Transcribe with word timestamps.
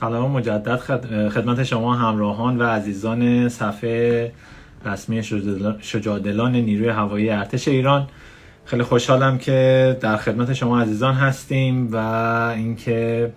سلام 0.00 0.30
مجدد 0.30 0.76
خدمت 1.28 1.64
شما 1.64 1.94
همراهان 1.94 2.58
و 2.58 2.62
عزیزان 2.62 3.48
صفحه 3.48 4.32
رسمی 4.84 5.22
شجادلان 5.80 6.52
نیروی 6.52 6.88
هوایی 6.88 7.30
ارتش 7.30 7.68
ایران. 7.68 8.08
خیلی 8.64 8.82
خوشحالم 8.82 9.38
که 9.38 9.96
در 10.00 10.16
خدمت 10.16 10.52
شما 10.52 10.80
عزیزان 10.80 11.14
هستیم 11.14 11.88
و 11.92 11.96
اینکه 12.56 13.32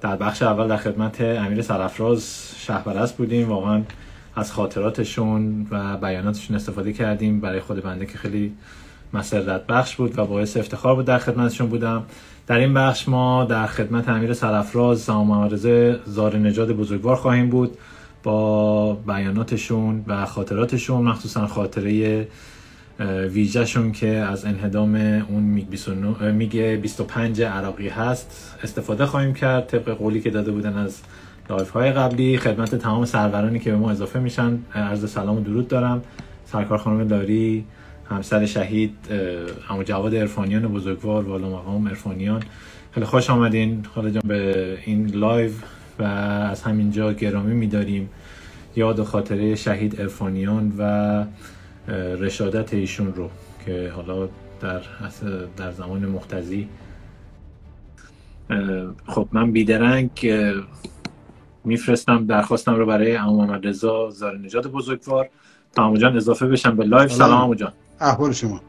در 0.00 0.16
بخش 0.16 0.42
اول 0.42 0.68
در 0.68 0.76
خدمت 0.76 1.20
امیر 1.20 1.62
سرافراز 1.62 2.52
شهبرست 2.58 3.16
بودیم. 3.16 3.48
واقعا 3.48 3.82
از 4.36 4.52
خاطراتشون 4.52 5.66
و 5.70 5.96
بیاناتشون 5.96 6.56
استفاده 6.56 6.92
کردیم. 6.92 7.40
برای 7.40 7.60
خود 7.60 7.82
بنده 7.82 8.06
که 8.06 8.18
خیلی 8.18 8.52
مسرت 9.14 9.66
بخش 9.66 9.96
بود 9.96 10.18
و 10.18 10.24
باعث 10.24 10.56
افتخار 10.56 10.94
بود 10.94 11.04
در 11.04 11.18
خدمتشون 11.18 11.66
بودم. 11.68 12.02
در 12.46 12.58
این 12.58 12.74
بخش 12.74 13.08
ما 13.08 13.44
در 13.44 13.66
خدمت 13.66 14.08
امیر 14.08 14.32
سرافراز 14.32 15.04
محمدرضا 15.04 16.00
زارع 16.06 16.36
نژاد 16.36 16.72
بزرگوار 16.72 17.16
خواهیم 17.16 17.50
بود 17.50 17.78
با 18.22 18.94
بیاناتشون 18.94 20.04
و 20.06 20.26
خاطراتشون 20.26 21.02
مخصوصا 21.02 21.46
خاطره 21.46 22.26
ویژهشون 23.30 23.92
که 23.92 24.08
از 24.08 24.44
انهدام 24.44 24.94
اون 25.28 25.42
میگ 26.32 26.56
25 26.56 27.42
عراقی 27.42 27.88
هست 27.88 28.56
استفاده 28.62 29.06
خواهیم 29.06 29.34
کرد. 29.34 29.66
طبق 29.66 29.90
قولی 29.90 30.20
که 30.20 30.30
داده 30.30 30.52
بودن 30.52 30.76
از 30.76 31.00
live 31.50 31.70
های 31.70 31.92
قبلی 31.92 32.38
خدمت 32.38 32.74
تمام 32.74 33.04
سرورانی 33.04 33.58
که 33.58 33.70
به 33.70 33.76
ما 33.76 33.90
اضافه 33.90 34.18
میشن 34.18 34.58
عرض 34.74 35.10
سلام 35.10 35.36
و 35.36 35.40
درود 35.40 35.68
دارم. 35.68 36.02
سرکار 36.44 36.78
خانم 36.78 37.08
داری 37.08 37.64
همسر 38.10 38.46
شهید 38.46 38.96
اما 39.70 39.84
جواد 39.84 40.14
ارفانیان 40.14 40.68
بزرگوار 40.68 41.24
والا 41.24 41.48
مقام 41.48 41.86
ارفانیان 41.86 42.42
خیلی 42.92 43.06
خوش 43.06 43.30
آمدین. 43.30 43.84
خاله 43.94 44.10
جان 44.10 44.22
به 44.26 44.78
این 44.84 45.06
لایو 45.06 45.52
و 45.98 46.02
از 46.02 46.62
همینجا 46.62 47.12
گرامی 47.12 47.54
میداریم. 47.54 48.10
یاد 48.76 48.98
و 48.98 49.04
خاطره 49.04 49.54
شهید 49.54 50.00
ارفانیان 50.00 50.72
و 50.78 51.24
رشادت 52.20 52.74
ایشون 52.74 53.14
رو 53.14 53.30
که 53.66 53.92
حالا 53.96 54.28
در 54.60 54.80
در 55.56 55.70
زمان 55.70 56.06
مختزی. 56.06 56.68
خب 59.06 59.28
من 59.32 59.52
بیدرنگ 59.52 60.10
میفرستم 61.64 62.26
درخواستم 62.26 62.74
رو 62.74 62.86
برای 62.86 63.16
امام 63.16 63.46
محمد 63.46 63.66
رضا 63.66 64.10
زار 64.10 64.38
نجات 64.38 64.66
بزرگوار. 64.66 65.28
تا 65.72 65.96
جان 65.96 66.16
اضافه 66.16 66.46
بشم 66.46 66.76
به 66.76 66.84
live. 66.84 67.08
سلام 67.08 67.40
عمو 67.40 67.54
جان. 67.54 67.72
احوال 68.00 68.32
شما. 68.32 68.60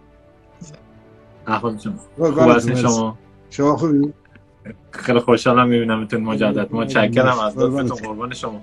احوال 1.48 1.78
شما. 1.78 1.94
خوب 2.18 2.50
هستین 2.50 2.76
شما؟ 2.76 3.18
شما 3.50 3.78
خوبی؟ 3.78 4.14
خیلی 4.92 5.20
خوشحالم 5.20 5.68
میبینمتون 5.68 6.22
مجدد. 6.22 6.68
ما 6.72 6.86
چاکرم 6.86 7.40
از 7.40 7.58
لطفتون 7.58 8.08
قربان 8.08 8.34
شما. 8.34 8.62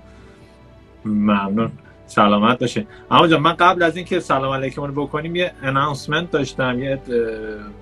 ممنون. 1.05 1.71
سلامت 2.09 2.59
باشه 2.59 2.87
عمو 3.11 3.27
جان 3.27 3.41
من 3.41 3.53
قبل 3.53 3.83
از 3.83 3.95
اینکه 3.95 4.19
سلام 4.19 4.53
علیکم 4.53 4.81
رو 4.81 5.05
بکنیم 5.05 5.35
یه 5.35 5.51
announcement 5.63 6.31
داشتم 6.31 6.79
یه 6.79 6.99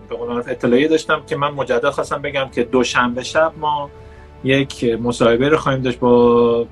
به 0.09 0.15
قول 0.15 0.37
اطلاعیه 0.47 0.87
داشتم 0.87 1.21
که 1.27 1.35
من 1.35 1.51
مجدد 1.51 1.89
خواستم 1.89 2.21
بگم 2.21 2.49
که 2.51 2.63
دوشنبه 2.63 3.23
شب 3.23 3.53
ما 3.57 3.89
یک 4.43 4.83
مصاحبه 4.83 5.49
رو 5.49 5.57
خواهیم 5.57 5.81
داشت 5.81 5.99
با 5.99 6.67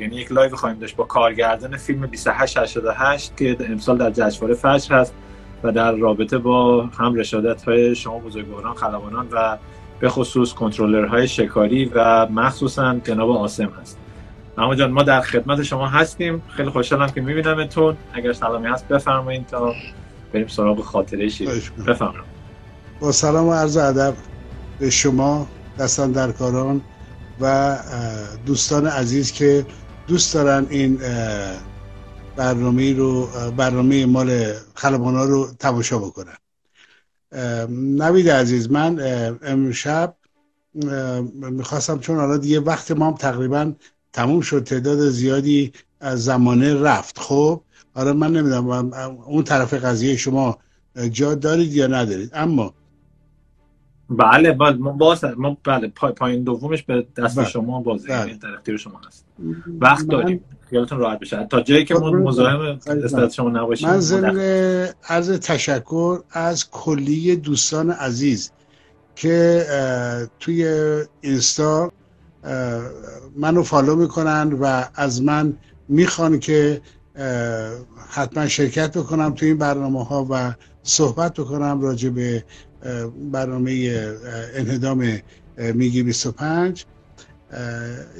یعنی 0.00 0.16
یک 0.16 0.32
live 0.32 0.56
خواهیم 0.56 0.78
داشت 0.78 0.96
با 0.96 1.04
کارگردان 1.04 1.76
فیلم 1.76 2.06
2888 2.06 3.36
که 3.36 3.56
امسال 3.68 3.98
در 3.98 4.10
جشنواره 4.10 4.54
فجر 4.54 4.94
هست. 4.94 5.14
و 5.62 5.72
در 5.72 5.92
رابطه 5.92 6.38
با 6.38 6.82
هم 6.82 7.14
رشادت 7.14 7.62
های 7.62 7.94
شما 7.94 8.18
بزرگواران 8.18 8.74
خلبانان 8.74 9.28
و 9.32 9.58
به 10.00 10.08
خصوص 10.08 10.52
های 11.10 11.28
شکاری 11.28 11.84
و 11.84 12.26
مخصوصا 12.26 12.98
جناب 13.04 13.30
آسم 13.30 13.70
هست. 13.80 13.98
عمو 14.58 14.74
جان 14.74 14.90
ما 14.90 15.02
در 15.02 15.20
خدمت 15.20 15.62
شما 15.62 15.88
هستیم. 15.88 16.42
خیلی 16.48 16.70
خوشحالم 16.70 17.08
که 17.08 17.20
میبینمتون. 17.20 17.96
اگر 18.12 18.32
سلامی 18.32 18.66
هست 18.66 18.88
بفرمایید 18.88 19.46
تا 19.46 19.74
بریم 20.32 20.46
سراغ 20.46 20.80
خاطره 20.80 21.28
شیر 21.28 21.48
بفرمایید. 21.86 22.30
با 23.00 23.12
سلام 23.12 23.46
و 23.48 23.52
عرض 23.52 23.76
ادب 23.76 24.14
به 24.78 24.90
شما 24.90 25.46
دستان 25.78 26.12
در 26.12 26.32
کاران 26.32 26.80
و 27.40 27.76
دوستان 28.46 28.86
عزیز 28.86 29.32
که 29.32 29.66
دوست 30.06 30.34
دارن 30.34 30.66
این 30.70 30.98
برنامه 32.40 32.92
رو 32.92 33.28
برنامه 33.56 34.06
مال 34.06 34.52
خلبانا 34.74 35.24
رو 35.24 35.52
تماشا 35.58 35.98
بکنن. 35.98 36.36
نوید 37.70 38.30
عزیز 38.30 38.70
من 38.70 39.00
امشب 39.42 40.16
می‌خواستم 41.34 41.98
چون 41.98 42.16
حالا 42.16 42.36
دیگه 42.36 42.60
وقت 42.60 42.90
ما 42.90 43.06
هم 43.06 43.14
تقریبا 43.14 43.72
تموم 44.12 44.40
شد 44.40 44.64
تعداد 44.64 45.08
زیادی 45.08 45.72
از 46.00 46.24
زمانه 46.24 46.82
رفت. 46.82 47.18
خب 47.18 47.62
آره 47.94 48.12
من 48.12 48.32
نمی‌دونم 48.32 48.92
اون 49.26 49.44
طرف 49.44 49.74
قضیه 49.74 50.16
شما 50.16 50.58
جا 51.12 51.34
دارید 51.34 51.72
یا 51.72 51.86
ندارید. 51.86 52.30
اما 52.32 52.74
بله 54.10 54.52
بله 54.52 54.76
ما 54.76 54.92
باز 54.92 55.24
ما 55.24 55.56
بله 55.64 55.88
پای 55.88 56.12
پایین 56.12 56.42
دومش 56.42 56.82
به 56.82 57.06
دست 57.16 57.38
بله. 57.38 57.48
شما 57.48 57.80
بازه 57.80 58.08
بله. 58.08 58.18
یعنی 58.18 58.38
در 58.38 58.54
اختیار 58.54 58.78
شما 58.78 59.00
هست. 59.08 59.26
وقت 59.80 60.06
داریم. 60.06 60.44
خیالتون 60.70 60.98
راحت 60.98 61.18
بشه. 61.18 61.46
تا 61.50 61.60
جایی 61.60 61.84
که 61.84 61.94
خب، 61.94 62.04
مزاحم 62.04 62.78
استاد 62.86 63.30
شما 63.30 63.50
نباشیم 63.50 63.88
من 63.88 64.00
ضمن 64.00 64.38
عرض 65.08 65.30
تشکر 65.30 66.20
از 66.30 66.70
کلی 66.70 67.36
دوستان 67.36 67.90
عزیز 67.90 68.50
که 69.16 69.64
توی 70.40 70.64
اینستا 71.20 71.92
منو 73.36 73.62
فالو 73.62 73.96
می‌کنن 73.96 74.52
و 74.60 74.84
از 74.94 75.22
من 75.22 75.56
می‌خوان 75.88 76.38
که 76.38 76.80
حتما 78.10 78.46
شرکت 78.46 78.98
بکنم 78.98 79.34
توی 79.34 79.48
این 79.48 79.58
برنامه 79.58 80.04
ها 80.04 80.26
و 80.30 80.54
صحبت 80.82 81.34
بکنم 81.34 81.80
راجع 81.80 82.10
به 82.10 82.44
برنامه 83.32 83.72
انهدام 84.54 85.18
میگی 85.74 86.02
25 86.02 86.84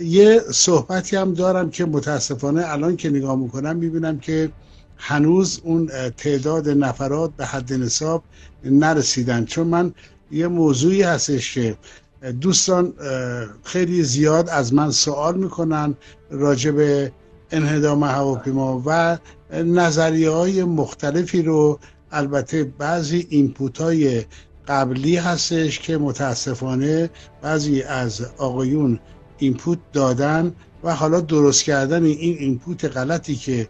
یه 0.00 0.40
صحبتی 0.52 1.16
هم 1.16 1.34
دارم 1.34 1.70
که 1.70 1.84
متاسفانه 1.84 2.62
الان 2.66 2.96
که 2.96 3.10
نگاه 3.10 3.36
می‌کنم 3.36 3.76
می‌بینم 3.76 4.18
که 4.18 4.50
هنوز 4.96 5.60
اون 5.64 5.90
تعداد 6.16 6.68
نفرات 6.68 7.30
به 7.36 7.46
حد 7.46 7.72
نصاب 7.72 8.22
نرسیدن. 8.64 9.44
چون 9.44 9.66
من 9.66 9.94
یه 10.30 10.48
موضوعی 10.48 11.02
هستش 11.02 11.54
که 11.54 11.76
دوستان 12.40 12.92
خیلی 13.64 14.02
زیاد 14.02 14.48
از 14.48 14.74
من 14.74 14.90
سوال 14.90 15.36
می‌کنن 15.36 15.94
راجع 16.30 16.70
به 16.70 17.12
انهدام 17.50 18.04
هواپیما 18.04 18.82
و 18.86 19.18
نظریه 19.52 20.30
های 20.30 20.64
مختلفی 20.64 21.42
رو. 21.42 21.78
البته 22.12 22.64
بعضی 22.64 23.26
input 23.30 23.80
های 23.80 24.24
قبلی 24.70 25.16
هستش 25.16 25.78
که 25.78 25.98
متاسفانه 25.98 27.10
بعضی 27.42 27.82
از 27.82 28.26
آقایون 28.38 29.00
input 29.38 29.78
دادن 29.92 30.54
و 30.84 30.94
حالا 30.94 31.20
درست 31.20 31.64
کردن 31.64 32.04
این 32.04 32.38
input 32.38 32.84
غلطی 32.84 33.36
که 33.36 33.68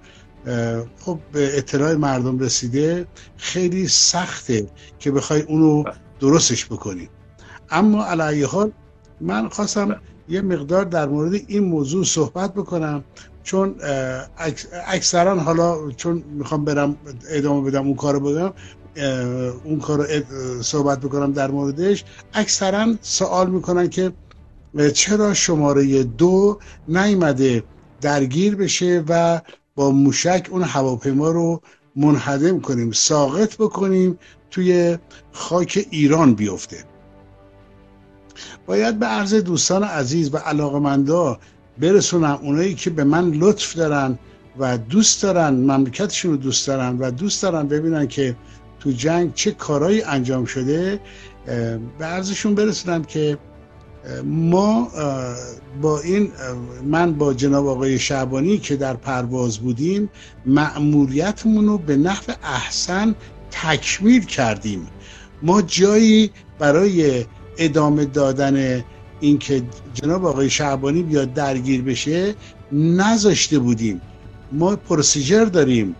خب 0.98 1.18
به 1.32 1.58
اطلاع 1.58 1.94
مردم 1.94 2.38
رسیده 2.38 3.06
خیلی 3.36 3.88
سخته 3.88 4.66
که 4.98 5.10
بخوای 5.10 5.42
اونو 5.42 5.84
درستش 6.20 6.66
بکنی. 6.66 7.08
اما 7.70 8.04
علیه 8.04 8.46
حال 8.46 8.72
من 9.20 9.48
خواستم 9.48 10.00
یه 10.28 10.40
مقدار 10.40 10.84
در 10.84 11.06
مورد 11.06 11.32
این 11.46 11.64
موضوع 11.64 12.04
صحبت 12.04 12.54
بکنم 12.54 13.04
چون 13.42 13.74
اکثرا 14.86 15.40
حالا 15.40 15.90
چون 15.90 16.24
می‌خوام 16.30 16.64
برم 16.64 16.96
ادامه 17.30 17.70
بدم 17.70 17.86
اون 17.86 17.94
کارو 17.96 18.20
بگم 18.20 18.52
اون 19.64 19.80
کار 19.80 20.08
صحبت 20.62 21.00
بکنم 21.00 21.32
در 21.32 21.50
موردش. 21.50 22.04
اکثرا 22.34 22.94
سوال 23.02 23.50
می‌کنن 23.50 23.88
که 23.88 24.12
چرا 24.94 25.34
شماره 25.34 26.04
دو 26.04 26.58
نیمده 26.88 27.62
درگیر 28.00 28.56
بشه 28.56 29.04
و 29.08 29.40
با 29.74 29.90
موشک 29.90 30.48
اون 30.50 30.62
هواپیما 30.62 31.30
رو 31.30 31.60
منحدم 31.96 32.60
کنیم 32.60 32.92
ساقط 32.92 33.56
بکنیم 33.56 34.18
توی 34.50 34.98
خاک 35.32 35.86
ایران 35.90 36.34
بیفته. 36.34 36.84
باید 38.66 38.98
به 38.98 39.06
عرض 39.06 39.34
دوستان 39.34 39.82
عزیز 39.82 40.34
و 40.34 40.36
علاقمندا 40.36 41.38
برسونم 41.78 42.38
اونایی 42.42 42.74
که 42.74 42.90
به 42.90 43.04
من 43.04 43.30
لطف 43.30 43.76
دارن 43.76 44.18
و 44.58 44.78
دوست 44.78 45.22
دارن 45.22 45.50
مملکتشون 45.54 46.30
رو 46.30 46.36
دوست 46.36 46.66
دارن 46.66 46.98
و 46.98 47.10
دوست 47.10 47.42
دارن 47.42 47.68
ببینن 47.68 48.08
که 48.08 48.36
تو 48.80 48.90
جنگ 48.90 49.34
چه 49.34 49.50
کارهایی 49.50 50.02
انجام 50.02 50.44
شده 50.44 51.00
به 51.98 52.04
عرضشون 52.04 52.54
برسونم 52.54 53.04
که 53.04 53.38
ما 54.24 54.88
با 55.82 56.00
این 56.00 56.32
من 56.84 57.12
با 57.12 57.34
جناب 57.34 57.66
آقای 57.66 57.98
شعبانی 57.98 58.58
که 58.58 58.76
در 58.76 58.94
پرواز 58.94 59.58
بودیم 59.58 60.10
مأموریتمون 60.46 61.66
رو 61.66 61.78
به 61.78 61.96
نحو 61.96 62.32
احسن 62.44 63.14
تکمیل 63.50 64.24
کردیم. 64.24 64.86
ما 65.42 65.62
جایی 65.62 66.30
برای 66.58 67.24
ادامه 67.58 68.04
دادن 68.04 68.84
اینکه 69.20 69.62
جناب 69.94 70.26
آقای 70.26 70.50
شعبانی 70.50 71.02
بیاد 71.02 71.34
درگیر 71.34 71.82
بشه 71.82 72.34
نذاشته 72.72 73.58
بودیم. 73.58 74.00
ما 74.52 74.76
پروسیجر 74.76 75.44
داریم. 75.44 75.96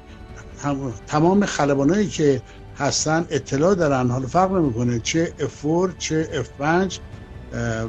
تمام 1.07 1.47
خلبانایی 1.47 2.09
که 2.09 2.43
هستن. 2.81 3.27
اطلاع 3.31 3.75
دارن 3.75 4.11
حالا 4.11 4.27
فرق 4.27 4.53
نمی‌کنه 4.53 5.01
چه 5.01 5.33
F4 5.39 5.99
چه 5.99 6.45
F5 6.45 6.99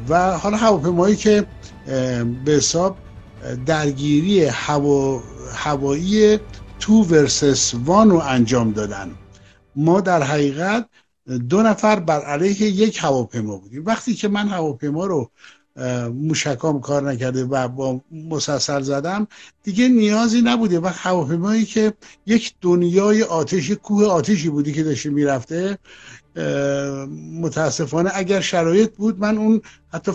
و 0.09 0.37
حالا 0.37 0.57
هواپیمایی 0.57 1.15
که 1.15 1.45
به 2.45 2.51
حساب 2.51 2.97
درگیری 3.65 4.45
هوا 4.45 5.23
هوایی 5.53 6.39
تو 6.79 7.03
ورسس 7.03 7.73
وان 7.85 8.09
رو 8.09 8.17
انجام 8.17 8.71
دادن. 8.71 9.11
ما 9.75 10.01
در 10.01 10.23
حقیقت 10.23 10.89
دو 11.49 11.61
نفر 11.61 11.99
بر 11.99 12.21
علیه 12.21 12.61
یک 12.61 12.99
هواپیما 13.01 13.57
بودیم. 13.57 13.85
وقتی 13.85 14.13
که 14.13 14.27
من 14.27 14.47
هواپیما 14.47 15.05
رو 15.05 15.31
موشکام 16.13 16.81
کار 16.81 17.11
نکرده 17.11 17.43
و 17.43 17.67
با 17.67 18.01
مسلسل 18.11 18.81
زدم 18.81 19.27
دیگه 19.63 19.87
نیازی 19.87 20.41
نبوده. 20.41 20.79
و 20.79 20.87
هواپیمایی 20.93 21.65
که 21.65 21.93
یک 22.25 22.53
دنیای 22.61 23.23
آتش 23.23 23.71
کوه 23.71 24.05
آتشی 24.05 24.49
بودی 24.49 24.73
که 24.73 24.83
داشته 24.83 25.09
می‌رفته 25.09 25.77
متاسفانه 27.41 28.11
اگر 28.13 28.41
شرایط 28.41 28.95
بود 28.95 29.19
من 29.19 29.37
اون 29.37 29.61
حتی 29.93 30.11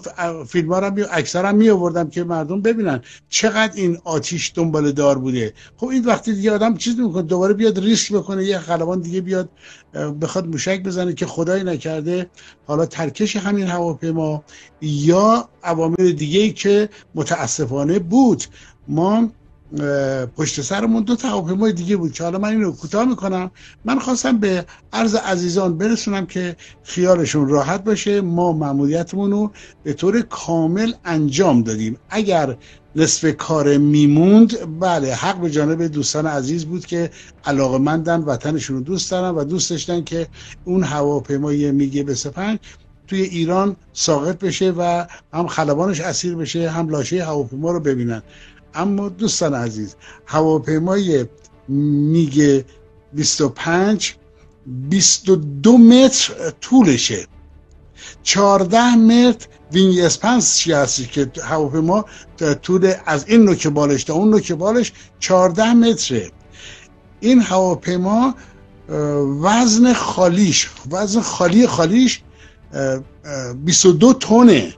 فیلم 0.49 0.73
ها 0.73 0.79
رو 0.79 1.07
اکثرا 1.11 1.53
می 1.53 1.71
آوردم 1.71 2.11
که 2.11 2.25
مردم 2.25 2.63
ببینن 2.63 3.03
چقدر 3.29 3.73
این 3.75 3.99
آتیش 4.05 4.53
دنبال 4.55 4.93
دار 4.93 5.19
بوده. 5.19 5.53
خب 5.77 5.87
این 5.87 6.05
وقتی 6.05 6.33
دیگه 6.33 6.53
آدم 6.53 6.77
چیز 6.77 7.01
می‌کنه 7.01 7.23
دوباره 7.23 7.55
بیاد 7.55 7.79
ریسک 7.79 8.13
بکنه 8.13 8.45
یه 8.45 8.59
خلبان 8.59 9.01
دیگه 9.01 9.21
بیاد 9.21 9.49
بخواد 10.21 10.47
موشک 10.47 10.83
بزنه 10.83 11.13
که 11.13 11.27
خدایی 11.27 11.65
نکرده. 11.65 12.31
حالا 12.67 12.87
ترکش 12.87 13.37
همین 13.37 13.67
هواپیما 13.67 14.45
یا 14.81 15.49
عوامل 15.63 16.13
دیگه 16.13 16.51
که 16.51 16.89
متاسفانه 17.15 17.99
بود. 17.99 18.45
ما 18.89 19.33
پشت 20.37 20.61
سرمون 20.61 21.03
دو 21.03 21.17
هواپیمای 21.23 21.73
دیگه 21.73 21.97
بود 21.97 22.13
که 22.13 22.25
حالا 22.25 22.39
من 22.39 22.49
اینو 22.49 22.73
کوتاه 22.73 23.05
می‌کنم. 23.05 23.51
من 23.85 23.99
خواستم 23.99 24.39
به 24.39 24.65
عرض 24.93 25.15
عزیزان 25.15 25.79
برسونم 25.79 26.27
که 26.27 26.57
خیالشون 26.83 27.49
راحت 27.49 27.85
باشه. 27.85 28.21
ما 28.21 28.53
معمولیتمون 28.53 29.31
رو 29.31 29.51
به 29.83 29.93
طور 29.93 30.21
کامل 30.21 30.93
انجام 31.05 31.63
دادیم. 31.63 31.99
اگر 32.11 32.57
نصف 32.97 33.37
کار 33.37 33.77
میموند 33.77 34.81
بله 34.81 35.15
حق 35.15 35.41
به 35.41 35.51
جانب 35.51 35.83
دوستان 35.83 36.27
عزیز 36.27 36.65
بود 36.65 36.87
که 36.87 37.11
علاقه 37.45 37.79
مندن 37.79 38.21
وطنشون 38.21 38.77
رو 38.77 38.83
دوست 38.83 39.11
دارن 39.11 39.35
و 39.35 39.45
دوست 39.45 39.71
داشتن 39.71 40.05
که 40.05 40.27
اون 40.65 40.85
هواپیمای 40.85 41.73
میگه 41.73 42.03
به 42.03 42.15
سپنج 42.15 42.59
توی 43.07 43.21
ایران 43.21 43.77
ساقط 43.93 44.39
بشه 44.39 44.71
و 44.79 45.07
هم 45.33 45.47
خلبانش 45.47 46.01
اسیر 46.01 46.35
بشه 46.35 46.71
هم 46.71 46.89
لاشه 46.89 47.25
هواپیما 47.25 47.71
رو 47.71 47.81
ببینن. 47.81 48.23
اما 48.77 49.09
دوستان 49.09 49.55
عزیز 49.55 49.97
هواپیمای 50.27 51.27
میگه 51.69 52.65
25 53.13 54.15
22 54.67 55.79
متر 55.79 56.51
طولشه. 56.61 57.27
14 58.23 58.95
متر 58.95 59.47
wingspanس 59.73 60.69
هستی 60.69 61.07
که 61.07 61.31
هواپیما 61.43 62.05
طول 62.63 62.93
از 63.07 63.25
این 63.29 63.45
نوک 63.45 63.67
بالش 63.67 64.05
تا 64.05 64.15
اون 64.15 64.31
نوک 64.31 64.53
بالش 64.53 64.93
14 65.19 65.73
متره. 65.73 66.31
این 67.21 67.43
هواپیما 67.43 68.35
وزن 69.43 69.93
خالیش 69.93 70.71
وزن 70.91 71.21
خالی 71.21 71.67
خالیش 71.67 72.23
22 73.65 74.13
تونه 74.13 74.75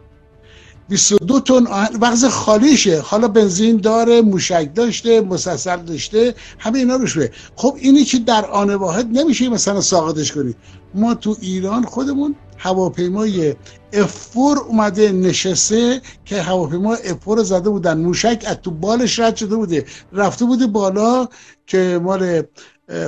22 0.88 1.40
تن 1.40 1.64
وقت 2.00 2.29
خالیشه. 2.29 3.00
حالا 3.00 3.29
بنزین 3.29 3.76
داره 3.76 4.23
موشک 4.23 4.70
داشته 4.75 5.20
مسلسل 5.20 5.76
داشته 5.76 6.35
همه 6.58 6.79
اینا 6.79 6.96
روشه 6.96 7.31
خب 7.56 7.76
اینی 7.81 8.05
که 8.05 8.19
در 8.19 8.46
آن 8.46 8.75
واحد 8.75 9.06
نمیشه 9.19 9.49
مثلا 9.49 9.81
ساقطش 9.81 10.32
کنی. 10.32 10.55
ما 10.94 11.14
تو 11.14 11.37
ایران 11.40 11.85
خودمون 11.85 12.35
هواپیمای 12.58 13.55
افور 13.93 14.58
اومده 14.58 15.12
نشسته 15.12 16.00
که 16.25 16.43
هواپیما 16.43 16.94
افور 16.94 17.43
زده 17.43 17.70
بودن. 17.70 17.99
موشک 17.99 18.44
از 18.46 18.56
تو 18.62 18.70
بالش 18.70 19.19
رد 19.19 19.37
شده 19.37 19.56
بوده. 19.56 19.84
رفته 20.12 20.44
بوده 20.44 20.67
بالا 20.67 21.29
که 21.67 22.00
مال 22.02 22.43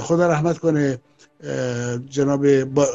خدا 0.01 0.29
رحمت 0.29 0.59
کنه 0.59 0.99
جناب 2.11 2.65
با 2.65 2.87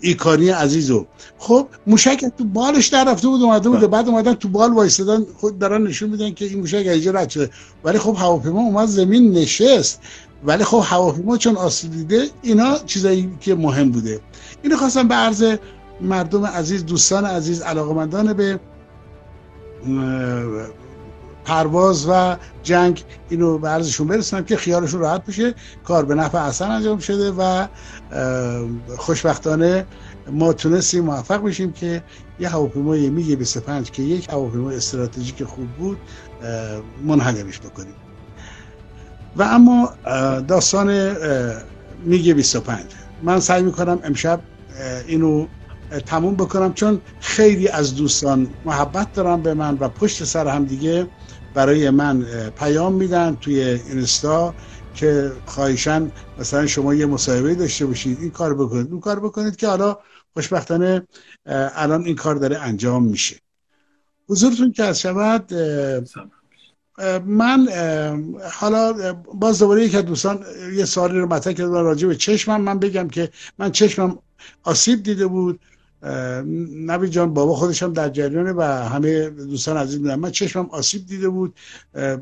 ایکانی 0.00 0.48
عزیزو. 0.48 1.06
خب 1.38 1.68
موشک 1.86 2.24
تو 2.38 2.44
بالش 2.44 2.86
در 2.86 3.04
رفته 3.04 3.28
بود 3.28 3.42
اومده 3.42 3.68
بوده 3.68 3.86
بعد 3.86 4.08
اومدن 4.08 4.34
تو 4.34 4.48
بال 4.48 4.72
وایستادن 4.72 5.24
خود 5.36 5.58
دارن 5.58 5.82
نشون 5.82 6.10
میدن 6.10 6.30
که 6.30 6.44
این 6.44 6.58
موشک 6.58 6.86
اینجا 6.86 7.10
رد 7.10 7.30
شده. 7.30 7.50
ولی 7.84 7.98
خب 7.98 8.16
هواپیما 8.18 8.60
اومد 8.60 8.88
زمین 8.88 9.32
نشست. 9.32 10.00
ولی 10.44 10.64
خب 10.64 10.82
هواپیما 10.84 11.36
چون 11.36 11.56
آسیب 11.56 11.92
دیده 11.92 12.26
اینا 12.42 12.78
چیزایی 12.86 13.30
که 13.40 13.54
مهم 13.54 13.90
بوده. 13.90 14.20
اینو 14.62 14.76
خواستم 14.76 15.08
به 15.08 15.14
عرض 15.14 15.44
مردم 16.00 16.46
عزیز 16.46 16.86
دوستان 16.86 17.24
عزیز 17.24 17.62
علاقمندان 17.62 18.32
به 18.32 18.60
پرواز 21.46 22.06
و 22.08 22.36
جنگ 22.62 23.04
اینو 23.28 23.58
به 23.58 23.68
عرضشون 23.68 24.06
برسونم 24.06 24.44
که 24.44 24.56
خیالشون 24.56 25.00
راحت 25.00 25.24
بشه. 25.24 25.54
کار 25.84 26.04
به 26.04 26.14
نفع 26.14 26.38
اصلا 26.38 26.68
انجام 26.68 26.98
شده 26.98 27.30
و 27.30 27.66
خوشبختانه 28.96 29.86
ما 30.32 30.52
تونستیم 30.52 31.04
موفق 31.04 31.42
بشیم 31.42 31.72
که 31.72 32.02
یه 32.40 32.48
هواپیمای 32.48 33.10
میگه 33.10 33.36
25 33.36 33.90
که 33.90 34.02
یک 34.02 34.28
هواپیمای 34.28 34.76
استراتژیک 34.76 35.44
خوب 35.44 35.68
بود 35.68 35.98
منهدمش 37.04 37.60
بکنیم. 37.60 37.94
و 39.36 39.42
اما 39.42 39.90
داستان 40.48 41.16
میگه 42.04 42.34
25 42.34 42.82
من 43.22 43.40
سعی 43.40 43.62
می‌کنم 43.62 43.98
امشب 44.04 44.40
اینو 45.06 45.46
تموم 46.06 46.34
بکنم 46.34 46.72
چون 46.72 47.00
خیلی 47.20 47.68
از 47.68 47.94
دوستان 47.94 48.48
محبت 48.64 49.12
دارن 49.12 49.42
به 49.42 49.54
من 49.54 49.76
و 49.80 49.88
پشت 49.88 50.24
سر 50.24 50.48
هم 50.48 50.64
دیگه 50.64 51.06
برای 51.56 51.90
من 51.90 52.26
پیام 52.58 52.92
میدن 52.92 53.36
توی 53.40 53.60
اینستا 53.62 54.54
که 54.94 55.32
خواهشن 55.46 56.12
مثلا 56.38 56.66
شما 56.66 56.94
یه 56.94 57.06
مصاحبه 57.06 57.54
داشته 57.54 57.86
باشید 57.86 58.18
این 58.20 58.30
کار 58.30 58.54
بکنید 58.54 58.90
اون 58.90 59.00
کار 59.00 59.20
بکنید 59.20 59.56
که 59.56 59.68
حالا 59.68 59.98
خوشبختانه 60.34 61.06
الان 61.46 62.04
این 62.04 62.16
کار 62.16 62.34
داره 62.34 62.58
انجام 62.58 63.04
میشه. 63.04 63.36
حضورتون 64.28 64.72
که 64.72 64.84
از 64.84 65.00
شود 65.00 65.52
من 67.24 67.68
حالا 68.52 69.12
باز 69.34 69.58
دوباره 69.58 69.84
یک 69.84 69.96
دوستان 69.96 70.44
یه 70.74 70.84
سوالی 70.84 71.18
رو 71.18 71.26
مطرح 71.26 71.52
کردن 71.52 71.72
راجع 71.72 72.08
به 72.08 72.16
چشمم 72.16 72.60
من 72.60 72.78
بگم 72.78 73.08
که 73.08 73.30
من 73.58 73.72
چشمم 73.72 74.18
آسیب 74.62 75.02
دیده 75.02 75.26
بود. 75.26 75.60
نبی 76.86 77.08
جان 77.08 77.34
بابا 77.34 77.54
خودش 77.54 77.82
هم 77.82 77.92
در 77.92 78.08
جریانه 78.08 78.52
و 78.52 78.62
همه 78.62 79.30
دوستان 79.30 79.76
عزیز 79.76 79.96
می‌دونم 79.96 80.20
من 80.20 80.30
چشمم 80.30 80.66
آسیب 80.70 81.06
دیده 81.06 81.28
بود. 81.28 81.54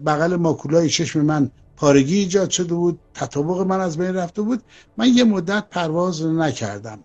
بغل 0.06 0.36
ماکولای 0.36 0.88
چشم 0.88 1.20
من 1.20 1.50
پارگی 1.76 2.18
ایجاد 2.18 2.50
شده 2.50 2.74
بود. 2.74 2.98
تطابق 3.14 3.60
من 3.66 3.80
از 3.80 3.98
بین 3.98 4.14
رفته 4.14 4.42
بود. 4.42 4.62
من 4.96 5.08
یه 5.08 5.24
مدت 5.24 5.64
پرواز 5.70 6.26
نکردم. 6.26 6.98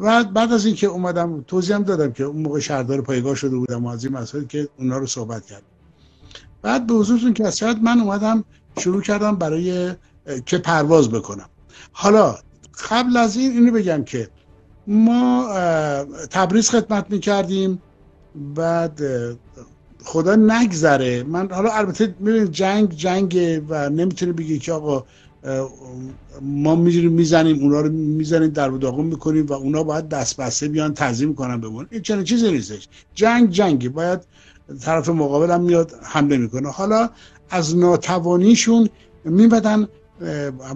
و 0.00 0.24
بعد 0.24 0.52
از 0.52 0.66
اینکه 0.66 0.86
اومدم 0.86 1.44
توضیح 1.46 1.76
هم 1.76 1.82
دادم 1.82 2.12
که 2.12 2.24
اون 2.24 2.42
موقع 2.42 2.60
شهردار 2.60 3.00
پایگاه 3.02 3.34
شده 3.34 3.56
بودم 3.56 3.86
و 3.86 3.88
از 3.88 4.04
این 4.04 4.12
مسائل 4.12 4.44
که 4.44 4.68
اونا 4.78 4.98
رو 4.98 5.06
صحبت 5.06 5.46
کردم. 5.46 5.66
بعد 6.62 6.86
به 6.86 6.94
حضورتون 6.94 7.34
که 7.34 7.46
از 7.46 7.62
من 7.62 8.00
اومدم 8.00 8.44
شروع 8.78 9.02
کردم 9.02 9.36
برای 9.36 9.94
که 10.46 10.58
پرواز 10.58 11.10
بکنم. 11.10 11.48
حالا 11.92 12.36
قبل 12.90 13.16
از 13.16 13.36
این 13.36 13.52
اینو 13.52 13.72
بگم 13.72 14.04
که 14.04 14.28
ما 14.86 15.48
تبریز 16.30 16.70
خدمت 16.70 17.06
می‌کردیم. 17.10 17.82
بعد 18.54 19.00
خدا 20.04 20.36
نگذره. 20.36 21.22
من 21.22 21.48
حالا 21.50 21.70
البته 21.70 22.14
می‌بینید 22.18 22.50
جنگ 22.50 22.94
جنگ 22.94 23.62
و 23.68 23.90
نمی‌تونه 23.90 24.32
بگی 24.32 24.58
که 24.58 24.72
آقا 24.72 25.04
ما 26.42 26.74
میریم 26.74 27.12
می‌زنیم 27.12 27.62
اونا 27.62 27.80
رو 27.80 27.92
می‌زنیم 27.92 28.50
در 28.50 28.68
داغون 28.68 29.06
می‌کنیم 29.06 29.46
و 29.46 29.52
اونا 29.52 29.82
باید 29.82 30.08
دست 30.08 30.36
بسته 30.36 30.68
بیان 30.68 30.94
تنظیم 30.94 31.34
کنن 31.34 31.60
بمون 31.60 31.86
این 31.90 32.02
چنین 32.02 32.24
چیزی 32.24 32.52
نیستش. 32.52 32.88
جنگ 33.14 33.50
جنگی 33.50 33.88
باید 33.88 34.20
طرف 34.80 35.08
مقابل 35.08 35.50
هم 35.50 35.60
میاد 35.62 35.92
حمله 36.02 36.36
می‌کنه. 36.36 36.70
حالا 36.70 37.10
از 37.50 37.76
ناتوانیشون 37.76 38.88
میبدن 39.24 39.88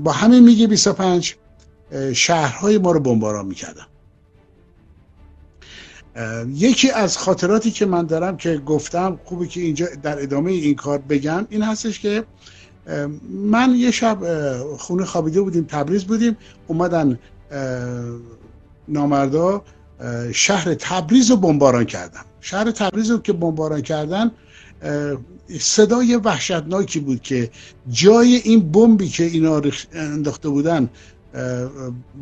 با 0.05 0.13
همه 0.13 0.41
میگه 0.41 0.67
25 0.67 1.37
شهرهای 2.13 2.79
ما 2.79 2.93
رو 2.93 3.01
بمباران 3.01 3.47
می‌کردن. 3.47 3.87
یکی 6.55 6.91
از 6.91 7.19
خاطراتی 7.19 7.71
که 7.71 7.87
من 7.87 8.07
دارم 8.07 8.37
که 8.37 8.59
گفتم 8.59 9.21
خوبه 9.25 9.47
که 9.47 9.61
اینجا 9.61 9.87
در 10.03 10.23
ادامه 10.23 10.53
این 10.53 10.75
کار 10.75 10.99
بگم 10.99 11.47
این 11.51 11.63
هستش 11.63 12.01
که 12.01 12.25
من 13.31 13.75
یه 13.77 13.91
شب 13.91 14.19
خونه 14.79 15.05
خوابیده 15.05 15.41
بودیم 15.41 15.65
تبریز 15.65 16.05
بودیم 16.05 16.37
اومدن 16.67 17.19
نامردا 18.89 19.63
شهر 20.33 20.75
تبریز 20.75 21.31
رو 21.31 21.37
بمباران 21.37 21.85
کردن. 21.85 22.21
شهر 22.41 22.71
تبریز 22.71 23.11
رو 23.11 23.19
که 23.19 23.33
بمباران 23.33 23.83
کردن 23.83 24.31
صدای 25.61 26.17
وحشتناکی 26.17 27.01
بود 27.01 27.23
که 27.23 27.51
جای 27.89 28.35
این 28.35 28.73
بمبی 28.73 29.09
که 29.09 29.25
اینا 29.25 29.63
انداخته 29.93 30.49
بودن 30.49 30.91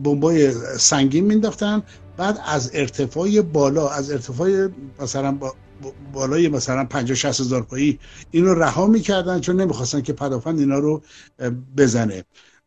بمبای 0.04 0.52
سنگین 0.78 1.25
مینداختن 1.25 1.83
بعد 2.18 2.40
از 2.46 2.70
ارتفاع 2.75 3.40
بالا 3.40 3.88
از 3.88 4.10
ارتفاع 4.10 4.68
مثلا 5.00 5.38
بالای 6.12 6.48
مثلا 6.48 6.84
50 6.84 7.14
60 7.14 7.40
هزار 7.40 7.62
پایی 7.62 7.98
اینو 8.30 8.54
رها 8.54 8.87
می‌کردن 8.87 9.40
چون 9.40 9.60
نمی‌خواستن 9.60 10.02
که 10.02 10.12
پدافند 10.12 10.58
اینا 10.58 10.78
رو 10.78 11.02
بزنه. 11.76 12.25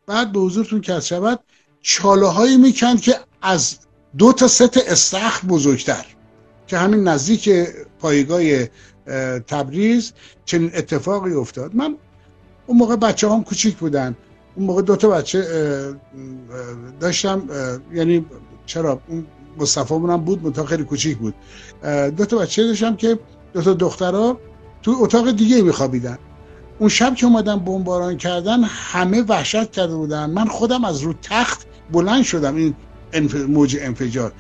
بعد 0.08 0.32
به 0.32 0.40
حضورتون 0.40 0.82
که 0.82 1.00
شود 1.00 1.40
چاله 1.82 2.28
هایی 2.28 2.58
می‌کند 2.58 3.02
که 3.02 3.16
از 3.42 3.78
دو 4.18 4.34
تا 4.34 4.48
ست 4.48 4.78
استخر 4.78 5.48
بزرگتر 5.48 6.06
که 6.68 6.78
همین 6.78 7.08
نزدیک 7.08 7.50
پایگاه 8.00 8.42
تبریز 9.48 10.14
چنین 10.46 10.72
اتفاقی 10.76 11.34
افتاد. 11.34 11.76
من 11.76 11.98
اون 12.68 12.78
موقع 12.78 12.96
بچه 12.96 13.30
هم 13.30 13.44
کوچیک 13.44 13.78
بودن. 13.78 14.16
اون 14.56 14.66
موقع 14.66 14.82
دو 14.82 14.96
تا 14.96 15.10
بچه 15.10 15.46
داشتم 17.00 17.48
یعنی 17.94 18.26
چرا؟ 18.66 19.02
اون 19.08 19.26
مصطفی 19.60 19.94
هم 19.94 20.18
بود 20.18 20.44
منتها 20.44 20.66
خیلی 20.66 20.84
کوچیک 20.84 21.18
بود. 21.18 21.34
دو 22.18 22.26
تا 22.26 22.38
بچه 22.38 22.68
داشتم 22.68 22.96
که 22.96 23.20
دو 23.54 23.62
تا 23.62 23.74
دخترها 23.74 24.38
تو 24.82 24.96
اتاق 25.00 25.32
دیگه 25.32 25.62
میخوابیدن. 25.62 26.18
اون 26.80 26.90
شب 26.90 27.16
که 27.16 27.26
اومدن 27.26 27.60
بمباران 27.60 28.18
کردن 28.18 28.64
همه 28.64 29.22
وحشت 29.22 29.72
کرده 29.72 29.96
بودن. 29.96 30.30
من 30.30 30.48
خودم 30.48 30.86
از 30.86 31.02
رو 31.02 31.14
تخت 31.22 31.68
بلند 31.92 32.24
شدم 32.24 32.56
این 32.56 32.76
موج 33.48 33.78
انفجار. 33.82 34.32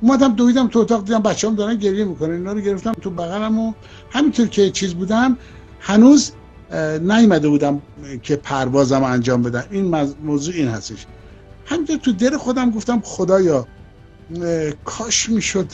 اومدم 0.00 0.34
دویدم 0.34 0.68
تو 0.68 0.78
اتاق 0.78 1.04
دیدم 1.04 1.22
بچه 1.22 1.48
هم 1.48 1.54
دارن 1.54 1.74
گریه 1.74 2.04
می‌کنن. 2.04 2.30
اینا 2.30 2.52
رو 2.52 2.60
گرفتم 2.60 2.92
تو 2.92 3.10
بغلم 3.10 3.58
و 3.58 3.72
همینطور 4.10 4.46
که 4.46 4.70
چیز 4.70 4.94
بودم 4.94 5.38
هنوز 5.80 6.32
نیومده 7.00 7.48
بودم 7.48 7.82
که 8.22 8.36
پروازم 8.36 9.02
انجام 9.02 9.42
بدم. 9.42 9.64
این 9.70 10.14
موضوع 10.24 10.54
این 10.54 10.68
هستش. 10.68 11.06
همینطور 11.66 11.96
تو 11.96 12.12
دل 12.12 12.36
خودم 12.36 12.70
گفتم 12.70 13.00
خدایا 13.04 13.66
کاش 14.84 15.28
می‌شد 15.28 15.72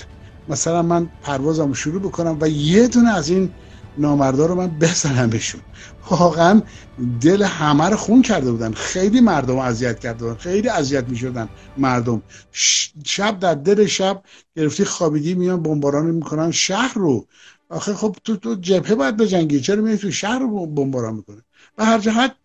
مثلا 0.48 0.82
من 0.82 1.10
پروازم 1.20 1.72
شروع 1.72 2.02
بکنم 2.02 2.38
و 2.40 2.48
یه 2.48 2.88
دونه 2.88 3.14
از 3.14 3.28
این 3.28 3.54
نامردا 3.96 4.46
رو 4.46 4.54
من 4.54 4.78
بزنم 4.78 5.30
بهشون 5.30 5.60
واقعا 6.10 6.62
دل 7.20 7.42
همه 7.42 7.88
رو 7.88 7.96
خون 7.96 8.22
کرده 8.22 8.52
بودن. 8.52 8.72
خیلی 8.72 9.20
مردم 9.20 9.58
اذیت 9.58 9.98
کرده 9.98 10.24
بودن. 10.24 10.36
خیلی 10.36 10.68
اذیت 10.68 11.08
می‌شدن 11.08 11.48
مردم. 11.76 12.22
شب 13.06 13.38
در 13.38 13.54
دل 13.54 13.86
شب 13.86 14.22
گرفتی 14.56 14.84
خوابیدی 14.84 15.34
میان 15.34 15.62
بمباران 15.62 16.06
می‌کنن. 16.06 16.50
شهر 16.50 16.94
رو. 16.94 17.26
آخه 17.68 17.94
خب 17.94 18.16
تو 18.24 18.36
تو 18.36 18.54
جبهه 18.54 18.94
باید 18.94 19.16
بجنگی. 19.16 19.60
چرا 19.60 19.82
میای 19.82 19.98
تو 19.98 20.10
شهر 20.10 20.38
رو 20.38 20.66
بمباران 20.66 21.14
می‌کنه 21.14 21.42
و 21.78 21.84
هر 21.84 21.98
جهت 21.98 22.36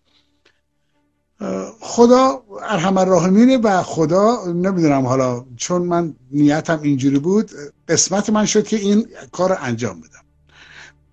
خدا 1.80 2.44
ارحم 2.62 2.98
الراحمینه 2.98 3.58
و 3.58 3.84
خدا 3.84 4.46
نمی‌دونم 4.46 5.06
حالا 5.06 5.46
چون 5.56 5.82
من 5.82 6.16
نیتم 6.32 6.80
اینجوری 6.82 7.20
بود 7.20 7.52
قسمت 7.88 8.30
من 8.30 8.46
شد 8.46 8.68
که 8.68 8.78
این 8.78 9.08
کار 9.32 9.58
انجام 9.62 10.02
بدم. 10.02 10.26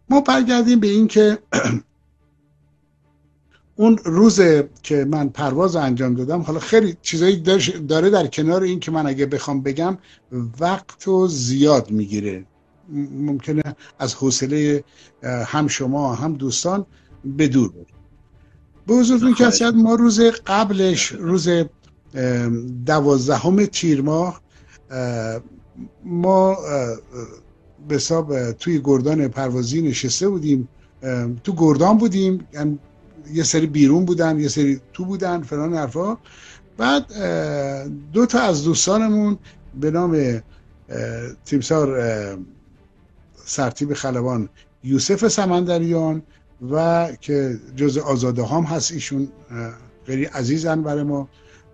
ما 0.09 0.21
برگردیم 0.21 0.81
به 0.81 0.87
این 0.87 1.09
که 1.09 1.39
اون 3.77 3.99
روز 4.05 4.41
که 4.83 5.05
من 5.05 5.29
پرواز 5.29 5.77
انجام 5.77 6.15
دادم 6.15 6.41
حالا 6.41 6.61
خیلی 6.61 6.97
چیزایی 7.03 7.37
داره 7.89 8.11
در 8.11 8.27
کنار 8.27 8.63
این 8.63 8.81
که 8.81 8.91
من 8.91 9.07
اگه 9.07 9.27
بخوام 9.27 9.63
بگم 9.63 9.99
وقت 10.61 11.09
و 11.09 11.27
زیاد 11.29 11.91
می‌گیره. 11.91 12.45
ممکنه 13.13 13.63
از 13.99 14.15
حوصله 14.15 14.85
هم 15.23 15.69
شما 15.69 16.15
هم 16.15 16.35
دوستان 16.35 16.87
به 17.25 17.49
دور 17.49 17.73
به 18.87 18.95
حضورتون 18.95 19.35
که 19.35 19.51
ما 19.75 19.95
روز 19.95 20.21
قبلش 20.21 21.07
روز 21.07 21.49
دوازدهم 22.87 23.67
تیر 23.67 24.03
ماه 24.03 24.41
ما 26.05 26.57
به 27.89 27.95
حساب 27.95 28.53
توی 28.53 28.81
گردان 28.85 29.29
پروازی 29.29 29.83
نشسته 29.83 30.29
بودیم. 30.29 30.69
تو 31.45 31.55
گردان 31.57 31.99
بودیم 31.99 32.49
یعنی 32.53 32.79
یه 33.33 33.43
سری 33.43 33.67
بیرون 33.67 34.05
بودن 34.05 34.41
یه 34.41 34.49
سری 34.49 34.81
تو 34.93 35.05
بودن 35.05 35.43
فلان 35.43 35.75
حرفا. 35.75 36.19
بعد 36.77 37.07
دو 38.13 38.27
تا 38.27 38.41
از 38.41 38.65
دوستانمون 38.65 39.39
به 39.81 39.91
نام 39.91 40.43
تیمسار 41.45 41.99
سرتیب 43.45 43.95
خلبان 43.95 44.49
یوسف 44.85 45.29
سمندریان 45.29 46.23
و 46.71 47.09
که 47.21 47.59
جز 47.77 47.99
آزاده 47.99 48.45
هم 48.45 48.63
هست 48.63 48.93
ایشون 48.93 49.29
خیلی 50.07 50.25
عزیزن 50.25 50.83
برای 50.83 51.03
ما. 51.03 51.29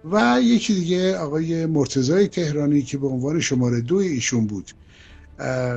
و 0.04 0.38
یکی 0.42 0.74
دیگه 0.74 1.18
آقای 1.18 1.66
مرتزای 1.66 2.28
تهرانی 2.28 2.82
که 2.82 2.98
به 2.98 3.06
عنوان 3.06 3.40
شماره 3.40 3.80
دو 3.80 3.96
ایشون 3.96 4.46
بود. 4.46 4.70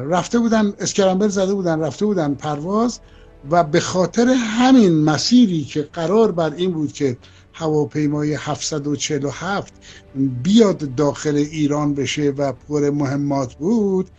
رفته 0.09 0.39
بودن 0.39 0.73
اسکرامبل 0.79 1.27
زده 1.27 1.53
بودن 1.53 1.79
رفته 1.79 2.05
بودن 2.05 2.33
پرواز 2.33 2.99
و 3.51 3.63
به 3.63 3.79
خاطر 3.79 4.27
همین 4.27 5.03
مسیری 5.03 5.63
که 5.63 5.81
قرار 5.81 6.31
بر 6.31 6.53
این 6.53 6.71
بود 6.71 6.93
که 6.93 7.17
هواپیمای 7.53 8.33
747 8.33 9.73
بیاد 10.43 10.95
داخل 10.95 11.35
ایران 11.35 11.93
بشه 11.93 12.29
و 12.37 12.53
پر 12.53 12.89
مهمات 12.89 13.53
بود 13.53 14.09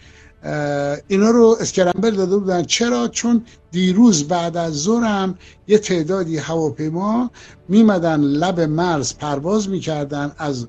اینا 1.08 1.30
رو 1.30 1.56
اسکرامبل 1.60 2.10
داده 2.10 2.36
بودن. 2.36 2.62
چرا؟ 2.62 3.08
چون 3.08 3.44
دیروز 3.70 4.28
بعد 4.28 4.56
از 4.56 4.72
ظهر 4.72 5.34
یه 5.68 5.78
تعدادی 5.78 6.38
هواپیما 6.38 7.30
میمدن 7.68 8.20
لب 8.20 8.60
مرز 8.60 9.14
پرواز 9.14 9.68
می‌کردن 9.68 10.32
از 10.38 10.66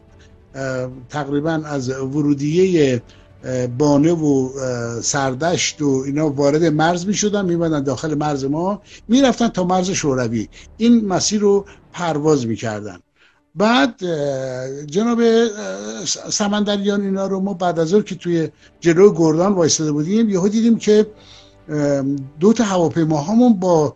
تقریبا 1.09 1.61
از 1.65 1.89
ورودیه 1.89 3.01
بانه 3.77 4.11
و 4.11 4.49
سردشت 5.01 5.81
و 5.81 6.03
اینا 6.05 6.29
وارد 6.29 6.63
مرز 6.63 7.05
می 7.05 7.13
شدن 7.13 7.83
داخل 7.83 8.15
مرز 8.15 8.45
ما 8.45 8.81
می 9.07 9.21
رفتن 9.21 9.47
تا 9.47 9.63
مرز 9.63 9.89
شوروی. 9.89 10.47
این 10.77 11.07
مسیر 11.07 11.41
رو 11.41 11.65
پرواز 11.93 12.47
می 12.47 12.55
کردن 12.55 12.99
بعد 13.55 14.03
جناب 14.85 15.19
سمندریان 16.29 17.01
اینا 17.01 17.27
رو 17.27 17.39
ما 17.39 17.53
بعد 17.53 17.79
از 17.79 17.93
که 17.95 18.15
توی 18.15 18.49
جلو 18.79 19.13
گردان 19.13 19.53
وایستاده 19.53 19.91
بودیم 19.91 20.29
یهو 20.29 20.47
دیدیم 20.47 20.77
که 20.77 21.07
دو 22.39 22.53
تا 22.53 22.63
هواپیماهامون 22.63 23.53
با 23.53 23.95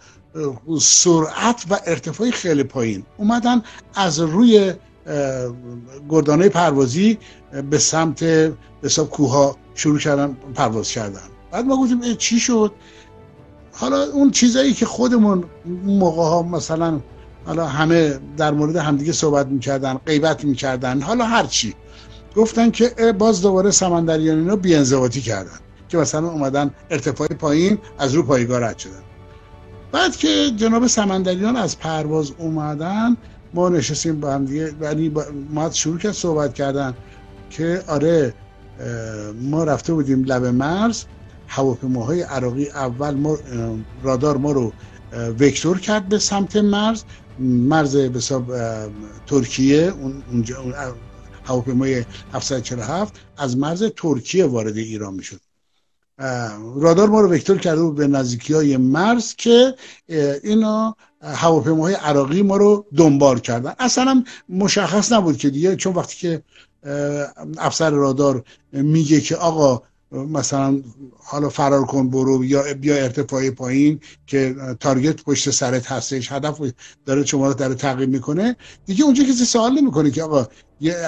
سرعت 0.79 1.65
و 1.69 1.79
ارتفاع 1.85 2.31
خیلی 2.31 2.63
پایین 2.63 3.03
اومدن 3.17 3.61
از 3.95 4.19
روی 4.19 4.73
گردانه 6.09 6.49
پروازی 6.49 7.17
به 7.69 7.77
سمت 7.77 8.23
حساب 8.83 9.09
کوها 9.09 9.57
شروع 9.75 9.99
کردن 9.99 10.37
پرواز 10.55 10.91
کردن. 10.91 11.21
بعد 11.51 11.65
ما 11.65 11.77
گفتیم 11.77 12.15
چی 12.15 12.39
شد؟ 12.39 12.71
حالا 13.71 14.03
اون 14.03 14.31
چیزایی 14.31 14.73
که 14.73 14.85
خودمون 14.85 15.43
موقع 15.85 16.23
ها 16.23 16.41
مثلا 16.41 16.99
حالا 17.47 17.67
همه 17.67 18.19
در 18.37 18.51
مورد 18.51 18.75
همدیگه 18.75 19.11
صحبت 19.11 19.47
می‌کردن 19.47 19.93
غیبت 19.93 20.43
می‌کردن 20.43 21.01
حالا 21.01 21.25
هر 21.25 21.45
چی. 21.45 21.73
گفتن 22.35 22.71
که 22.71 23.15
باز 23.17 23.41
دوباره 23.41 23.71
سمندریان 23.71 24.37
اینا 24.37 24.55
بیانضباطی 24.55 25.21
کردن 25.21 25.59
که 25.89 25.97
مثلا 25.97 26.27
اومدن 26.27 26.71
ارتفاع 26.89 27.27
پایین 27.27 27.77
از 27.99 28.13
رو 28.13 28.23
پایگاه 28.23 28.59
رد 28.59 28.77
شدن. 28.77 29.03
بعد 29.91 30.15
که 30.15 30.51
جناب 30.55 30.87
سمندریان 30.87 31.55
از 31.55 31.79
پرواز 31.79 32.31
اومدن 32.37 33.17
ما 33.53 33.69
نشستیم 33.69 34.19
با 34.19 34.33
هم 34.33 34.45
دیگه 34.45 34.73
یعنی 34.81 35.11
ما 35.49 35.69
شروع 35.69 35.97
کرد 35.97 36.11
صحبت 36.11 36.53
کردن 36.53 36.93
که 37.49 37.83
آره 37.87 38.33
ما 39.41 39.63
رفته 39.63 39.93
بودیم 39.93 40.23
لب 40.23 40.45
مرز 40.45 41.03
هواپیماهای 41.47 42.21
عراقی 42.21 42.69
اول 42.69 43.13
ما 43.13 43.37
رادار 44.03 44.37
ما 44.37 44.51
رو 44.51 44.73
وکتور 45.39 45.79
کرد 45.79 46.09
به 46.09 46.19
سمت 46.19 46.55
مرز 46.55 47.03
مرز 47.39 47.97
به 47.97 48.17
حساب 48.17 48.53
ترکیه 49.27 49.93
اون 50.01 50.23
اونجا 50.31 50.63
هواپیمای 51.45 52.05
747 52.33 53.13
از 53.37 53.57
مرز 53.57 53.83
ترکیه 53.83 54.45
وارد 54.45 54.77
ایران 54.77 55.13
می‌شد. 55.13 55.39
رادار 56.75 57.09
ما 57.09 57.21
رو 57.21 57.31
وکتور 57.31 57.57
کرده 57.57 57.81
بود 57.81 57.95
به 57.95 58.07
نزدیکی 58.07 58.53
های 58.53 58.77
مرز 58.77 59.35
که 59.35 59.75
اینا 60.43 60.95
هواپیماهای 61.21 61.93
عراقی 61.93 62.41
ما 62.41 62.57
رو 62.57 62.85
دنبال 62.95 63.39
کردن. 63.39 63.73
اصلا 63.79 64.23
مشخص 64.49 65.11
نبود 65.11 65.37
که 65.37 65.49
دیگه 65.49 65.75
چون 65.75 65.93
وقتی 65.93 66.17
که 66.17 66.43
افسر 67.57 67.89
رادار 67.89 68.43
میگه 68.71 69.21
که 69.21 69.35
آقا 69.35 69.81
مثلا 70.11 70.81
حالا 71.17 71.49
فرار 71.49 71.85
کن 71.85 72.09
برو 72.09 72.45
یا 72.45 72.73
بیا 72.73 72.95
ارتفاع 72.95 73.49
پایین 73.49 73.99
که 74.27 74.55
تارگت 74.79 75.23
پشت 75.23 75.49
سرت 75.49 75.91
هستش 75.91 76.31
هدف 76.31 76.61
داره 77.05 77.25
شما 77.25 77.47
رو 77.47 77.53
داره 77.53 77.75
تعقیب 77.75 78.09
می‌کنه. 78.09 78.55
دیگه 78.85 79.03
اونجا 79.03 79.23
کسی 79.23 79.45
سوال 79.45 79.73
نمی‌کنه 79.73 80.11
که 80.11 80.23
آقا 80.23 80.47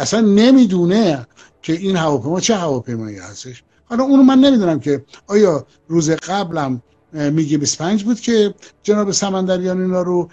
اصلا 0.02 0.22
نمی‌دونه 0.22 1.28
که 1.62 1.74
این 1.74 1.96
هواپیما 1.96 2.40
چه 2.40 2.56
هواپیمایی 2.56 3.18
هستش. 3.18 3.64
حالا 3.86 4.04
اونو 4.04 4.24
من 4.24 4.40
نمی‌دونم 4.40 4.80
که 4.80 5.06
آیا 5.28 5.66
روز 5.88 6.10
قبلم 6.10 6.82
میگه 7.14 7.58
25 7.58 8.04
بود 8.04 8.20
که 8.20 8.54
جناب 8.84 9.12
سمندریان 9.12 9.82
اینا 9.82 10.02
رو 10.02 10.30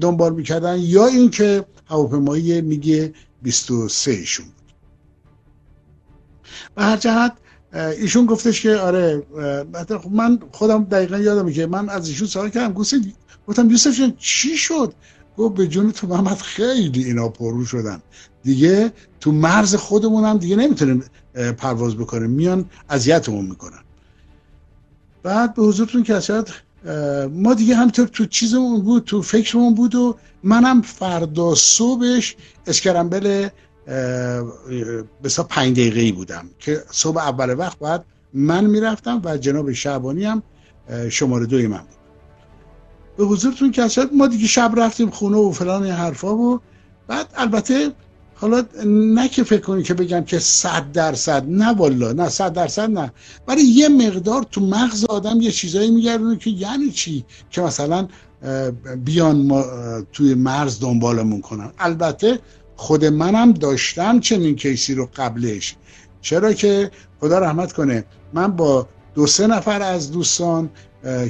دنبال 0.00 0.34
می‌کردن 0.34 0.78
یا 0.78 1.06
اینکه 1.06 1.64
هواپیمایی 1.86 2.60
میگه 2.60 3.14
23 3.42 4.24
شون 4.24 4.46
بود. 4.46 4.72
به 6.74 6.82
هر 6.82 6.96
جهت 6.96 7.32
ایشون 7.72 8.26
گفتش 8.26 8.60
که 8.60 8.76
آره 8.76 9.22
خب 10.02 10.12
من 10.12 10.38
خودم 10.52 10.84
دقیقا 10.84 11.18
یادمه 11.18 11.52
که 11.52 11.66
من 11.66 11.88
از 11.88 12.08
ایشون 12.08 12.28
سوال 12.28 12.50
کردم 12.50 12.72
گفتم 13.46 13.70
یوسف 13.70 13.98
جان 13.98 14.12
چی 14.18 14.56
شد؟ 14.56 14.94
گفت 15.36 15.54
به 15.54 15.66
جون 15.66 15.92
تو 15.92 16.06
محمد 16.06 16.38
خیلی 16.38 17.04
اینا 17.04 17.28
پرو 17.28 17.64
شدن. 17.64 18.02
دیگه 18.42 18.92
تو 19.20 19.32
مرز 19.32 19.74
خودمون 19.74 20.24
هم 20.24 20.38
دیگه 20.38 20.56
نمی‌تونیم 20.56 21.04
پرواز 21.34 21.96
بکنیم. 21.96 22.30
میان 22.30 22.64
اذیتمون 22.88 23.44
می‌کنن. 23.44 23.78
بعد 25.22 25.54
به 25.54 25.62
حضورتون 25.62 26.02
که 26.02 26.20
شاید 26.20 26.48
ما 27.30 27.54
دیگه 27.54 27.74
همینطور 27.74 28.06
تو 28.06 28.26
چیزمون 28.26 28.80
بود 28.82 29.04
تو 29.04 29.22
فکرمون 29.22 29.74
بود 29.74 29.94
و 29.94 30.16
منم 30.42 30.82
فردا 30.82 31.54
صبحش 31.54 32.36
اسکرمبل 32.66 33.48
بسا 35.24 35.42
پنج 35.42 35.72
دقیقه 35.72 36.00
ای 36.00 36.12
بودم 36.12 36.50
که 36.58 36.82
صبح 36.90 37.18
اول 37.18 37.58
وقت 37.58 37.78
بعد 37.78 38.04
من 38.34 38.64
می‌رفتم 38.64 39.22
و 39.24 39.36
جناب 39.36 39.72
شعبانی 39.72 40.24
هم 40.24 40.42
شماره 41.10 41.46
دوی 41.46 41.66
من 41.66 41.78
بود. 41.78 41.96
به 43.16 43.24
حضورتون 43.24 43.70
که 43.70 43.88
ما 44.12 44.26
دیگه 44.26 44.46
شب 44.46 44.72
رفتیم 44.76 45.10
خونه 45.10 45.36
و 45.36 45.52
فلان 45.52 45.82
این 45.82 45.92
حرفا 45.92 46.36
و 46.36 46.60
بعد 47.08 47.26
البته 47.36 47.92
حالا 48.34 48.64
نه 48.86 49.28
که 49.28 49.44
فکر 49.44 49.60
کنی 49.60 49.82
که 49.82 49.94
بگم 49.94 50.24
که 50.24 50.38
صد 50.38 50.92
درصد 50.92 51.44
نه 51.48 51.74
والا 51.74 52.12
نه 52.12 52.28
صد 52.28 52.52
درصد 52.52 52.90
نه. 52.90 53.12
ولی 53.48 53.62
یه 53.62 53.88
مقدار 53.88 54.42
تو 54.42 54.60
مغز 54.60 55.04
آدم 55.04 55.40
یه 55.40 55.50
چیزایی 55.50 55.90
میگردونه 55.90 56.36
که 56.36 56.50
یعنی 56.50 56.90
چی؟ 56.90 57.24
که 57.50 57.60
مثلا 57.60 58.08
بیان 59.04 59.46
ما 59.46 59.64
توی 60.12 60.34
مرز 60.34 60.80
دنبالمون 60.80 61.40
کنن. 61.40 61.72
البته 61.78 62.38
خود 62.76 63.04
منم 63.04 63.52
داشتم 63.52 64.20
چنین 64.20 64.56
کیسی 64.56 64.94
رو 64.94 65.08
قبلش. 65.16 65.76
چرا 66.20 66.52
که 66.52 66.90
خدا 67.20 67.38
رحمت 67.38 67.72
کنه 67.72 68.04
من 68.32 68.46
با 68.46 68.88
دو 69.14 69.26
سه 69.26 69.46
نفر 69.46 69.82
از 69.82 70.10
دوستان 70.10 70.70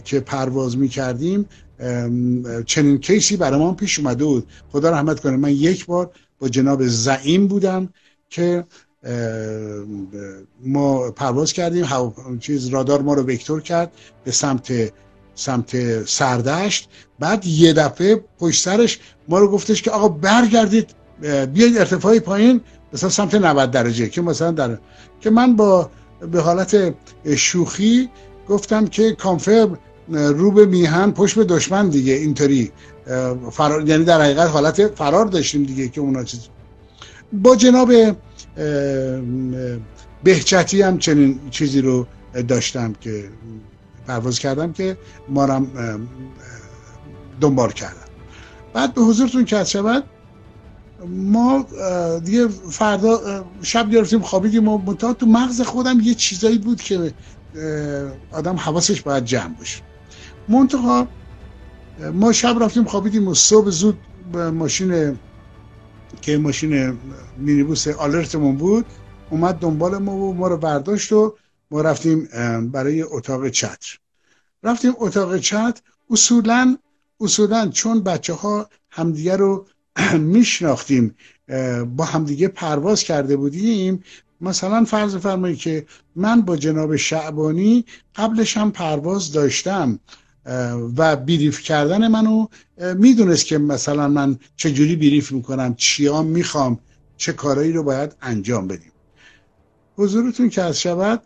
که 0.05 0.21
پرواز 0.21 0.79
می 0.79 0.89
کردیم 0.89 1.49
چنین 2.67 2.99
کیسی 2.99 3.37
برای 3.37 3.59
ما 3.59 3.75
پیش 3.75 3.99
اومده 3.99 4.25
بود. 4.25 4.47
خدا 4.73 4.91
رحمت 4.91 5.21
کنه 5.21 5.37
من 5.37 5.51
یک 5.51 5.87
بار 5.87 6.11
با 6.39 6.49
جناب 6.49 6.87
زعیم 6.87 7.47
بودم 7.47 7.89
که 8.31 8.65
ما 10.65 11.11
پرواز 11.11 11.53
کردیم 11.53 11.87
چیز 12.41 12.69
رادار 12.69 13.03
ما 13.03 13.15
رو 13.15 13.23
وکتور 13.23 13.63
کرد 13.63 13.93
به 14.25 14.31
سمت 14.31 14.73
سمت 15.35 16.03
سردشت. 16.07 16.89
بعد 17.19 17.47
یه 17.47 17.73
دفعه 17.73 18.25
پشت 18.39 18.65
سرش 18.65 18.99
ما 19.29 19.39
رو 19.39 19.49
گفتش 19.49 19.83
که 19.83 19.91
آقا 19.91 20.09
برگردید 20.09 20.91
بیاید 21.21 21.79
ارتفاعی 21.79 22.21
پایین 22.21 22.61
مثلا 22.93 23.11
سمت 23.11 23.35
90 23.35 23.71
درجه. 23.71 24.09
که 24.09 24.23
مثلا 24.23 24.51
در 24.51 24.79
که 25.21 25.31
من 25.31 25.57
با 25.57 25.91
به 26.33 26.41
حالت 26.41 26.95
شوخی 27.37 28.09
گفتم 28.49 28.87
که 28.87 29.13
کانفرم 29.13 29.79
رو 30.09 30.51
به 30.51 30.67
میهن 30.67 31.11
پشت 31.11 31.35
به 31.35 31.45
دشمن 31.45 31.89
دیگه 31.89 32.13
اینطوری. 32.13 32.73
فرار 33.51 33.89
یعنی 33.89 34.05
در 34.05 34.21
حقیقت 34.21 34.49
حالت 34.49 34.95
فرار 34.95 35.27
داشتیم 35.27 35.63
دیگه 35.63 35.89
که 35.89 36.01
اونا 36.01 36.25
چیز 36.25 36.41
با 37.33 37.57
جناب 37.57 37.93
بهچتی 40.25 40.83
هم 40.83 40.99
چنین 40.99 41.41
چیزی 41.51 41.81
رو 41.81 42.07
داشتم 42.49 42.93
که 43.01 43.25
پرواز 44.07 44.39
کردم 44.39 44.73
که 44.73 44.97
ما 45.29 45.67
دنبال 47.41 47.71
کردم. 47.71 47.97
بعد 48.73 48.95
به 48.95 49.01
حضورتون 49.01 49.45
که 49.45 49.65
شود 49.65 50.05
ما 51.05 51.67
دیگه 52.25 52.49
فردا 52.49 53.45
شب 53.63 53.91
گرفتیم 53.91 54.21
خوابیدیم 54.21 54.69
و 54.69 54.79
منتها 54.79 55.13
تو 55.13 55.27
مغز 55.27 55.61
خودم 55.61 56.01
یه 56.01 56.15
چیزایی 56.15 56.59
بود 56.59 56.83
که 56.83 57.15
آدم 58.33 58.57
حواسش 58.57 59.03
باید 59.03 59.25
جمع 59.25 59.55
باشه. 59.55 59.83
منتها 60.49 61.09
ما 62.13 62.33
شب 62.33 62.57
رفتیم 62.61 62.85
خوابیدیم 62.85 63.29
و 63.29 63.35
صبح 63.35 63.71
زود 63.71 63.99
ماشین 64.53 65.19
که 66.23 66.39
ماشین 66.39 66.99
مینیبوس 67.37 67.89
آلرتمون 67.89 68.57
بود 68.57 68.87
اومد 69.31 69.55
دنبال 69.55 69.99
ما 69.99 70.17
و 70.17 70.35
ما 70.35 70.49
رو 70.49 70.57
برداشت 70.57 71.13
و 71.13 71.35
ما 71.71 71.81
رفتیم 71.81 72.29
برای 72.73 73.03
اتاق 73.03 73.49
چتر. 73.49 73.99
رفتیم 74.63 74.93
اتاق 74.99 75.39
چتر 75.39 75.81
اصولا 76.11 76.77
اصولا 77.21 77.69
چون 77.69 78.01
بچه 78.01 78.33
ها 78.33 78.69
همدیگه 78.91 79.37
رو 79.37 79.67
میشناختیم 80.35 81.15
با 81.97 82.05
همدیگه 82.05 82.49
پرواز 82.49 83.03
کرده 83.03 83.37
بودیم. 83.37 84.03
مثلا 84.41 84.85
فرض 84.85 85.17
فرمایید 85.17 85.59
که 85.59 85.87
من 86.17 86.41
با 86.41 86.57
جناب 86.57 86.97
شعبانی 86.97 87.85
قبلش 88.17 88.57
هم 88.57 88.73
پرواز 88.73 89.33
داشتم 89.33 90.01
و 90.97 91.17
بیریف 91.17 91.61
کردن 91.61 92.09
منو 92.09 92.47
می‌دونست 92.97 93.47
که 93.47 93.59
مثلا 93.59 94.09
من 94.09 94.39
چجوری 94.57 94.97
بیریف 94.97 95.33
می‌کنم 95.33 95.75
چیا 95.75 96.23
می‌خوام 96.23 96.79
چه 97.17 97.33
کارایی 97.33 97.73
رو 97.73 97.83
باید 97.83 98.17
انجام 98.23 98.69
بدیم. 98.69 98.93
حضورتون 99.97 100.49
که 100.49 100.63
از 100.63 100.81
شود 100.81 101.23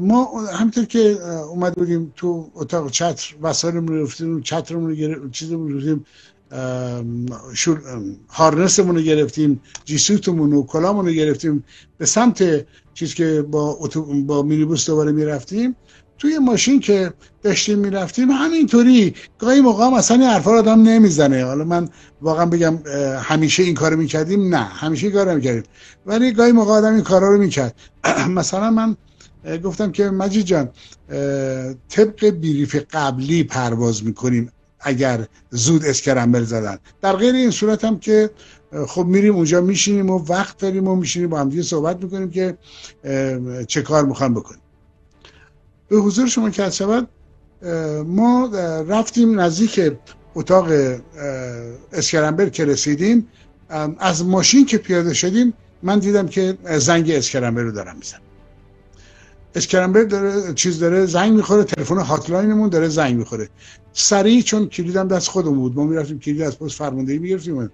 ما 0.00 0.46
همینطور 0.46 0.84
که 0.84 1.18
اومد 1.50 1.74
بودیم 1.74 2.12
تو 2.16 2.50
اتاق 2.54 2.90
چتر 2.90 3.34
وسایلمون 3.42 3.88
رو 3.88 4.04
رفتیم 4.04 4.42
چترمون 4.42 4.96
رو 4.96 5.28
چیزمون 5.28 5.72
رو 5.72 5.98
هارنسمون 8.28 8.96
رو 8.96 9.02
گرفتیم 9.02 9.60
جیسوتمون 9.84 10.52
و 10.52 10.62
کلامون 10.62 11.06
رو 11.06 11.12
گرفتیم. 11.12 11.64
به 11.98 12.06
سمت 12.06 12.66
چیز 12.94 13.14
که 13.14 13.42
با, 13.42 13.78
با 14.26 14.42
مینیبوس 14.42 14.86
دوباره 14.86 15.12
می‌رفتیم 15.12 15.76
توی 16.18 16.38
ماشین 16.38 16.80
که 16.80 17.12
داشتیم 17.42 17.78
می‌رفتیم 17.78 18.30
همینطوری 18.30 19.14
گاهی 19.38 19.60
موقع 19.60 19.86
هم 19.86 19.94
اصلا 19.94 20.16
این 20.16 20.26
حرفا 20.26 20.50
آدم 20.50 20.82
نمی‌زنه. 20.82 21.44
حالا 21.44 21.64
من 21.64 21.88
واقعا 22.20 22.46
بگم 22.46 22.78
همیشه 23.22 23.62
این 23.62 23.74
کارو 23.74 23.96
می‌کردیم؟ 23.96 24.54
نه 24.54 24.64
همیشه 24.64 25.06
این 25.06 25.16
کارو 25.16 25.34
می‌کردیم 25.34 25.62
ولی 26.06 26.32
گاهی 26.32 26.52
موقع 26.52 26.72
آدم 26.72 26.94
این 26.94 27.02
کارا 27.02 27.28
رو 27.34 27.38
می‌کرد. 27.38 27.74
مثلا 28.28 28.70
من 28.70 28.96
گفتم 29.64 29.92
که 29.92 30.10
مجید 30.10 30.46
جان 30.46 30.70
طبق 31.88 32.26
بیریف 32.26 32.84
قبلی 32.90 33.44
پرواز 33.44 34.04
می‌کنیم. 34.04 34.50
اگر 34.84 35.26
زود 35.50 35.84
scramble 35.84 36.44
زدن. 36.44 36.78
در 37.02 37.16
غیر 37.16 37.34
این 37.34 37.50
صورت 37.50 37.84
هم 37.84 37.98
که 37.98 38.30
خب 38.86 39.04
میریم 39.04 39.34
اونجا 39.34 39.60
میشینیم 39.60 40.10
و 40.10 40.24
وقت 40.28 40.58
داریم 40.58 40.88
و 40.88 40.96
میشینیم 40.96 41.28
با 41.28 41.40
هم 41.40 41.62
صحبت 41.62 42.02
می‌کنیم 42.02 42.30
که 42.30 42.58
چه 43.66 43.82
کار 43.82 44.04
می‌خوام 44.04 44.34
بکنیم. 44.34 44.60
به 45.88 45.96
حضور 45.96 46.26
شما 46.26 46.50
که 46.50 46.70
شود 46.70 47.08
ما 48.06 48.50
رفتیم 48.88 49.40
نزدیک 49.40 49.80
اتاق 50.34 50.68
scramble 51.92 52.48
که 52.48 52.64
رسیدیم. 52.64 53.28
از 53.98 54.24
ماشین 54.24 54.66
که 54.66 54.78
پیاده 54.78 55.14
شدیم 55.14 55.54
من 55.82 55.98
دیدم 55.98 56.28
که 56.28 56.58
زنگ 56.78 57.10
scramble 57.10 57.62
رو 57.62 57.72
دارم 57.72 57.96
میزنن 57.96 58.18
scramble 59.54 60.04
داره 60.04 60.54
چیز 60.54 60.78
داره 60.78 61.06
زنگ 61.06 61.32
می‌خوره 61.32 61.64
تلفن 61.64 61.98
hotline 61.98 62.47
مون 62.47 62.68
داره 62.68 62.88
زنگ 62.88 63.16
می‌خوره. 63.16 63.48
سریع 63.92 64.42
چون 64.42 64.66
کلیدم 64.68 65.08
دست 65.08 65.28
خودمون 65.28 65.58
بود. 65.58 65.76
ما 65.76 65.84
می‌رفتیم 65.84 66.18
کلید 66.18 66.42
از 66.42 66.58
پست 66.58 66.78
فرماندهی 66.78 67.18
می‌گرفتیم. 67.18 67.70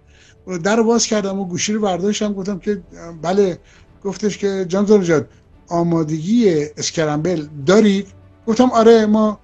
در 0.64 0.82
باز 0.82 1.06
کردم 1.06 1.40
و 1.40 1.44
گوشی 1.44 1.72
رو 1.72 1.80
برداشتم. 1.80 2.32
گفتم 2.32 2.58
که 2.58 2.82
بله 3.22 3.58
گفتش 4.04 4.38
که 4.38 4.64
جان 4.68 5.04
جان 5.04 5.26
آمادگی 5.68 6.64
اسکرمبل 6.76 7.46
دارید 7.66 8.06
گفتم 8.46 8.70
آره 8.70 9.06
ما 9.06 9.40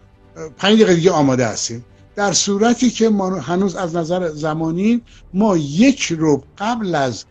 پنج 0.56 0.74
دقیقه 0.74 0.94
دیگه 0.94 1.10
آماده 1.10 1.46
هستیم. 1.46 1.84
در 2.16 2.32
صورتی 2.32 2.90
که 2.90 3.08
ما 3.08 3.30
هنوز 3.30 3.76
از 3.76 3.96
نظر 3.96 4.28
زمانی 4.28 5.02
ما 5.34 5.56
یک 5.56 6.02
رو 6.02 6.44
قبل 6.58 6.94
از 6.94 7.24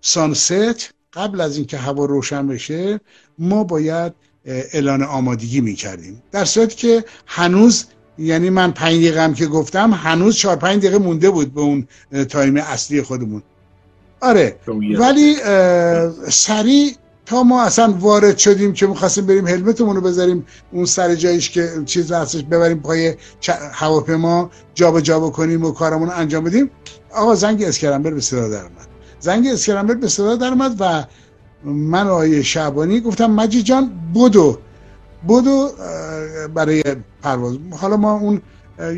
سانست 0.00 0.94
قبل 1.12 1.40
از 1.40 1.56
اینکه 1.56 1.76
هوا 1.76 2.04
روشن 2.04 2.46
بشه 2.46 3.00
ما 3.38 3.64
باید 3.64 4.12
اعلان 4.44 5.02
آمادگی 5.02 5.60
می 5.60 5.74
کردیم 5.74 6.22
در 6.32 6.44
صورتی 6.44 6.76
که 6.76 7.04
هنوز 7.26 7.84
یعنی 8.18 8.50
من 8.50 8.70
پنج 8.70 8.94
دقیقه 8.94 9.22
هم 9.24 9.34
که 9.34 9.46
گفتم 9.46 9.92
هنوز 9.92 10.36
چهار 10.36 10.56
پنج 10.56 10.78
دقیقه 10.78 10.98
مونده 10.98 11.30
بود 11.30 11.54
به 11.54 11.60
اون 11.60 11.88
time 12.28 12.56
اصلی 12.56 13.02
خودمون. 13.02 13.42
آره 14.20 14.56
ولی 14.98 15.36
سریع 16.28 16.96
تا 17.26 17.42
ما 17.42 17.62
اصلا 17.62 17.94
وارد 18.00 18.38
شدیم 18.38 18.72
که 18.72 18.86
می‌خواستیم 18.86 19.26
بریم 19.26 19.46
helmet 19.46 19.79
مون 19.79 19.96
رو 19.96 20.02
بذاریم 20.02 20.46
اون 20.72 20.84
سر 20.84 21.14
جایش 21.14 21.50
که 21.50 21.70
چیز 21.86 22.12
هستش 22.12 22.42
ببریم 22.42 22.80
پای 22.80 23.14
هواپیما 23.72 24.50
جابجا 24.74 25.00
جا 25.00 25.20
بکنیم 25.20 25.64
و 25.64 25.72
کارمون 25.72 26.08
رو 26.08 26.14
انجام 26.14 26.44
بدیم. 26.44 26.70
آقا 27.14 27.34
زنگ 27.34 27.62
scramble 27.62 28.10
به 28.10 28.20
صدا 28.20 28.48
در 28.48 28.62
اومد. 28.62 28.86
زنگ 29.20 29.46
scramble 29.46 29.94
به 29.94 30.08
صدا 30.08 30.36
در 30.36 30.48
اومد 30.48 30.76
و 30.80 31.04
من 31.64 32.06
آقای 32.06 32.44
شعبانی 32.44 33.00
گفتم 33.00 33.30
مجید 33.30 33.64
جان 33.64 33.90
بدو. 34.14 34.58
بدو 35.28 35.70
برای 36.54 36.82
پرواز. 37.22 37.56
حالا 37.70 37.96
ما 37.96 38.12
اون 38.12 38.42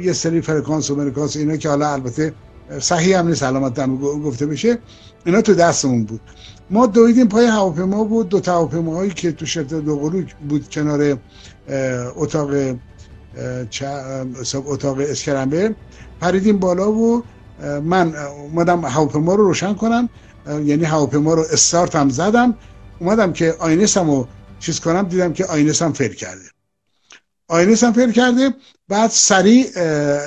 یه 0.02 0.12
سری 0.12 0.40
فرکانس 0.40 0.90
و 0.90 0.96
مرکانس 0.96 1.36
اینا 1.36 1.56
که 1.56 1.68
حالا 1.68 1.92
البته 1.92 2.34
صحیح 2.80 3.18
هم 3.18 3.28
نیست 3.28 3.44
گفته 4.24 4.46
بشه 4.46 4.78
اینا 5.24 5.42
تو 5.42 5.54
دستمون 5.54 6.04
بود. 6.04 6.20
ما 6.70 6.86
دویدیم 6.86 7.28
پای 7.28 7.46
هواپیما 7.46 8.04
بود 8.04 8.28
دو 8.28 8.40
تا 8.40 8.52
هواپیماهایی 8.52 9.10
که 9.10 9.32
تو 9.32 9.46
شرط 9.46 9.68
دو 9.68 9.96
بود 10.48 10.70
کنار 10.70 11.18
اتاق 12.16 12.50
اتاق 14.54 14.98
اسکرمبه 14.98 15.74
پریدیم 16.20 16.58
بالا 16.58 16.92
و 16.92 17.22
من 17.82 18.16
اومدم 18.16 18.84
هواپیما 18.84 19.34
رو 19.34 19.44
روشن 19.44 19.74
کنم. 19.74 20.08
یعنی 20.46 20.84
هواپیما 20.84 21.34
رو 21.34 21.44
استارت 21.52 21.96
هم 21.96 22.08
زدم. 22.08 22.58
اومدم 22.98 23.32
که 23.32 23.56
آینسم 23.58 24.10
رو 24.10 24.28
چیز 24.60 24.80
کنم 24.80 25.02
دیدم 25.02 25.32
که 25.32 25.44
آینسم 25.44 25.92
فیل 25.92 26.14
کرده. 26.14 26.44
آینسم 27.48 27.92
فیل 27.92 28.12
کرده 28.12 28.54
بعد 28.88 29.10
سریع 29.10 29.66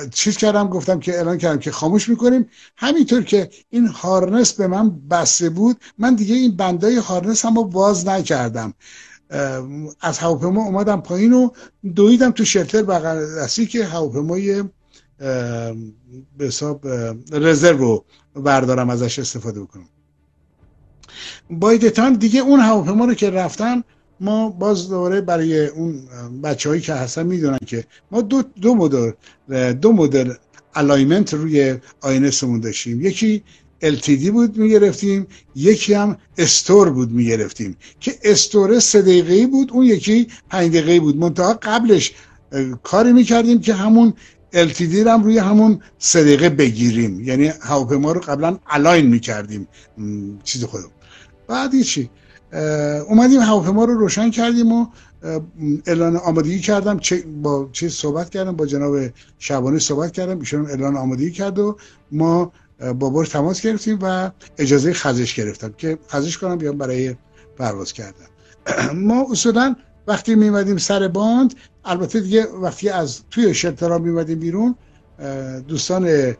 چیز 0.08 0.36
کردم 0.36 0.68
گفتم 0.68 1.00
که 1.00 1.14
اعلان 1.16 1.38
کردم 1.38 1.58
که 1.58 1.70
خاموش 1.70 2.08
می‌کنیم. 2.08 2.48
همینطور 2.76 3.22
که 3.22 3.50
این 3.70 3.86
هارنس 3.86 4.52
به 4.52 4.66
من 4.66 5.08
بسته 5.08 5.50
بود 5.50 5.80
من 5.98 6.14
دیگه 6.14 6.34
این 6.34 6.56
بندای 6.56 6.96
هارنس 6.96 7.44
هم 7.44 7.56
رو 7.56 7.64
باز 7.64 8.06
نکردم. 8.06 8.74
از 10.00 10.18
هواپیما 10.18 10.64
اومدم 10.64 11.00
پایین 11.00 11.32
و 11.32 11.50
دویدم 11.94 12.30
تو 12.30 12.44
شلتر 12.44 12.82
بغل 12.82 13.38
دستی 13.38 13.66
که 13.66 13.84
هواپیمای 13.84 14.64
به 16.38 16.46
حساب 16.46 16.86
رزرو 17.32 18.04
رو 18.34 18.42
بردارم 18.42 18.90
ازش 18.90 19.18
استفاده 19.18 19.60
بکنم. 19.60 19.88
بایدتان 21.50 22.12
دیگه 22.14 22.40
اون 22.40 22.60
هواپیما 22.60 23.04
رو 23.04 23.14
که 23.14 23.30
رفتم 23.30 23.84
ما 24.20 24.48
باز 24.48 24.88
دوباره 24.88 25.20
برای 25.20 25.66
اون 25.66 26.02
بچه 26.42 26.68
هایی 26.68 26.80
که 26.80 26.94
هستن 26.94 27.26
می‌دونن 27.26 27.58
که 27.66 27.84
ما 28.10 28.20
دو, 28.20 28.42
دو 28.62 28.74
مدل 28.74 29.10
دو 29.72 29.92
مدل 29.92 30.32
alignment 30.74 31.34
روی 31.34 31.76
INS 32.00 32.30
مون 32.30 32.60
داشتیم. 32.60 33.00
یکی 33.00 33.42
LTD 33.82 34.30
بود 34.30 34.56
می‌گرفتیم 34.56 35.26
یکی 35.54 35.94
هم 35.94 36.16
store 36.38 36.90
بود 36.90 37.12
می‌گرفتیم. 37.12 37.76
که 38.00 38.14
store 38.22 38.78
سه 38.78 39.02
دقیقه 39.02 39.46
بود 39.46 39.72
اون 39.72 39.84
یکی 39.84 40.28
پنج 40.50 40.68
دقیقه 40.72 41.00
بود. 41.00 41.16
منتها 41.16 41.58
قبلش 41.62 42.12
کاری 42.82 43.12
می‌کردیم 43.12 43.60
که 43.60 43.74
همون 43.74 44.14
LTD 44.54 44.94
هم 44.94 45.24
روی 45.24 45.38
همون 45.38 45.80
سه 45.98 46.22
دقیقه 46.22 46.48
بگیریم. 46.48 47.20
یعنی 47.20 47.52
هواپیما 47.60 48.12
رو 48.12 48.20
قبلا 48.20 48.58
الاین 48.66 49.06
می‌کردیم. 49.06 49.68
چیز 50.44 50.64
خودم 50.64 50.90
بعد 51.48 51.82
چی؟ 51.82 52.10
اومدیم 53.08 53.40
هواپیما 53.40 53.84
رو 53.84 53.94
روشن 53.94 54.30
کردیم 54.30 54.72
و 54.72 54.86
اعلان 55.86 56.16
آمادگی 56.16 56.60
کردم. 56.60 57.00
با 57.42 57.68
چیز 57.72 57.92
صحبت 57.92 58.30
کردم؟ 58.30 58.56
با 58.56 58.66
جناب 58.66 58.96
شبانه 59.38 59.78
صحبت 59.78 60.12
کردم. 60.12 60.38
ایشون 60.38 60.66
اعلان 60.66 60.96
آمادگی 60.96 61.30
کرد 61.30 61.58
و 61.58 61.76
ما 62.12 62.52
با 62.98 63.24
تماس 63.24 63.60
گرفتیم 63.60 63.98
و 64.02 64.30
اجازه 64.58 64.92
خزش 64.92 65.34
گرفتم 65.34 65.72
که 65.72 65.98
خزش 66.08 66.38
کنم 66.38 66.58
بیام 66.58 66.78
برای 66.78 67.14
پرواز 67.58 67.92
کردم 67.92 68.26
ما 68.94 69.26
اصولا 69.30 69.76
وقتی 70.06 70.34
میمدیم 70.34 70.76
سر 70.76 71.08
باند 71.08 71.54
البته 71.84 72.20
دیگه 72.20 72.46
وقتی 72.46 72.88
از 72.88 73.20
توی 73.30 73.54
شرطرا 73.54 73.98
میمدیم 73.98 74.38
بیرون 74.38 74.74
دوستان 75.68 76.34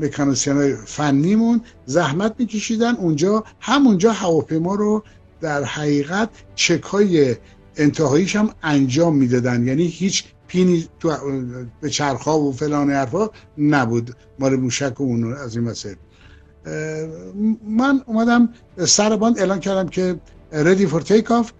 مکانوسیان 0.00 0.56
های 0.56 0.74
فنیمون 0.74 1.60
زحمت 1.86 2.34
میکشیدن. 2.38 2.94
اونجا 2.94 3.44
همونجا 3.60 4.12
هواپیما 4.12 4.74
رو 4.74 5.04
در 5.40 5.64
حقیقت 5.64 6.28
چک 6.54 6.82
های 6.82 7.36
انتهاییش 7.76 8.36
هم 8.36 8.50
انجام 8.62 9.16
می‌دادن. 9.16 9.66
یعنی 9.66 9.86
هیچ 9.86 10.24
پینی 10.48 10.88
تو 11.00 11.12
به 11.80 11.90
چرخا 11.90 12.40
و 12.40 12.52
فلان 12.52 12.90
حرفا 12.90 13.30
نبود. 13.58 14.16
مال 14.38 14.56
موشک 14.56 15.00
اون 15.00 15.32
از 15.32 15.56
این 15.56 15.64
مسئله 15.64 15.96
من 17.68 18.02
اومدم 18.06 18.48
سر 18.86 19.16
باند 19.16 19.38
اعلان 19.38 19.60
کردم 19.60 19.88
که 19.88 20.20
ready 20.52 20.86
for 20.86 21.00
takeoff 21.00 21.52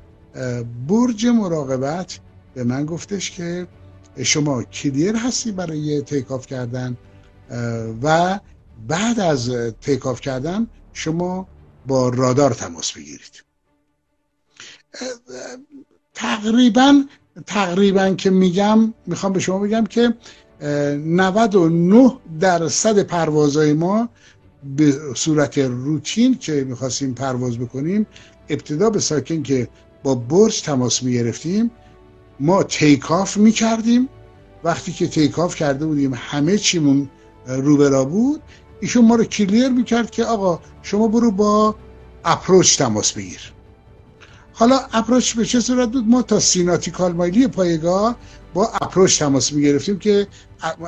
برج 0.89 1.27
مراقبت 1.27 2.19
به 2.55 2.65
من 2.65 2.87
گفتش 2.87 3.31
که 3.31 3.67
شما 4.23 4.63
clear 4.63 5.17
هستی 5.17 5.53
برای 5.53 6.03
takeoff 6.03 6.47
کردن؟ 6.47 6.97
و 8.03 8.41
بعد 8.89 9.21
از 9.21 9.51
takeoff 9.81 10.21
کردن 10.21 10.67
شما 10.93 11.49
با 11.87 12.09
رادار 12.09 12.51
تماس 12.51 12.93
بگیرید. 12.93 13.45
تقریبا 16.15 17.05
تقریبا 17.47 18.15
که 18.15 18.31
میگم 18.31 18.95
می‌خوام 19.07 19.33
به 19.33 19.41
شما 19.41 19.59
بگم 19.59 19.87
که 19.87 20.15
99 20.61 22.19
درصد 22.41 23.03
پروازهای 23.03 23.73
ما 23.73 24.09
به 24.77 25.15
صورت 25.15 25.59
روتین 25.59 26.39
که 26.39 26.65
می‌خواستیم 26.69 27.15
پرواز 27.15 27.59
بکنیم 27.59 28.07
ابتدا 28.49 28.91
به 28.91 29.01
ساکن 29.01 29.43
که 29.43 29.69
با 30.03 30.15
برج 30.15 30.63
تماس 30.63 31.03
می‌گرفتیم 31.03 31.71
ما 32.41 32.63
takeoff 32.63 33.37
می‌کردیم. 33.37 34.09
وقتی 34.65 34.93
که 34.93 35.09
takeoff 35.09 35.55
کرده 35.57 35.87
بودیم 35.87 36.15
همه 36.15 36.59
چیمون 36.59 37.11
روبرا 37.49 38.05
بود 38.05 38.43
ایشون 38.81 39.05
ما 39.05 39.15
رو 39.15 39.25
clear 39.25 39.69
می‌کرد 39.69 40.11
که 40.11 40.25
آقا 40.25 40.61
شما 40.83 41.09
برو 41.09 41.31
با 41.31 41.75
approach 42.25 42.79
تماس 42.79 43.13
بگیر. 43.13 43.53
حالا 44.53 44.81
approach 44.93 45.35
به 45.35 45.45
چه 45.45 45.61
صورت 45.61 45.89
بود؟ 45.89 46.05
ما 46.07 46.23
تا 46.23 46.41
سی 46.41 46.55
nautical 46.55 47.13
mile 47.13 47.42
ی 47.42 47.49
پایگاه 47.49 48.17
با 48.55 48.69
approach 48.81 49.19
تماس 49.19 49.53
می‌گرفتیم 49.53 49.99
که 49.99 50.27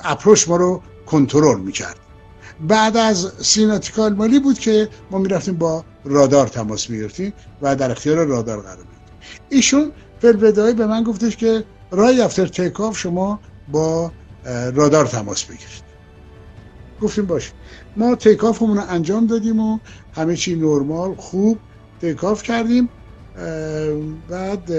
اپروچ 0.05 0.49
ما 0.49 0.57
رو 0.57 0.83
کنترل 1.07 1.61
می‌کرد. 1.61 1.96
بعد 2.68 2.96
از 2.96 3.33
سیناتیکال 3.40 4.14
مالی 4.14 4.38
بود 4.38 4.59
که 4.59 4.88
ما 5.11 5.18
می‌رفتیم 5.18 5.57
با 5.57 5.85
رادار 6.05 6.46
تماس 6.46 6.90
می‌گرفتیم 6.90 7.33
و 7.62 7.77
در 7.77 7.90
اختیار 7.90 8.25
رادار 8.27 8.61
قرار 8.61 8.77
میدیم 8.77 8.90
ایشون 9.49 9.92
فلبدایی 10.20 10.75
به 10.75 10.87
من 10.87 11.03
گفتش 11.03 11.37
که 11.37 11.64
رای 11.90 12.20
افتر 12.20 12.46
تیکاف 12.46 12.99
شما 12.99 13.40
با 13.68 14.12
رادار 14.75 15.07
تماس 15.07 15.44
بگیرید. 15.44 15.89
گفتیم 17.02 17.26
باش 17.26 17.52
ما 17.96 18.14
تیکافمون 18.14 18.76
رو 18.76 18.82
انجام 18.88 19.26
دادیم 19.26 19.60
و 19.60 19.78
همه 20.12 20.36
چی 20.36 20.56
نرمال 20.56 21.14
خوب 21.14 21.58
تیکاف 22.00 22.42
کردیم. 22.42 22.88
بعد 24.28 24.72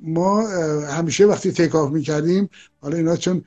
ما 0.00 0.48
همیشه 0.86 1.26
وقتی 1.26 1.52
takeoff 1.52 1.90
می‌کردیم 1.90 2.48
حالا 2.80 2.96
اینا 2.96 3.16
چون 3.16 3.44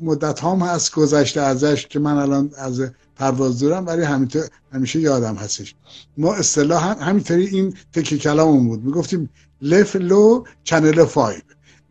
مدت 0.00 0.44
هم 0.44 0.58
هست 0.58 0.94
گذشته 0.94 1.40
ازش 1.40 1.86
که 1.86 1.98
من 1.98 2.16
الان 2.16 2.50
از 2.58 2.82
پرواز 3.16 3.58
دورم 3.58 3.86
ولی 3.86 4.02
همیشه 4.72 5.00
یادم 5.00 5.34
هستش. 5.34 5.74
ما 6.16 6.34
اصطلاح 6.34 6.84
هم 6.90 7.08
همینطوری 7.08 7.46
این 7.46 7.74
تکیه 7.92 8.18
کلاممون 8.18 8.68
بود. 8.68 8.84
می‌گفتیم 8.84 9.30
left 9.62 9.96
low 9.96 10.44
channel 10.64 11.04
five 11.04 11.42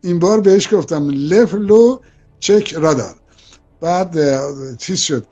این 0.02 0.18
بار 0.18 0.40
بهش 0.40 0.74
گفتم 0.74 1.10
left 1.10 1.54
low 1.54 2.00
check 2.40 2.74
radar 2.74 3.17
بعد 3.80 4.16
چیز 4.76 5.00
شد. 5.00 5.26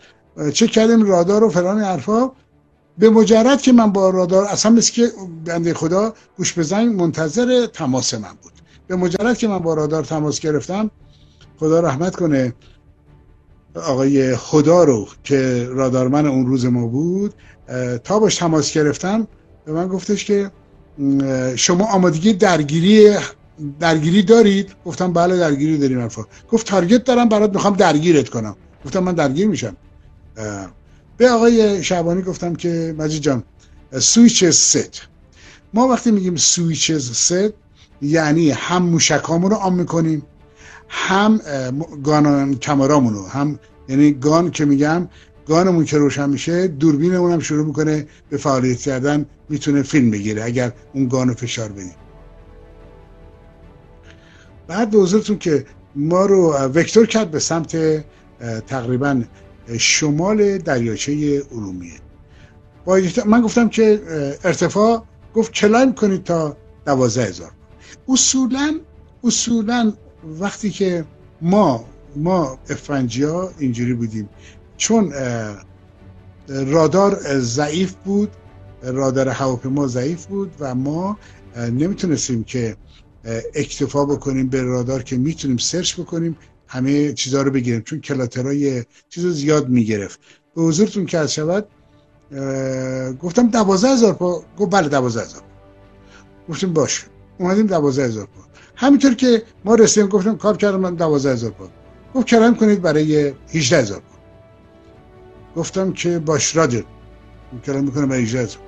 چک 0.53 0.67
کردیم 0.67 1.03
رادار 1.03 1.45
و 1.45 1.51
فلان 1.51 1.81
حرفا. 1.81 2.31
به 2.99 3.11
مجرد 3.11 3.63
که 3.63 3.73
من 3.73 3.93
با 3.93 4.11
رادار 4.11 4.45
اصلا 4.45 4.73
مثل 4.73 4.93
که 4.93 5.13
بنده 5.45 5.75
خدا 5.75 6.15
گوش 6.37 6.59
بزنگ 6.59 7.01
منتظر 7.03 7.67
تماس 7.67 8.15
من 8.15 8.33
بود. 8.43 8.53
به 8.87 8.97
مجرد 8.97 9.39
که 9.39 9.49
من 9.49 9.59
با 9.59 9.75
رادار 9.75 10.05
تماس 10.05 10.41
گرفتم 10.41 10.91
خدا 11.59 11.81
رحمت 11.81 12.17
کنه 12.17 12.55
آقای 13.75 14.37
خدا 14.37 14.85
رو 14.85 15.09
که 15.25 15.69
رادارمن 15.71 16.27
اون 16.27 16.47
روز 16.47 16.67
ما 16.67 16.87
بود 16.87 17.35
تا 18.05 18.19
باش 18.19 18.37
تماس 18.37 18.73
گرفتم 18.73 19.27
به 19.65 19.73
من 19.73 19.89
گفتش 19.89 20.25
که 20.25 20.51
شما 21.57 21.85
آمادگی 21.85 22.33
درگیری 22.33 23.17
درگیری 23.81 24.23
دارید؟ 24.23 24.73
گفتم 24.85 25.13
بله 25.13 25.37
درگیری 25.37 25.79
داریم 25.79 26.01
حرفا. 26.01 26.23
گفت 26.51 26.67
تارگت 26.67 27.05
دارم 27.05 27.29
برات 27.29 27.55
می‌خوام 27.55 27.77
درگیرت 27.77 28.29
کنم. 28.29 28.57
گفتم 28.85 29.01
من 29.01 29.15
درگیر 29.15 29.49
میشم. 29.49 29.77
به 31.17 31.31
آقای 31.31 31.83
شعبانی 31.83 32.23
گفتم 32.23 32.55
که 32.55 32.95
مجید 32.99 33.23
جان 33.23 33.43
switch 33.99 34.45
set 34.45 35.03
ما 35.75 35.89
وقتی 35.89 36.11
میگیم 36.11 36.37
switch 36.37 36.93
set 36.93 37.53
یعنی 38.03 38.51
هم 38.51 38.83
موشکامون 38.83 39.51
رو 39.51 39.57
on 39.57 39.75
می‌کنیم 39.75 40.23
هم 40.89 41.41
gun 42.05 42.55
camera 42.55 42.95
مون 42.95 43.15
رو 43.15 43.27
هم 43.27 43.59
یعنی 43.89 44.13
gun 44.13 44.51
که 44.51 44.65
میگم 44.65 45.09
gun 45.47 45.66
مون 45.66 45.85
که 45.85 45.99
روشن 45.99 46.31
میشه 46.31 46.67
دوربینمون 46.67 47.33
هم 47.33 47.41
شروع 47.41 47.67
می‌کنه 47.67 48.07
به 48.31 48.37
فعالیت 48.37 48.79
کردن 48.79 49.27
می‌تونه 49.49 49.83
فیلم 49.83 50.11
بگیره 50.11 50.45
اگر 50.45 50.73
اون 50.95 51.09
gun 51.09 51.28
و 51.28 51.35
فشار 51.35 51.73
بدیم. 51.73 51.95
بعد 54.69 54.91
به 54.91 54.99
حضورتون 54.99 55.39
که 55.39 55.67
ما 55.95 56.27
رو 56.27 56.53
vector 56.53 57.07
کرد 57.07 57.31
به 57.31 57.39
سمت 57.39 58.05
تقریبا 58.67 59.23
شمال 59.79 60.59
دریاچه 60.59 61.43
ارومیه. 61.53 62.01
من 63.27 63.41
گفتم 63.41 63.69
که 63.69 64.03
ارتفاع 64.45 65.03
گفت 65.35 65.53
کلایم 65.53 65.93
کنید 65.93 66.25
تا 66.25 66.57
دوازه 66.87 67.23
هزار؟ 67.23 67.51
اصولا 68.09 68.81
اصولا 69.25 69.93
وقتی 70.41 70.71
که 70.71 71.05
ما 71.43 71.85
ما 72.17 72.59
افنجیا 72.71 73.51
اینجوری 73.59 73.95
بودیم. 73.95 74.29
چون 74.77 75.13
رادار 76.49 77.39
ضعیف 77.39 77.95
بود 78.05 78.31
رادار 78.83 79.29
هواپیما 79.29 79.87
ضعیف 79.87 80.27
بود 80.27 80.53
و 80.61 80.75
ما 80.75 81.19
نمی‌تونستیم 81.57 82.45
که 82.45 82.77
اکتفا 83.55 84.05
بکنیم 84.05 84.49
به 84.49 84.63
رادار 84.63 85.03
که 85.03 85.17
می‌تونیم 85.17 85.57
سرچ 85.57 86.01
بکنیم 86.01 86.37
همه 86.69 87.13
چیزها 87.13 87.43
رو 87.43 87.51
بگیریم. 87.51 87.83
چون 87.83 88.01
کلاترای 88.01 88.85
چیز 89.09 89.25
رو 89.25 89.31
زیاد 89.31 89.69
می‌گرفت. 89.69 90.21
به 90.55 90.63
حضورتون 90.63 91.07
که 91.07 91.19
از 91.19 91.35
شود 91.35 91.69
گفتم 93.23 93.51
دوازه 93.51 93.89
هزار 93.89 94.13
پا 94.13 94.45
گفت 94.59 94.71
بله 94.71 94.89
دوازه 94.89 95.21
هزار 95.21 95.43
گفتیم 96.49 96.73
باش 96.73 97.07
اومدیم 97.39 97.67
دوازه 97.67 98.03
هزار 98.03 98.27
پا. 98.27 98.41
همینطور 98.77 99.15
که 99.15 99.43
ما 99.65 99.75
رسیدیم 99.75 100.09
گفتم 100.09 100.37
کار 100.37 100.57
کردم 100.57 100.81
من 100.81 100.95
دوازه 100.95 101.31
هزار 101.31 101.51
پا. 101.51 101.69
گفت 102.15 102.27
کرم 102.27 102.55
کنید 102.55 102.83
برای 102.83 103.33
18 103.55 103.79
هزار 103.79 104.01
پا. 104.01 104.17
گفتم 105.61 105.93
که 105.93 106.19
باش 106.19 106.57
رادیو 106.57 106.83
کرم 107.67 107.85
می‌کنم 107.85 108.09
برای 108.09 108.23
18 108.23 108.43
هزار 108.43 108.63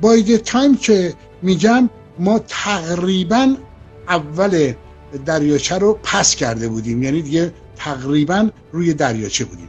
با 0.00 0.16
تایم 0.44 0.76
که 0.76 1.14
میگم 1.42 1.90
ما 2.18 2.38
تقریبا 2.38 3.56
اول 4.08 4.72
دریاچه 5.26 5.78
رو 5.78 5.98
پس 6.02 6.34
کرده 6.34 6.68
بودیم. 6.68 7.02
یعنی 7.02 7.22
دیگه 7.22 7.52
تقریبا 7.76 8.50
روی 8.72 8.94
دریاچه 8.94 9.44
بودیم. 9.44 9.68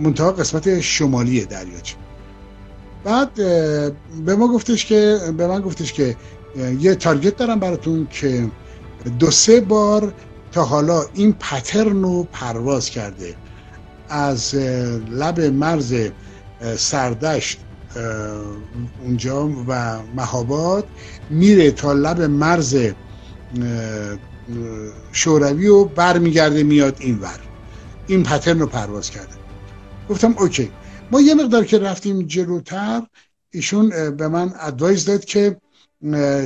منتها 0.00 0.32
قسمت 0.32 0.80
شمالی 0.80 1.44
دریاچه. 1.44 1.94
بعد 3.04 3.34
به 4.24 4.36
ما 4.38 4.48
گفتش 4.48 4.86
که 4.86 5.18
به 5.36 5.46
من 5.46 5.60
گفتش 5.60 5.92
که 5.92 6.16
یه 6.80 6.94
تارگت 6.94 7.36
دارم 7.36 7.60
براتون 7.60 8.06
که 8.10 8.50
دو 9.18 9.30
سه 9.30 9.60
بار 9.60 10.14
تا 10.52 10.64
حالا 10.64 11.04
این 11.14 11.32
پترن 11.32 12.02
رو 12.02 12.28
پرواز 12.32 12.90
کرده. 12.90 13.34
از 14.08 14.54
لب 15.10 15.40
مرز 15.40 15.94
سردشت 16.76 17.58
اونجا 19.04 19.48
و 19.68 19.98
مهاباد 20.16 20.84
میره 21.30 21.70
تا 21.70 21.92
لب 21.92 22.20
مرز 22.22 22.76
شوروی 25.12 25.66
و 25.66 25.84
برمیگرده 25.84 26.62
میاد 26.62 26.96
این 27.00 27.18
ور. 27.18 27.40
این 28.06 28.22
پترن 28.22 28.58
رو 28.58 28.66
پرواز 28.66 29.10
کرده. 29.10 29.34
گفتم 30.10 30.34
اوکی. 30.38 30.70
ما 31.10 31.20
یه 31.20 31.34
مقدار 31.34 31.64
که 31.64 31.78
رفتیم 31.78 32.22
جلوتر 32.22 33.02
ایشون 33.50 34.16
به 34.16 34.28
من 34.28 34.54
ادوایز 34.60 35.04
داد 35.04 35.24
که 35.24 35.56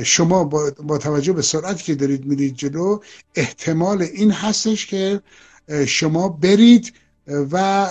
شما 0.03 0.43
با, 0.43 0.97
توجه 0.97 1.33
به 1.33 1.41
سرعتی 1.41 1.83
که 1.83 1.95
دارید 1.95 2.25
میرید 2.25 2.55
جلو 2.55 2.99
احتمال 3.35 4.01
این 4.01 4.31
هستش 4.31 4.85
که 4.85 5.21
شما 5.87 6.29
برید 6.29 6.93
و 7.27 7.87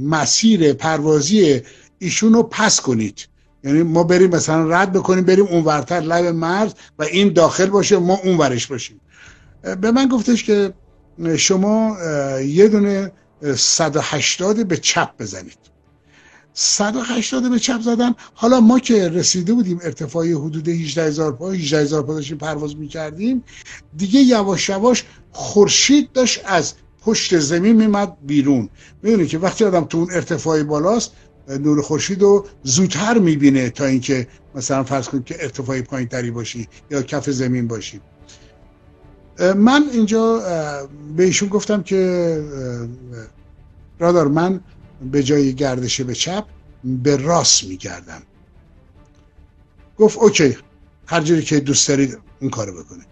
مسیر 0.00 0.72
پروازی 0.72 1.60
ایشون 1.98 2.32
رو 2.32 2.42
پس 2.42 2.80
کنید. 2.80 3.28
یعنی 3.64 3.82
ما 3.82 4.04
بریم 4.04 4.30
مثلا 4.30 4.68
رد 4.68 4.92
بکنیم 4.92 5.24
بریم 5.24 5.46
اونورتر 5.46 6.00
لب 6.00 6.24
مرز 6.24 6.72
و 6.98 7.02
این 7.02 7.32
داخل 7.32 7.66
باشه 7.66 7.98
ما 7.98 8.14
اونورش 8.14 8.66
باشیم. 8.66 9.00
به 9.80 9.90
من 9.90 10.08
گفتش 10.08 10.44
که 10.44 10.72
شما 11.36 11.96
یه 12.40 12.68
دونه 12.68 13.12
180 13.56 14.68
به 14.68 14.76
چپ 14.76 15.10
بزنید. 15.18 15.58
180 16.54 17.50
به 17.50 17.58
چپ 17.58 17.80
زدن. 17.80 18.14
حالا 18.34 18.60
ما 18.60 18.78
که 18.78 19.08
رسیده 19.08 19.52
بودیم 19.52 19.80
ارتفاعی 19.82 20.32
حدود 20.32 20.68
18 20.68 21.04
هزار 21.04 21.32
پا 21.32 21.50
18 21.50 21.80
هزار 21.80 22.02
پا 22.02 22.14
داشتیم 22.14 22.38
پرواز 22.38 22.76
می‌کردیم 22.76 23.44
دیگه 23.96 24.20
یواش 24.20 24.68
یواش 24.68 25.04
خورشید 25.32 26.12
داشت 26.12 26.40
از 26.44 26.74
پشت 27.04 27.38
زمین 27.38 27.76
میمد 27.76 28.16
بیرون. 28.26 28.68
می‌دونی 29.02 29.26
که 29.26 29.38
وقتی 29.38 29.64
آدم 29.64 29.84
تو 29.84 29.98
اون 29.98 30.10
ارتفاعی 30.12 30.62
بالاست 30.62 31.12
نور 31.48 31.82
خورشید 31.82 32.22
رو 32.22 32.46
زودتر 32.62 33.18
می‌بینه 33.18 33.70
تا 33.70 33.84
اینکه 33.84 34.28
مثلا 34.54 34.84
فرض 34.84 35.08
کنید 35.08 35.24
که 35.24 35.36
ارتفاعی 35.40 35.82
پایین 35.82 36.08
تری 36.08 36.30
باشی 36.30 36.68
یا 36.90 37.02
کف 37.02 37.30
زمین 37.30 37.68
باشی. 37.68 38.00
من 39.56 39.84
اینجا 39.92 40.42
به 41.16 41.24
ایشون 41.24 41.48
گفتم 41.48 41.82
که 41.82 42.42
رادار 43.98 44.28
من 44.28 44.60
به 45.12 45.22
جای 45.22 45.54
گردش 45.54 46.00
به 46.00 46.14
چپ 46.14 46.44
به 46.84 47.16
راست 47.16 47.64
میگردم. 47.64 48.22
گفت 49.98 50.18
اوکی 50.18 50.56
هر 51.06 51.20
جوری 51.20 51.42
که 51.42 51.60
دوست 51.60 51.88
دارید 51.88 52.18
اون 52.40 52.50
کارو 52.50 52.72
بکنید. 52.82 53.06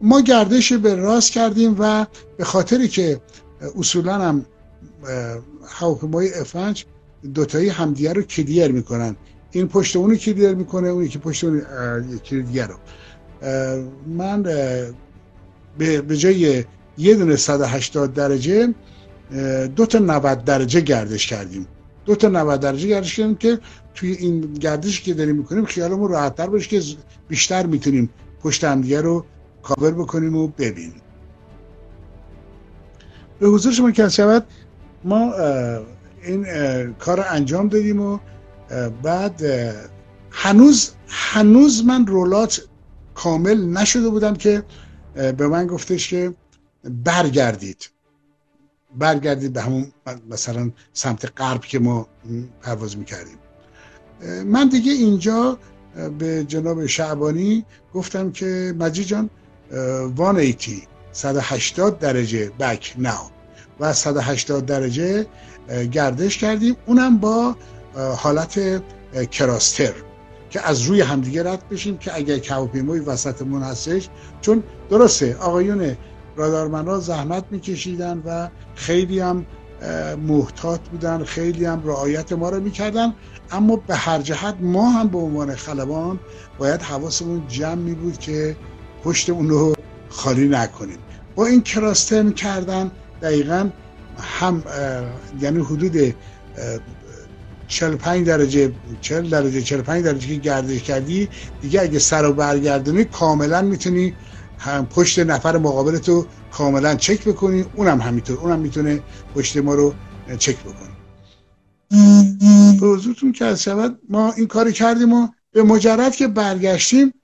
ما 0.00 0.20
گردش 0.20 0.72
به 0.72 0.94
راست 0.94 1.32
کردیم 1.32 1.76
و 1.78 2.06
به 2.36 2.44
خاطری 2.44 2.88
که 2.88 3.20
اصولا 3.78 4.14
هم 4.14 4.46
هواپیمای 5.68 6.34
افنج 6.34 6.84
دوتایی 7.34 7.68
همدیگه 7.68 8.12
رو 8.12 8.22
کلیر 8.22 8.72
می‌کنن. 8.72 9.16
این 9.50 9.68
پشت 9.68 9.96
اونو 9.96 10.14
کلیر 10.14 10.54
می‌کنه 10.54 10.88
اون 10.88 11.04
یکی 11.04 11.18
پشت 11.18 11.44
اون 11.44 11.62
دیگر 12.30 12.66
رو. 12.66 12.74
من 14.06 14.42
به 15.78 16.16
جای 16.16 16.64
یه 16.98 17.14
دونه 17.14 17.36
180 17.36 18.14
درجه 18.14 18.74
دو 19.76 19.86
تا 19.86 19.98
90 19.98 20.44
درجه 20.44 20.80
گردش 20.80 21.26
کردیم. 21.26 21.66
دو 22.04 22.14
تا 22.14 22.28
90 22.28 22.60
درجه 22.60 22.88
گردش 22.88 23.16
کردیم 23.16 23.34
که 23.34 23.58
توی 23.94 24.12
این 24.12 24.40
گردشی 24.40 25.02
که 25.02 25.14
داریم 25.14 25.36
می‌کنیم 25.36 25.64
خیالمون 25.64 26.10
راحتتر 26.10 26.46
باشه 26.46 26.68
که 26.68 26.82
بیشتر 27.28 27.66
می‌تونیم 27.66 28.10
پشت 28.42 28.64
همدیگه 28.64 29.00
رو 29.00 29.24
کاور 29.62 29.90
بکنیم 29.90 30.36
و 30.36 30.48
ببینیم. 30.48 31.02
به 33.38 33.48
حضور 33.48 33.72
شما 33.72 33.90
که 33.90 34.08
شود 34.08 34.46
ما 35.04 35.34
این 36.24 36.44
کار 36.92 37.26
انجام 37.28 37.68
دادیم 37.68 38.00
و 38.00 38.18
بعد 39.02 39.42
هنوز 40.30 40.90
هنوز 41.08 41.84
من 41.84 42.06
رولات 42.06 42.62
کامل 43.14 43.64
نشده 43.64 44.08
بودم 44.08 44.34
که 44.34 44.62
به 45.14 45.48
من 45.48 45.66
گفتش 45.66 46.08
که 46.08 46.34
برگردید. 46.84 47.90
برگردید 48.98 49.52
به 49.52 49.62
همون 49.62 49.92
مثلا 50.30 50.70
سمت 50.92 51.32
غرب 51.40 51.60
که 51.60 51.78
ما 51.78 52.08
پرواز 52.62 52.98
می‌کردیم. 52.98 53.38
من 54.46 54.68
دیگه 54.68 54.92
اینجا 54.92 55.58
به 56.18 56.44
جناب 56.44 56.86
شعبانی 56.86 57.64
گفتم 57.94 58.32
که 58.32 58.74
مجید 58.78 59.06
جان 59.06 59.30
180 59.72 60.88
180 61.12 61.98
درجه 61.98 62.50
بک 62.50 62.94
ناو 62.98 63.30
و 63.80 63.92
180 63.92 64.66
درجه 64.66 65.26
گردش 65.92 66.38
کردیم. 66.38 66.76
اونم 66.86 67.18
با 67.18 67.56
حالت 68.16 68.82
کراستر 69.30 69.92
که 70.50 70.68
از 70.68 70.82
روی 70.82 71.00
همدیگه 71.00 71.50
رد 71.50 71.68
بشیم 71.68 71.98
که 71.98 72.16
اگر 72.16 72.40
هواپیمای 72.48 73.00
وسطمون 73.00 73.62
هستش 73.62 74.08
چون 74.40 74.62
درسته 74.90 75.36
آقایون 75.36 75.96
رادارمنها 76.36 76.98
زحمت 76.98 77.44
میکشیدن 77.50 78.22
و 78.26 78.48
خیلی 78.74 79.20
هم 79.20 79.46
محتاط 80.28 80.80
بودن 80.80 81.24
خیلی 81.24 81.64
هم 81.64 81.82
رعایت 81.84 82.32
ما 82.32 82.50
رو 82.50 82.60
می‌کردن. 82.60 83.14
اما 83.50 83.76
به 83.76 83.94
هر 83.94 84.22
جهت 84.22 84.54
ما 84.60 84.90
هم 84.90 85.08
به 85.08 85.18
عنوان 85.18 85.54
خلبان 85.54 86.20
باید 86.58 86.82
حواسمون 86.82 87.42
جمع 87.48 87.74
می 87.74 87.94
بود 87.94 88.18
که 88.18 88.56
پشت 89.04 89.30
اون 89.30 89.48
رو 89.48 89.74
خالی 90.08 90.48
نکنیم. 90.48 90.98
با 91.34 91.46
این 91.46 91.62
کراسترن 91.62 92.32
کردن 92.32 92.90
دقیقا 93.22 93.70
هم 94.18 94.62
یعنی 95.40 95.60
حدود 95.60 96.14
45 97.66 98.26
درجه 98.26 98.72
40 99.00 99.30
درجه 99.30 99.62
45 99.62 100.04
درجه 100.04 100.28
که 100.28 100.34
گردش 100.34 100.82
کردی 100.82 101.28
دیگه 101.62 101.80
اگه 101.80 101.98
سر 101.98 102.22
رو 102.22 102.32
برگردونی 102.32 103.04
کاملا 103.04 103.62
می‌تونی 103.62 104.14
هم 104.58 104.86
پشت 104.86 105.18
نفر 105.18 105.58
مقابلتو 105.58 106.26
کاملا 106.52 106.94
چک 106.94 107.24
بکنی. 107.24 107.64
اونم 107.74 108.00
همینطور. 108.00 108.38
اونم 108.38 108.58
می‌تونه 108.58 109.02
پشت 109.34 109.56
ما 109.56 109.74
رو 109.74 109.94
چک 110.38 110.56
بکنی 110.58 110.94
به 112.80 112.86
حضورتون 112.86 113.32
که 113.32 113.44
از 113.44 113.62
شود؟ 113.62 113.98
ما 114.08 114.32
این 114.32 114.46
کاری 114.46 114.72
کردیم 114.72 115.12
و 115.12 115.28
به 115.52 115.62
مجرد 115.62 116.16
که 116.16 116.28
برگشتیم 116.28 117.14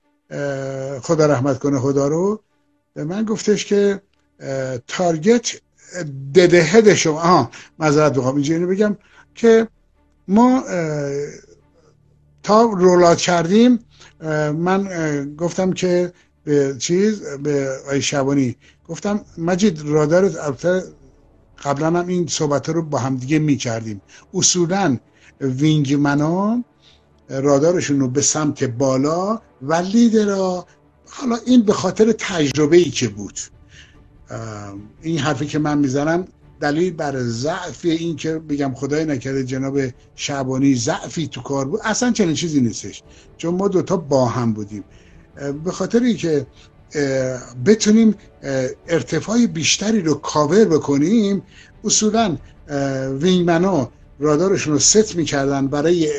خدا 1.01 1.25
رحمت 1.25 1.59
کنه 1.59 1.79
خدا 1.79 2.07
رو 2.07 2.43
به 2.93 3.03
من 3.03 3.23
گفتش 3.23 3.65
که 3.65 4.01
تارگت 4.87 5.61
دده 6.35 6.95
شما. 6.95 7.21
آها 7.21 7.51
مذارت 7.79 8.13
بخوام 8.13 8.35
اینجا 8.35 8.55
اینو 8.55 8.67
بگم 8.67 8.97
که 9.35 9.67
ما 10.27 10.63
تا 12.43 12.61
رولات 12.63 13.17
کردیم 13.17 13.79
من 14.55 15.35
گفتم 15.35 15.73
که 15.73 16.13
به 16.43 16.75
چیز 16.79 17.21
به 17.43 17.69
آی 17.89 18.01
شبانی 18.01 18.55
گفتم 18.87 19.21
مجید 19.37 19.81
رادار 19.81 20.23
البته 20.23 20.83
قبلا 21.63 21.87
هم 21.87 22.07
این 22.07 22.27
صحبت 22.27 22.69
رو 22.69 22.81
با 22.81 22.97
هم 22.97 23.15
دیگه 23.17 23.39
می 23.39 23.57
کردیم 23.57 24.01
اصولا 24.33 24.97
وینگمنا 25.41 26.63
رادارشون 27.29 27.99
رو 27.99 28.07
به 28.07 28.21
سمت 28.21 28.63
بالا 28.63 29.41
و 29.61 29.73
لیدرا 29.73 30.65
حالا 31.09 31.37
این 31.45 31.61
به 31.61 31.73
خاطر 31.73 32.11
تجربه 32.11 32.77
ای 32.77 32.89
که 32.89 33.07
بود. 33.07 33.39
این 35.01 35.17
حرفی 35.17 35.45
که 35.45 35.59
من 35.59 35.77
می‌زنم 35.77 36.27
دلیل 36.59 36.93
بر 36.93 37.19
ضعف 37.19 37.85
این 37.85 38.15
که 38.15 38.39
بگم 38.39 38.73
خدای 38.73 39.05
نکرده 39.05 39.43
جناب 39.43 39.79
شعبانی 40.15 40.75
ضعفی 40.75 41.27
تو 41.27 41.41
کار 41.41 41.65
بود 41.65 41.79
اصلا 41.83 42.11
چنین 42.11 42.33
چیزی 42.33 42.61
نیستش. 42.61 43.03
چون 43.37 43.55
ما 43.55 43.67
دوتا 43.67 43.97
با 43.97 44.25
هم 44.25 44.53
بودیم. 44.53 44.83
به 45.63 45.71
خاطر 45.71 46.13
که 46.13 46.45
بتونیم 47.65 48.15
ارتفاع 48.87 49.45
بیشتری 49.45 50.01
رو 50.01 50.13
کاور 50.13 50.65
بکنیم 50.65 51.41
اصولا 51.83 52.37
وینگمنا 53.19 53.91
رادارشون 54.19 54.73
رو 54.73 54.79
ست 54.79 55.15
می‌کردن 55.15 55.67
برای 55.67 56.09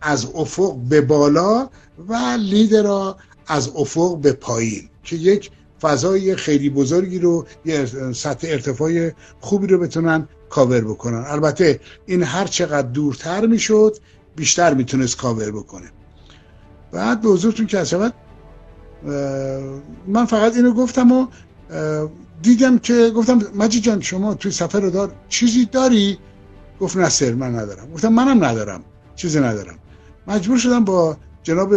از 0.00 0.26
افق 0.34 0.76
به 0.76 1.00
بالا 1.00 1.68
و 2.08 2.14
لیدر 2.38 3.14
از 3.46 3.70
افق 3.74 4.18
به 4.20 4.32
پایین. 4.32 4.88
که 5.04 5.16
یک 5.16 5.50
فضای 5.80 6.36
خیلی 6.36 6.70
بزرگی 6.70 7.18
رو 7.18 7.46
یه 7.64 7.86
سطح 8.12 8.48
ارتفاع 8.50 9.10
خوبی 9.40 9.66
رو 9.66 9.78
بتونن 9.78 10.28
کاور 10.50 10.80
بکنن. 10.80 11.24
البته 11.26 11.80
این 12.06 12.22
هر 12.22 12.44
چقدر 12.44 12.88
دورتر 12.88 13.46
می‌شد 13.46 13.96
بیشتر 14.36 14.74
می‌تونست 14.74 15.16
کاور 15.16 15.50
بکنه. 15.50 15.90
بعد 16.92 17.20
به 17.20 17.28
حضورتون 17.28 17.66
که 17.66 17.84
شود 17.84 18.14
من 20.06 20.24
فقط 20.26 20.56
اینو 20.56 20.72
گفتم 20.72 21.12
و 21.12 21.26
دیدم 22.42 22.78
که 22.78 23.10
گفتم 23.16 23.40
مجید 23.54 23.82
جان 23.82 24.00
شما 24.00 24.34
توی 24.34 24.50
سفر 24.50 24.80
رو 24.80 24.90
دار 24.90 25.12
چیزی 25.28 25.64
داری؟ 25.64 26.18
گفت 26.80 26.96
نه 26.96 27.08
سر 27.08 27.32
من 27.32 27.54
ندارم. 27.54 27.92
گفتم 27.94 28.08
منم 28.08 28.44
ندارم 28.44 28.84
چیزی 29.16 29.40
ندارم. 29.40 29.78
مجبور 30.26 30.58
شدم 30.58 30.84
با 30.84 31.16
جناب 31.42 31.74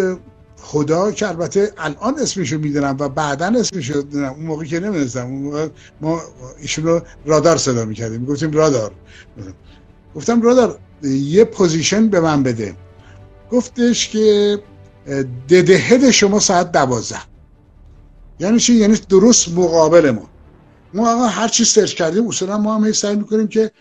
خدا 0.61 1.11
که 1.11 1.27
البته 1.27 1.73
الان 1.77 2.19
اسمشو 2.19 2.57
می‌دونم 2.57 2.95
و 2.99 3.09
بعدا 3.09 3.45
اسمشو 3.45 3.97
می‌دونم 3.97 4.33
اون 4.33 4.45
موقع 4.45 4.65
که 4.65 4.79
نمی‌دونستم. 4.79 5.25
اون 5.25 5.41
موقع 5.41 5.67
ما 6.01 6.21
ایشون 6.61 6.85
رو 6.85 7.01
رادار 7.25 7.57
صدا 7.57 7.85
می‌کردیم. 7.85 8.25
گفتیم 8.25 8.51
رادار. 8.51 8.91
گفتم 10.15 10.41
رادار 10.41 10.79
یه 11.03 11.43
position 11.43 12.07
به 12.07 12.19
من 12.19 12.43
بده. 12.43 12.75
گفتش 13.51 14.09
که 14.09 14.59
dead 15.49 15.77
ahead 15.77 16.11
شما 16.11 16.39
ساعت 16.39 16.71
دوازده. 16.71 17.19
یعنی 18.39 18.59
چی؟ 18.59 18.73
یعنی 18.73 18.97
درست 19.09 19.49
مقابل 19.49 20.11
ما. 20.11 20.29
ما 20.93 21.27
هر 21.27 21.47
چی 21.47 21.65
search 21.65 21.93
کردیم 21.93 22.27
اصولا 22.27 22.57
ما 22.57 22.75
هم 22.75 22.91
سعی 22.91 23.15
می‌کنیم 23.15 23.47
که 23.47 23.71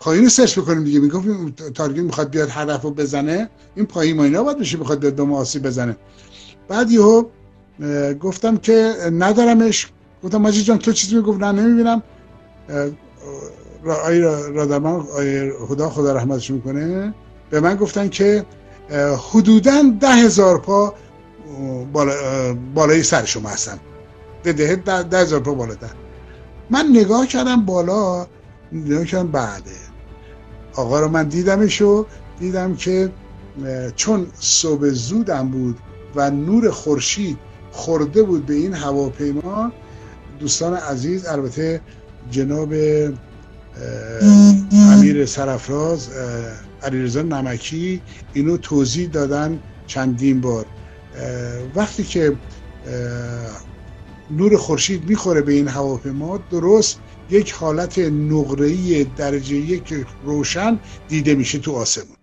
پایین 0.00 0.28
search 0.28 0.58
بکنیم 0.58 0.84
دیگه. 0.84 1.00
می‌گفتیم 1.00 1.54
target 1.74 1.98
می‌خواد 1.98 2.30
بیاد 2.30 2.48
هدف 2.50 2.82
رو 2.82 2.90
بزنه 2.90 3.50
این 3.74 3.86
پایین 3.86 4.16
ما 4.16 4.24
اینا 4.24 4.42
باید 4.42 4.58
بشه 4.58 4.78
می‌خواد 4.78 5.00
بیاد 5.00 5.14
به 5.14 5.24
ما 5.24 5.40
بزنه. 5.40 5.96
بعد 6.68 6.90
یهو 6.90 7.24
گفتم 8.20 8.56
که 8.56 8.94
ندارمش. 9.12 9.88
گفتم 10.24 10.38
ماجی 10.38 10.62
جان 10.62 10.78
تو 10.78 10.92
چیزی 10.92 11.16
می‌گفت؟ 11.16 11.40
نه 11.40 11.52
نمی‌بینم. 11.52 12.02
آی 14.04 14.20
رادمان 14.54 15.06
آی 15.16 15.52
خدا 15.52 15.90
خدا 15.90 16.12
رحمتش 16.16 16.50
می‌کنه. 16.50 17.14
به 17.50 17.60
من 17.60 17.76
گفتن 17.76 18.08
که 18.08 18.46
حدودا 19.32 19.82
ده 20.00 20.08
هزار 20.08 20.58
پا 20.60 20.94
بالا 21.92 22.12
بالای 22.74 23.02
سر 23.02 23.24
شما 23.24 23.48
هستن. 23.48 23.78
ده, 24.42 24.52
ده, 24.52 25.02
ده 25.02 25.18
هزار 25.18 25.40
پا 25.40 25.54
بالاتر. 25.54 25.90
من 26.70 26.86
نگاه 26.92 27.26
کردم 27.26 27.64
بالا 27.64 28.26
نگاه 28.72 29.04
کردم 29.04 29.28
بعده. 29.28 29.89
آقا 30.74 31.00
رو 31.00 31.08
من 31.08 31.28
دیدمش 31.28 31.82
و 31.82 32.06
دیدم 32.38 32.76
که 32.76 33.10
چون 33.96 34.26
صبح 34.40 34.88
زودم 34.88 35.48
بود 35.48 35.78
و 36.14 36.30
نور 36.30 36.70
خورشید 36.70 37.38
خورده 37.72 38.22
بود 38.22 38.46
به 38.46 38.54
این 38.54 38.74
هواپیما 38.74 39.72
دوستان 40.40 40.74
عزیز 40.74 41.26
البته 41.26 41.80
جناب 42.30 42.74
امیر 44.72 45.26
سرفراز 45.26 46.08
علیرضا 46.82 47.22
نمکی 47.22 48.02
اینو 48.32 48.56
توضیح 48.56 49.08
دادن 49.08 49.58
چندین 49.86 50.40
بار. 50.40 50.66
وقتی 51.74 52.04
که 52.04 52.36
نور 54.30 54.56
خورشید 54.56 55.08
می‌خوره 55.08 55.40
به 55.40 55.52
این 55.52 55.68
هواپیما 55.68 56.40
درست 56.50 56.98
یک 57.30 57.52
حالت 57.52 57.98
نقره‌ای 57.98 59.04
درجه 59.04 59.56
یک 59.56 60.06
روشن 60.24 60.80
دیده 61.08 61.34
میشه 61.34 61.58
تو 61.58 61.72
آسمون. 61.72 62.16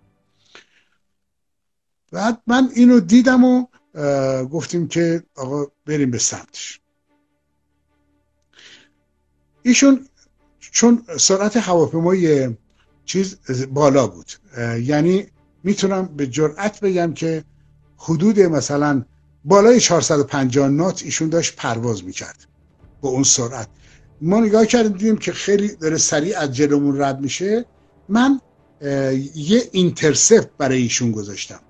بعد 2.12 2.42
من 2.46 2.70
اینو 2.74 3.00
دیدم 3.00 3.44
و 3.44 3.66
گفتیم 4.44 4.88
که 4.88 5.22
آقا 5.34 5.66
بریم 5.86 6.10
به 6.10 6.18
سمتش. 6.18 6.80
ایشون 9.62 10.08
چون 10.60 11.02
سرعت 11.18 11.56
هواپیمای 11.56 12.56
چیز 13.04 13.38
بالا 13.70 14.06
بود. 14.06 14.32
یعنی 14.80 15.26
می‌تونم 15.64 16.06
به 16.06 16.26
جرأت 16.26 16.80
بگم 16.80 17.14
که 17.14 17.44
حدود 17.96 18.40
مثلا 18.40 19.04
بالای 19.44 19.80
450 19.80 20.68
نات 20.68 21.02
ایشون 21.02 21.28
داشت 21.28 21.56
پرواز 21.56 22.04
می‌کرد 22.04 22.46
با 23.00 23.08
اون 23.08 23.22
سرعت. 23.22 23.68
ما 24.20 24.40
نگاه 24.40 24.66
کردیم 24.66 24.92
دیدیم 24.92 25.16
که 25.16 25.32
خیلی 25.32 25.68
داره 25.68 25.96
سریع 25.96 26.38
از 26.38 26.56
جلومون 26.56 27.00
رد 27.02 27.20
میشه. 27.20 27.64
من 28.08 28.40
یه 29.34 29.62
اینترسپت 29.72 30.48
برای 30.58 30.82
ایشون 30.82 31.12
گذاشتم. 31.12 31.60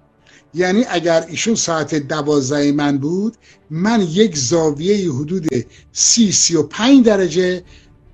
یعنی 0.54 0.84
اگر 0.88 1.24
ایشون 1.28 1.54
ساعت 1.54 1.94
دوازده 1.94 2.72
من 2.72 2.98
بود 2.98 3.36
من 3.70 4.00
یک 4.00 4.36
زاویه 4.36 5.12
حدود 5.12 5.46
سی 5.92 6.32
سی 6.32 6.56
و 6.56 6.62
پنج 6.62 7.04
درجه 7.04 7.62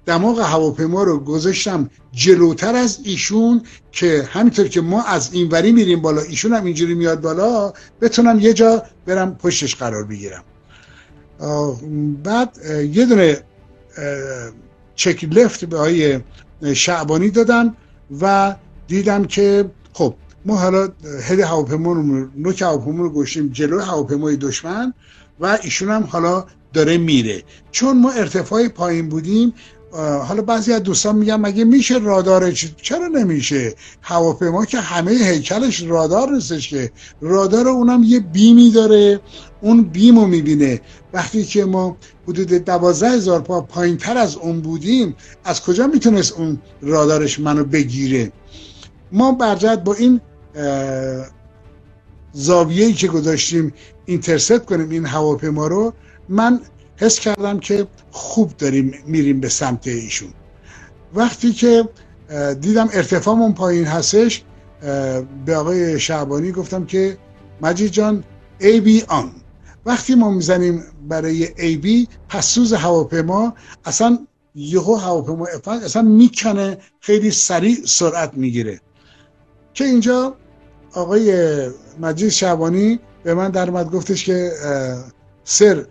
دماغ 0.07 0.41
هواپیما 0.41 1.03
رو 1.03 1.19
گذاشتم 1.19 1.91
جلوتر 2.13 2.75
از 2.75 2.99
ایشون 3.05 3.63
که 3.93 4.29
همینطور 4.33 4.69
که 4.69 4.81
ما 4.81 5.03
از 5.03 5.33
اینوری 5.33 5.73
میریم 5.73 6.01
بالا 6.01 6.23
ایشون 6.23 6.53
هم 6.53 6.65
اینجوری 6.65 6.95
میاد 6.95 7.21
بالا 7.21 7.73
بتونم 8.01 8.41
یه 8.41 8.53
جا 8.53 8.83
برم 9.07 9.35
پشتش 9.35 9.77
قرار 9.77 10.05
بگیرم. 10.05 10.45
بعد 12.25 12.59
یه 12.93 13.07
دونه 13.07 13.43
چک 14.95 15.25
لفت 15.25 15.65
به 15.65 15.79
های 15.79 16.21
شعبانی 16.75 17.31
دادم 17.31 17.77
و 18.21 18.55
دیدم 18.87 19.25
که 19.25 19.71
خب 19.93 20.15
ما 20.45 20.57
حالا 20.57 20.89
هد 21.23 21.41
هواپیما 21.41 21.93
رو 21.93 22.29
نوک 22.37 22.63
هواپیما 22.63 23.03
رو 23.03 23.11
گوشیم 23.11 23.49
جلو 23.49 23.81
هواپیمای 23.81 24.37
دشمن 24.37 24.95
و 25.41 25.59
ایشون 25.63 25.91
هم 25.91 26.03
حالا 26.03 26.45
داره 26.73 26.99
میره. 26.99 27.43
چون 27.71 28.01
ما 28.01 28.11
ارتفاع 28.11 28.69
پایین 28.69 29.09
بودیم 29.09 29.55
حالا 30.29 30.43
بعضی 30.43 30.73
از 30.73 30.83
دوستان 30.83 31.17
میگن 31.17 31.37
مگه 31.37 31.65
میشه 31.65 31.99
رادار 31.99 32.51
چرا 32.53 33.07
نمیشه؟ 33.07 33.75
هواپیما 34.03 34.65
که 34.65 34.81
همه 34.81 35.11
هیکلش 35.11 35.83
رادار 35.83 36.31
نیستش 36.31 36.69
که. 36.69 36.93
رادار 37.21 37.69
اونم 37.69 38.03
یه 38.05 38.21
بیمی 38.21 38.71
داره 38.71 39.21
اون 39.61 39.83
بیم 39.83 40.19
رو 40.19 40.27
می‌بینه. 40.27 40.81
وقتی 41.15 41.45
که 41.45 41.65
ما 41.65 41.97
حدود 42.29 42.53
دوازده 42.53 43.11
هزار 43.11 43.41
پا 43.41 43.61
پایین 43.61 43.97
تر 43.97 44.19
از 44.19 44.37
اون 44.37 44.61
بودیم 44.61 45.17
از 45.45 45.63
کجا 45.63 45.87
می‌تونست 45.87 46.33
اون 46.33 46.59
رادارش 46.83 47.41
منو 47.41 47.65
بگیره؟ 47.65 48.33
ما 49.13 49.33
برجت 49.33 49.79
با 49.85 49.95
این 49.95 50.21
زاویه‌ای 52.33 52.93
که 52.93 53.09
گذاشتیم 53.09 53.73
اینترسپت 54.07 54.65
کنیم 54.65 54.91
این 54.91 55.07
هواپیما 55.07 55.67
رو 55.67 55.93
من 56.29 56.61
حس 56.97 57.21
کردم 57.21 57.59
که 57.59 57.87
خوب 58.11 58.57
داریم 58.57 58.95
میریم 59.07 59.41
به 59.41 59.49
سمت 59.49 59.87
ایشون. 59.87 60.29
وقتی 61.15 61.53
که 61.53 61.89
دیدم 62.61 62.89
ارتفاعمون 62.93 63.53
پایین 63.55 63.85
هستش 63.85 64.43
به 65.47 65.57
آقای 65.57 66.01
شعبانی 66.01 66.53
گفتم 66.53 66.85
که 66.85 67.19
مجید 67.63 67.91
جان 67.91 68.25
AB 68.61 69.03
on. 69.09 69.33
وقتی 69.87 70.15
ما 70.15 70.31
می‌زنیم 70.31 70.85
برای 71.09 71.49
AB 71.59 72.09
پس‌سوز 72.29 72.73
هواپیما 72.73 73.55
اصلا 73.85 74.19
یهو 74.55 74.95
هواپیما 74.95 75.47
اصلا 75.85 76.03
می‌کنه 76.03 76.79
خیلی 77.01 77.31
سریع 77.31 77.77
سرعت 77.87 78.35
می‌گیره. 78.35 78.81
که 79.75 79.85
اینجا 79.85 80.37
آقای 80.93 81.59
مجید 82.01 82.29
شعبانی 82.29 83.01
به 83.23 83.35
من 83.35 83.51
در 83.51 83.85
گفتش 83.85 84.25
که 84.25 84.53
center 85.45 85.87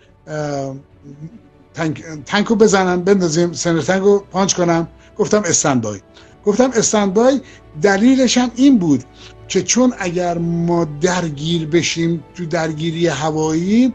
tank، 1.74 2.04
tank 2.26 2.50
و 2.50 2.56
بزنن 2.56 3.02
بندازیم 3.02 3.54
center 3.54 3.82
tank 3.82 4.20
و 4.20 4.25
punch 4.25 4.54
کنم. 4.54 4.88
گفتم 5.18 5.44
استندبای. 5.46 6.00
گفتم 6.46 6.72
استندبای 6.76 7.42
دلیلش 7.82 8.38
هم 8.38 8.52
این 8.56 8.80
بود. 8.80 9.04
که 9.54 9.64
چون 9.64 9.94
اگر 10.00 10.38
ما 10.38 10.88
درگیر 11.02 11.68
بشیم 11.68 12.24
تو 12.36 12.46
درگیری 12.46 13.08
هوایی 13.08 13.94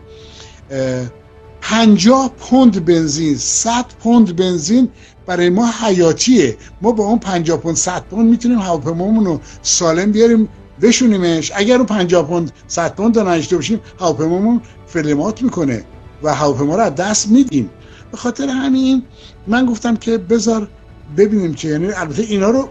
پنجاه 1.60 2.32
پوند 2.38 2.84
بنزین 2.84 3.36
صد 3.36 3.84
پوند 4.02 4.36
بنزین 4.36 4.88
برای 5.26 5.48
ما 5.48 5.70
حیاتیه. 5.82 6.56
ما 6.82 6.92
با 6.92 7.04
اون 7.04 7.18
پنجاه 7.18 7.58
پوند 7.58 7.76
صد 7.76 8.02
پوند 8.02 8.30
می‌تونیم 8.30 8.58
هواپیمامون 8.58 9.24
رو 9.24 9.40
سالم 9.62 10.12
بیاریم 10.12 10.48
بشونیمش. 10.82 11.52
اگر 11.54 11.76
اون 11.76 11.86
پنجاه 11.86 12.26
پوند 12.26 12.52
صد 12.66 12.94
پوند 12.94 13.18
رو 13.18 13.28
نشته 13.28 13.56
باشیم 13.56 13.80
هواپیمامون 14.00 14.60
فلمات 14.86 15.42
می‌کنه 15.42 15.84
و 16.22 16.34
هواپیما 16.34 16.76
رو 16.76 16.82
از 16.82 16.94
دست 16.94 17.28
میدیم. 17.28 17.70
به 18.10 18.16
خاطر 18.16 18.48
همین 18.48 19.02
من 19.46 19.66
گفتم 19.66 19.96
که 19.96 20.18
بذار 20.18 20.68
ببینیم 21.16 21.54
که 21.54 21.68
یعنی 21.68 21.92
البته 21.92 22.22
اینا 22.22 22.50
رو 22.50 22.68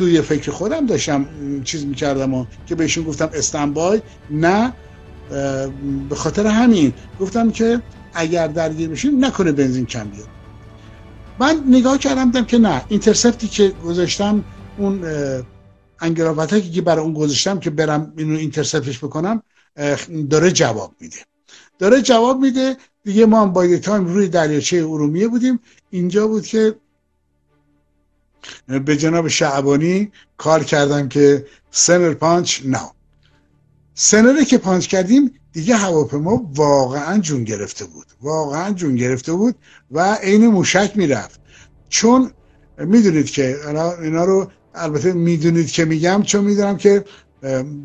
توی 0.00 0.20
فکر 0.20 0.50
خودم 0.50 0.86
داشتم 0.86 1.26
چیز 1.64 1.86
می‌کردم 1.86 2.34
و 2.34 2.46
که 2.66 2.74
بهشون 2.74 3.04
گفتم 3.04 3.30
استنبای 3.34 4.02
نه 4.30 4.72
به 6.08 6.14
خاطر 6.14 6.46
همین 6.46 6.92
گفتم 7.20 7.50
که 7.50 7.82
اگر 8.14 8.46
درگیر 8.46 8.88
بشیم 8.88 9.24
نکنه 9.24 9.52
بنزین 9.52 9.86
کم 9.86 10.04
بیاد. 10.08 10.28
من 11.38 11.64
نگاه 11.68 11.98
کردم 11.98 12.24
دیدم 12.24 12.44
که 12.44 12.58
نه. 12.58 12.82
اینترسپتی 12.88 13.48
که 13.48 13.72
گذاشتم 13.84 14.44
اون 14.78 15.04
انگراوتکی 16.00 16.70
که 16.70 16.82
برای 16.82 17.04
اون 17.04 17.14
گذاشتم 17.14 17.58
که 17.58 17.70
برم 17.70 18.12
اینو 18.16 18.38
اینترسپتش 18.38 18.98
بکنم 18.98 19.42
داره 20.30 20.52
جواب 20.52 20.94
میده. 21.00 21.16
داره 21.78 22.02
جواب 22.02 22.40
میده. 22.40 22.76
دیگه 23.04 23.26
ما 23.26 23.42
هم 23.42 23.52
با 23.52 23.76
time 23.76 24.06
روی 24.06 24.28
دریاچه 24.28 24.76
ارومیه 24.76 25.28
بودیم. 25.28 25.60
اینجا 25.90 26.28
بود 26.28 26.46
که 26.46 26.74
به 28.86 28.96
جناب 28.96 29.28
شعبانی 29.28 30.12
کار 30.36 30.64
کردم 30.64 31.08
که 31.08 31.46
center 31.70 32.14
punch 32.14 32.60
کن. 32.64 32.90
center 33.94 34.37
و 34.37 34.44
که 34.44 34.58
پانچ 34.58 34.86
کردیم 34.86 35.32
دیگه 35.52 35.76
هواپیما 35.76 36.50
واقعا 36.54 37.18
جون 37.18 37.44
گرفته 37.44 37.84
بود. 37.84 38.06
واقعا 38.22 38.72
جون 38.72 38.96
گرفته 38.96 39.32
بود 39.32 39.54
و 39.90 40.14
عین 40.14 40.46
موشک 40.46 40.92
می‌رفت. 40.94 41.40
چون 41.88 42.30
می‌دونید 42.78 43.30
که 43.30 43.56
اینا 44.02 44.24
رو 44.24 44.50
البته 44.74 45.12
می‌دونید 45.12 45.70
که 45.70 45.84
میگم 45.84 46.22
چون 46.22 46.44
می‌دونم 46.44 46.76
که 46.76 47.04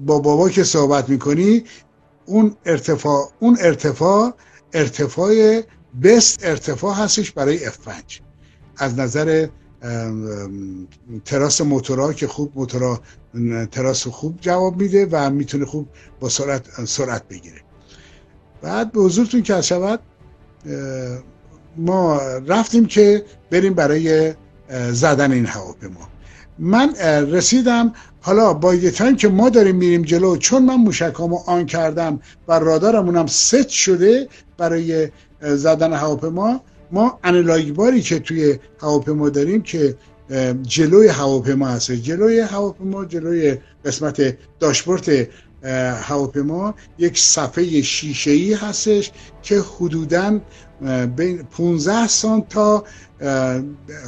با 0.05 0.19
بابا 0.19 0.49
که 0.49 0.63
صحبت 0.63 1.09
می‌کنی 1.09 1.63
اون 2.25 2.55
ارتفاع 2.65 3.31
اون 3.39 3.57
ارتفاع 3.59 4.33
ارتفاع 4.73 5.61
بست 6.03 6.39
ارتفاع 6.43 6.95
هستش 6.95 7.31
برای 7.31 7.59
F5 7.59 8.19
از 8.77 8.99
نظر 8.99 9.47
تراس 11.25 11.61
موتورا 11.61 12.13
که 12.13 12.27
خوب 12.27 12.51
موتورا 12.55 13.01
تراس 13.71 14.07
خوب 14.07 14.37
جواب 14.41 14.81
میده 14.81 15.07
و 15.11 15.29
می‌تونه 15.29 15.65
خوب 15.65 15.87
با 16.19 16.29
سرعت 16.29 16.85
سرعت 16.85 17.27
بگیره. 17.27 17.61
بعد 18.61 18.91
به 18.91 19.01
حضورتون 19.01 19.41
که 19.41 19.61
شود 19.61 19.99
ما 21.77 22.21
رفتیم 22.47 22.85
که 22.85 23.25
بریم 23.51 23.73
برای 23.73 24.33
زدن 24.91 25.31
این 25.31 25.45
هواپیما. 25.45 26.09
من 26.59 26.95
رسیدم 27.31 27.93
حالا 28.21 28.53
با 28.53 28.75
یه 28.75 28.91
تایم 28.91 29.15
که 29.15 29.27
ما 29.27 29.49
داریم 29.49 29.75
میریم 29.75 30.01
جلو 30.01 30.37
چون 30.37 30.65
من 30.65 30.75
موشکامو 30.75 31.39
on 31.45 31.65
کردم 31.65 32.19
و 32.47 32.59
رادارمونم 32.59 33.27
ست 33.27 33.69
شده 33.69 34.27
برای 34.57 35.09
زدن 35.41 35.93
هواپیما 35.93 36.61
ما 36.91 37.19
analog 37.23 37.73
bar 37.73 37.94
ی 37.94 38.01
که 38.01 38.19
توی 38.19 38.59
هواپیما 38.81 39.29
داریم 39.29 39.61
که 39.61 39.95
جلوی 40.61 41.07
هواپیما 41.07 41.67
هست. 41.67 41.91
جلوی 41.91 42.39
هواپیما 42.39 43.05
جلوی 43.05 43.57
قسمت 43.85 44.37
داشبورد 44.59 45.27
هواپیما 46.01 46.75
یک 46.97 47.19
صفحه 47.19 47.81
شیشه 47.81 48.31
ای 48.31 48.53
هستش 48.53 49.11
که 49.43 49.63
حدودا 49.79 50.39
بین 51.15 51.43
15 51.43 52.07
سانت 52.07 52.49
تا 52.49 52.83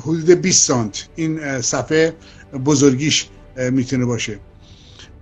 حدود 0.02 0.30
20 0.30 0.68
سانت 0.68 1.08
این 1.16 1.62
صفحه 1.62 2.14
بزرگیش 2.66 3.28
می‌تونه 3.72 4.06
باشه. 4.06 4.40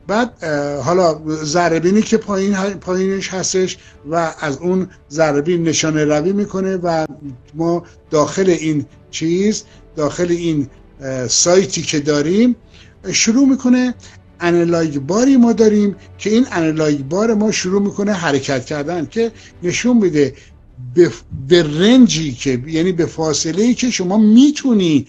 بعد 0.08 0.44
حالا 0.84 1.22
ذربینی 1.44 2.02
که 2.02 2.18
پایین 2.18 2.54
پایینش 2.56 3.30
هستش 3.30 3.78
و 4.12 4.34
از 4.40 4.58
اون 4.58 4.90
ذربین 5.12 5.64
نشانه 5.64 6.06
روی 6.06 6.34
می‌کنه 6.34 6.78
و 6.78 7.06
ما 7.54 7.84
داخل 8.12 8.50
این 8.50 8.86
چیز 9.12 9.64
داخل 9.96 10.32
این 10.32 10.68
sight 11.28 11.73
ی 11.73 11.82
که 11.82 12.00
داریم 12.00 12.56
شروع 13.12 13.48
می‌کنه 13.48 13.94
analog 14.40 15.00
bar 15.00 15.28
ی 15.28 15.38
ما 15.38 15.54
داریم 15.54 15.96
که 16.18 16.30
این 16.30 16.46
analog 16.52 17.00
bar 17.00 17.34
ما 17.34 17.52
شروع 17.52 17.82
می‌کنه 17.82 18.14
حرکت 18.14 18.66
کردن 18.66 19.06
که 19.06 19.32
نشون 19.64 19.98
میده 19.98 20.34
به, 21.48 21.64
رنجی 21.64 22.32
که 22.32 22.62
یعنی 22.68 22.92
به 22.92 23.06
فاصله 23.06 23.64
ای 23.64 23.74
که 23.74 23.90
شما 23.90 24.18
می‌تونی 24.18 25.08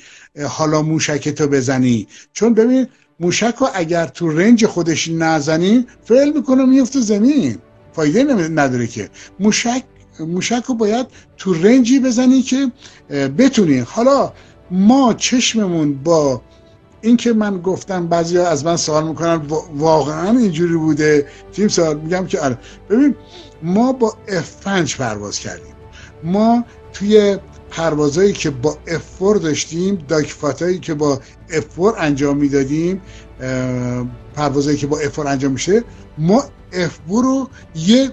حالا 0.49 0.83
موشکتو 0.83 1.47
بزنی. 1.47 2.07
چون 2.33 2.55
ببین 2.55 2.87
موشک 3.21 3.55
رو 3.59 3.69
اگر 3.75 4.07
تو 4.07 4.29
رنج 4.29 4.67
خودش 4.67 5.09
نزنین 5.09 5.87
فعل 6.05 6.33
می‌کنه 6.33 6.65
میفته 6.65 7.01
زمین. 7.01 7.59
فایده 7.93 8.49
نداره 8.49 8.87
که. 8.87 9.11
موشک 9.41 9.83
موشک 10.21 10.63
رو 10.67 10.75
باید 10.75 11.07
تو 11.37 11.55
رنجی 11.55 12.01
بزنی 12.01 12.43
که 12.43 12.73
بتونی. 13.39 13.79
حالا 13.79 14.33
ما 14.71 15.15
چشممون 15.15 15.95
با 15.95 16.43
اینکه 17.01 17.33
من 17.33 17.59
گفتم 17.61 18.07
بعضی 18.07 18.39
از 18.39 18.65
من 18.65 18.77
سوال 18.77 19.09
می‌کنن 19.09 19.43
واقعا 19.75 20.39
اینجوری 20.39 20.77
بوده. 20.77 21.27
تیم 21.53 21.69
سوال 21.69 21.97
میگم 21.97 22.27
که 22.27 22.41
آره. 22.41 22.59
ببین 22.91 23.15
ما 23.63 23.93
با 23.93 24.17
F5 24.29 24.97
پرواز 24.97 25.39
کردیم. 25.39 25.75
ما 26.23 26.65
توی 26.93 27.39
پروازهایی 27.71 28.33
که 28.33 28.51
با 28.51 28.79
F4 28.87 29.39
داشتیم 29.39 30.05
داکفاتایی 30.09 30.79
که 30.79 30.95
با 30.95 31.21
F4 31.49 31.95
انجام 31.99 32.37
می‌دادیم 32.37 33.01
پروازهایی 34.35 34.79
که 34.79 34.87
با 34.87 35.01
F4 35.01 35.19
انجام 35.19 35.53
میشه 35.53 35.85
ما 36.19 36.45
F4 36.73 37.09
رو 37.09 37.49
یه 37.75 38.13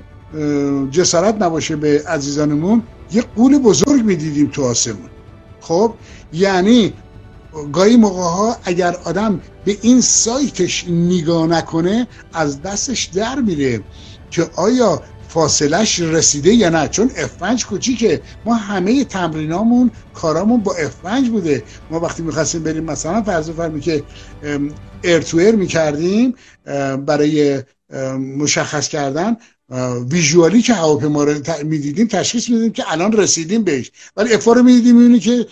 جسارت 0.92 1.42
نباشه 1.42 1.76
به 1.76 2.04
عزیزانمون 2.08 2.84
یه 3.12 3.22
قول 3.36 3.58
بزرگ 3.58 4.04
می‌دیدیم 4.04 4.48
تو 4.48 4.64
آسمون. 4.64 5.10
خب 5.62 5.94
یعنی 6.34 6.94
گاهی 7.74 7.98
موقع 7.98 8.22
ها 8.22 8.58
اگر 8.64 8.96
آدم 9.04 9.42
به 9.66 9.78
این 9.82 10.02
سایتش 10.02 10.86
نگاه 10.90 11.48
نکنه 11.48 12.08
از 12.34 12.62
دستش 12.62 13.04
در 13.04 13.40
میره 13.40 13.82
که 14.32 14.50
آیا 14.56 15.02
فاصلش 15.34 16.00
رسیده 16.00 16.54
یا 16.54 16.70
نه؟ 16.70 16.88
چون 16.88 17.10
F5 17.10 17.64
کوچیکه. 17.64 18.22
ما 18.46 18.56
همه 18.56 19.04
تمرینامون 19.04 19.92
کارامون 20.14 20.60
با 20.64 20.76
F5 20.76 21.30
بوده. 21.30 21.64
ما 21.92 22.00
وقتی 22.00 22.24
می‌خواستیم 22.24 22.64
بریم 22.64 22.84
مثلا 22.84 23.24
فرض 23.24 23.50
فرمی 23.50 23.82
که 23.82 24.04
ایر 25.04 25.20
تو 25.20 25.38
ایر 25.38 25.56
می‌کردیم 25.56 26.36
برای 27.06 27.64
مشخص 28.38 28.88
کردن 28.88 29.38
ویژوالی 30.10 30.62
که 30.62 30.74
هواپیما 30.74 31.24
رو 31.24 31.34
می‌دیدیم 31.64 32.08
تشخیص 32.08 32.50
میدیم 32.50 32.72
که 32.72 32.84
الان 32.92 33.12
رسیدیم 33.12 33.64
بهش. 33.64 33.92
ولی 34.18 34.34
افا 34.34 34.54
رو 34.54 34.64
می‌دیدیم 34.64 34.96
می‌بینی 34.96 35.20
که 35.20 35.48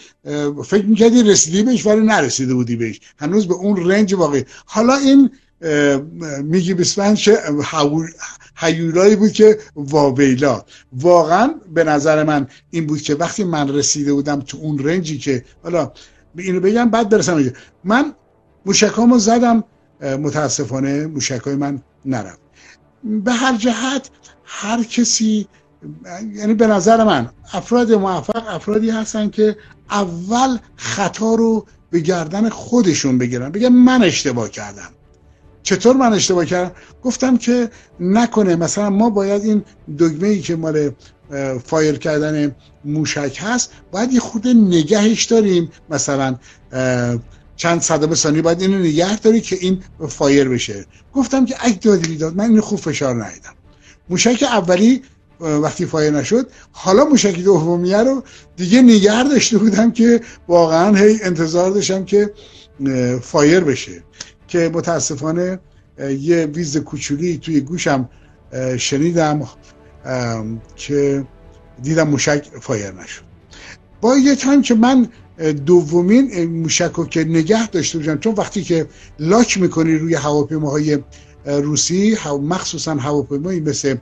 فکر 0.65 0.85
می‌کردی 0.85 1.23
رسیدی 1.23 1.63
بهش 1.63 1.85
ولی 1.85 2.01
نرسیده 2.01 2.53
بودی 2.53 2.75
بهش. 2.75 2.99
هنوز 3.17 3.47
به 3.47 3.53
اون 3.53 3.91
رنج 3.91 4.13
واقعی. 4.13 4.45
حالا 4.65 4.95
این 4.95 5.29
میگی 6.43 6.73
بسپنج 6.73 7.29
هیولایی 8.61 9.15
بود 9.15 9.31
که 9.31 9.59
واویلا. 9.75 10.63
واقعا 10.93 11.53
به 11.73 11.83
نظر 11.83 12.23
من 12.23 12.47
این 12.69 12.87
بود 12.87 13.01
که 13.01 13.15
وقتی 13.15 13.43
من 13.43 13.69
رسیده 13.69 14.13
بودم 14.13 14.39
تو 14.39 14.57
اون 14.57 14.79
رنجی 14.79 15.17
که 15.17 15.45
حالا 15.63 15.91
اینو 16.37 16.59
بگم 16.59 16.89
بعد 16.89 17.09
برسم 17.09 17.53
من 17.83 18.13
موشکامو 18.65 19.19
زدم 19.19 19.63
متاسفانه 20.01 21.07
موشکای 21.07 21.55
من 21.55 21.81
نرم 22.05 22.37
به 23.03 23.31
هر 23.31 23.57
جهت 23.57 24.09
هر 24.43 24.83
کسی 24.83 25.47
یعنی 26.35 26.53
به 26.53 26.67
نظر 26.67 27.03
من 27.03 27.29
افراد 27.53 27.91
موفق 27.91 28.55
افرادی 28.55 28.89
هستن 28.89 29.29
که 29.29 29.57
اول 29.91 30.57
خطا 30.75 31.35
رو 31.35 31.65
به 31.89 31.99
گردن 31.99 32.49
خودشون 32.49 33.17
بگیرن 33.17 33.49
بگن 33.49 33.69
من 33.69 34.03
اشتباه 34.03 34.49
کردم. 34.49 34.89
چطور 35.63 35.95
من 35.95 36.13
اشتباه 36.13 36.45
کردم؟ 36.45 36.71
گفتم 37.03 37.37
که 37.37 37.69
نکنه 37.99 38.55
مثلا 38.55 38.89
ما 38.89 39.09
باید 39.09 39.43
این 39.43 39.63
دگمه 39.99 40.27
ای 40.27 40.41
که 40.41 40.55
مال 40.55 40.91
fire 41.65 41.97
کردن 41.97 42.55
موشک 42.85 43.39
هست 43.41 43.71
باید 43.91 44.13
یه 44.13 44.19
خورده 44.19 44.47
نگهش 44.47 45.23
داریم. 45.23 45.71
مثلا 45.89 46.35
چند 47.55 47.81
صدم 47.81 48.15
ثانیه 48.15 48.41
باید 48.41 48.61
اینو 48.61 48.79
نگه 48.79 49.19
داری 49.19 49.41
که 49.41 49.57
این 49.61 49.83
fire 50.07 50.49
بشه. 50.49 50.85
گفتم 51.13 51.45
که 51.45 51.55
ای 51.59 51.77
داد 51.77 52.07
بیداد 52.07 52.35
من 52.35 52.43
اینو 52.49 52.61
خوب 52.61 52.79
فشار 52.79 53.25
ندادم. 53.25 53.53
موشک 54.09 54.43
اولی 54.43 55.01
وقتی 55.39 55.85
fire 55.85 56.11
نشد 56.11 56.51
حالا 56.71 57.05
موشک 57.05 57.39
دومیه 57.39 57.97
رو 57.97 58.23
دیگه 58.55 58.81
نگه 58.81 59.23
داشته 59.23 59.57
بودم 59.57 59.91
که 59.91 60.21
واقعا 60.47 60.95
هی 60.97 61.19
انتظار 61.23 61.71
داشتم 61.71 62.05
که 62.05 62.33
fire 63.21 63.59
بشه. 63.59 64.03
که 64.51 64.71
متاسفانه 64.73 65.59
یه 66.19 66.45
ویز 66.45 66.77
کوچولی 66.77 67.37
توی 67.37 67.61
گوشم 67.61 68.09
شنیدم 68.77 69.47
که 70.75 71.25
دیدم 71.83 72.07
موشک 72.07 72.47
fire 72.61 72.91
نشد. 72.91 73.23
با 74.01 74.17
یه 74.17 74.35
تایم 74.35 74.61
که 74.61 74.75
من 74.75 75.07
دومین 75.65 76.45
موشک 76.45 76.91
رو 76.95 77.05
که 77.05 77.23
نگه 77.23 77.67
داشته 77.67 77.97
باشم 77.97 78.17
چون 78.17 78.33
وقتی 78.33 78.63
که 78.63 78.87
lock 79.19 79.57
می‌کنی 79.57 79.95
روی 79.95 80.15
هواپیماهای 80.15 80.99
روسی 81.45 82.17
مخصوصا 82.41 82.95
هواپیمایی 82.95 83.59
مثل 83.59 83.95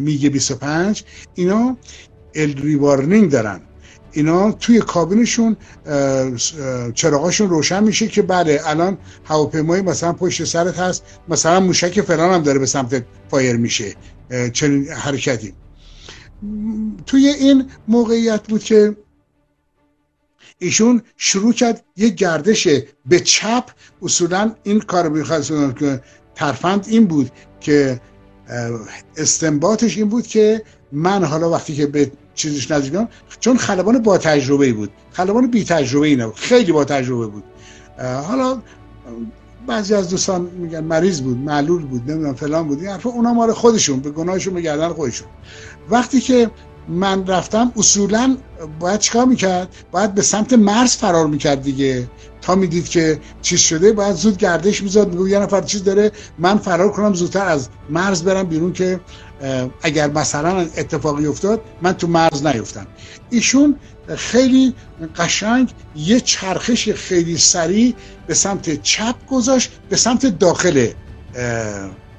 میگ 0.00 0.30
25 0.30 1.04
اینا 1.34 1.76
ال 2.34 2.74
وارنینگ 2.76 3.30
دارن. 3.30 3.60
اینا 4.18 4.52
توی 4.52 4.80
کابینشون 4.80 5.56
چراغاشون 6.94 7.50
روشن 7.50 7.84
میشه 7.84 8.08
که 8.08 8.22
بله 8.22 8.60
الان 8.64 8.98
هواپیمای 9.24 9.80
مثلا 9.80 10.12
پشت 10.12 10.44
سرت 10.44 10.78
هست 10.78 11.02
مثلا 11.28 11.60
موشک 11.60 12.00
فلان 12.00 12.34
هم 12.34 12.42
داره 12.42 12.58
به 12.58 12.66
سمت 12.66 13.04
فایر 13.30 13.56
میشه 13.56 13.94
چنین 14.52 14.88
حرکتی. 14.88 15.54
توی 17.06 17.28
این 17.28 17.70
موقعیت 17.88 18.48
بود 18.48 18.62
که 18.62 18.96
ایشون 20.58 21.02
شروع 21.16 21.52
کرد 21.52 21.84
یه 21.96 22.08
گردش 22.08 22.68
به 23.06 23.20
چپ. 23.20 23.64
اصولا 24.02 24.54
این 24.62 24.80
کار 24.80 25.08
می‌خواست 25.08 25.52
که 25.78 26.00
ترفند 26.34 26.86
این 26.88 27.06
بود 27.06 27.30
که 27.60 28.00
استنباطش 29.16 29.96
این 29.96 30.08
بود 30.08 30.26
که 30.26 30.62
من 30.92 31.24
حالا 31.24 31.50
وقتی 31.50 31.74
که 31.74 31.86
به 31.86 32.12
چیزش 32.38 32.70
نزدیکم 32.70 33.08
چون 33.40 33.56
خلبان 33.56 33.98
با 33.98 34.18
تجربه 34.18 34.66
ای 34.66 34.72
بود. 34.72 34.90
خلبان 35.12 35.50
بی 35.50 35.64
تجربه 35.64 36.06
ای 36.06 36.16
نبود 36.16 36.34
خیلی 36.34 36.72
با 36.72 36.84
تجربه 36.84 37.26
بود. 37.26 37.44
حالا 37.98 38.58
بعضی 39.66 39.94
از 39.94 40.10
دوستان 40.10 40.40
میگن 40.40 40.80
مریض 40.80 41.20
بود 41.20 41.36
معلول 41.36 41.82
بود 41.82 42.10
نمی‌دونم 42.10 42.34
فلان 42.34 42.68
بود 42.68 42.78
این 42.78 42.88
حرفا 42.88 43.10
اونا 43.10 43.32
مال 43.32 43.52
خودشون 43.52 44.00
به 44.00 44.10
گناهشون 44.10 44.54
به 44.54 44.88
خودشون. 44.88 45.28
وقتی 45.90 46.20
که 46.20 46.50
من 46.88 47.26
رفتم 47.26 47.72
اصولا 47.76 48.36
باید 48.80 49.00
چیکار 49.00 49.24
می‌کرد؟ 49.24 49.68
باید 49.92 50.14
به 50.14 50.22
سمت 50.22 50.52
مرز 50.52 50.96
فرار 50.96 51.26
می‌کرد 51.26 51.62
دیگه. 51.62 52.08
تا 52.42 52.54
می‌دید 52.54 52.88
که 52.88 53.20
چیز 53.42 53.60
شده 53.60 53.92
باید 53.92 54.14
زود 54.14 54.36
گردش 54.36 54.82
میزاد 54.82 55.08
میگو 55.08 55.28
یه 55.28 55.38
نفر 55.38 55.60
چیز 55.60 55.84
داره 55.84 56.12
من 56.38 56.58
فرار 56.58 56.92
کنم 56.92 57.14
زودتر 57.14 57.46
از 57.46 57.68
مرز 57.90 58.22
برم 58.22 58.46
بیرون 58.46 58.72
که 58.72 59.00
اگر 59.82 60.10
مثلا 60.10 60.60
اتفاقی 60.60 61.26
افتاد 61.26 61.62
من 61.82 61.92
تو 61.92 62.06
مرز 62.06 62.46
نیفتم. 62.46 62.86
ایشون 63.30 63.76
خیلی 64.16 64.74
قشنگ 65.16 65.72
یه 65.96 66.20
چرخش 66.20 66.88
خیلی 66.88 67.38
سریع 67.38 67.94
به 68.26 68.34
سمت 68.34 68.82
چپ 68.82 69.14
گذاشت 69.30 69.70
به 69.88 69.96
سمت 69.96 70.26
داخل 70.26 70.88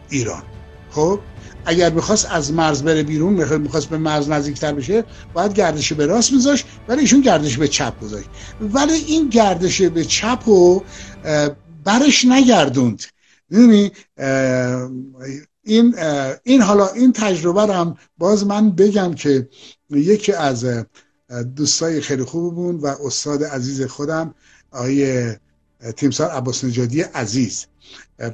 ایران. 0.10 0.44
خب 0.92 1.20
اگر 1.66 1.90
می‌خواست 1.90 2.28
از 2.32 2.54
مرز 2.54 2.84
بره 2.84 3.04
بیرون 3.04 3.34
می‌خواست 3.58 3.90
به 3.90 3.98
مرز 3.98 4.30
نزدیکتر 4.30 4.74
بشه 4.74 5.04
باید 5.34 5.54
گردش 5.54 5.94
به 5.94 6.06
راست 6.06 6.34
میذاشت 6.34 6.66
ولی 6.88 7.02
ایشون 7.02 7.22
گردش 7.22 7.58
به 7.58 7.68
چپ 7.68 8.00
گذاشت. 8.00 8.30
ولی 8.62 8.94
این 8.94 9.30
گردش 9.30 9.82
به 9.82 10.06
چپ 10.06 10.40
رو 10.46 10.84
برش 11.84 12.26
نگردوند. 12.26 13.04
می‌دونی؟ 13.50 13.92
این 15.64 15.96
این 16.44 16.62
حالا 16.62 16.88
این 16.88 17.14
تجربه 17.14 17.66
رو 17.66 17.74
هم 17.74 17.98
باز 18.18 18.46
من 18.46 18.72
بگم 18.72 19.14
که 19.14 19.50
یکی 19.90 20.34
از 20.34 20.66
دوستای 21.56 22.02
خیلی 22.02 22.24
خوبمون 22.24 22.76
و 22.76 22.88
استاد 22.88 23.44
عزیز 23.44 23.82
خودم 23.82 24.36
آقای 24.72 25.34
تیمسار 25.96 26.30
عباس 26.30 26.64
نجادی 26.64 27.02
عزیز 27.02 27.66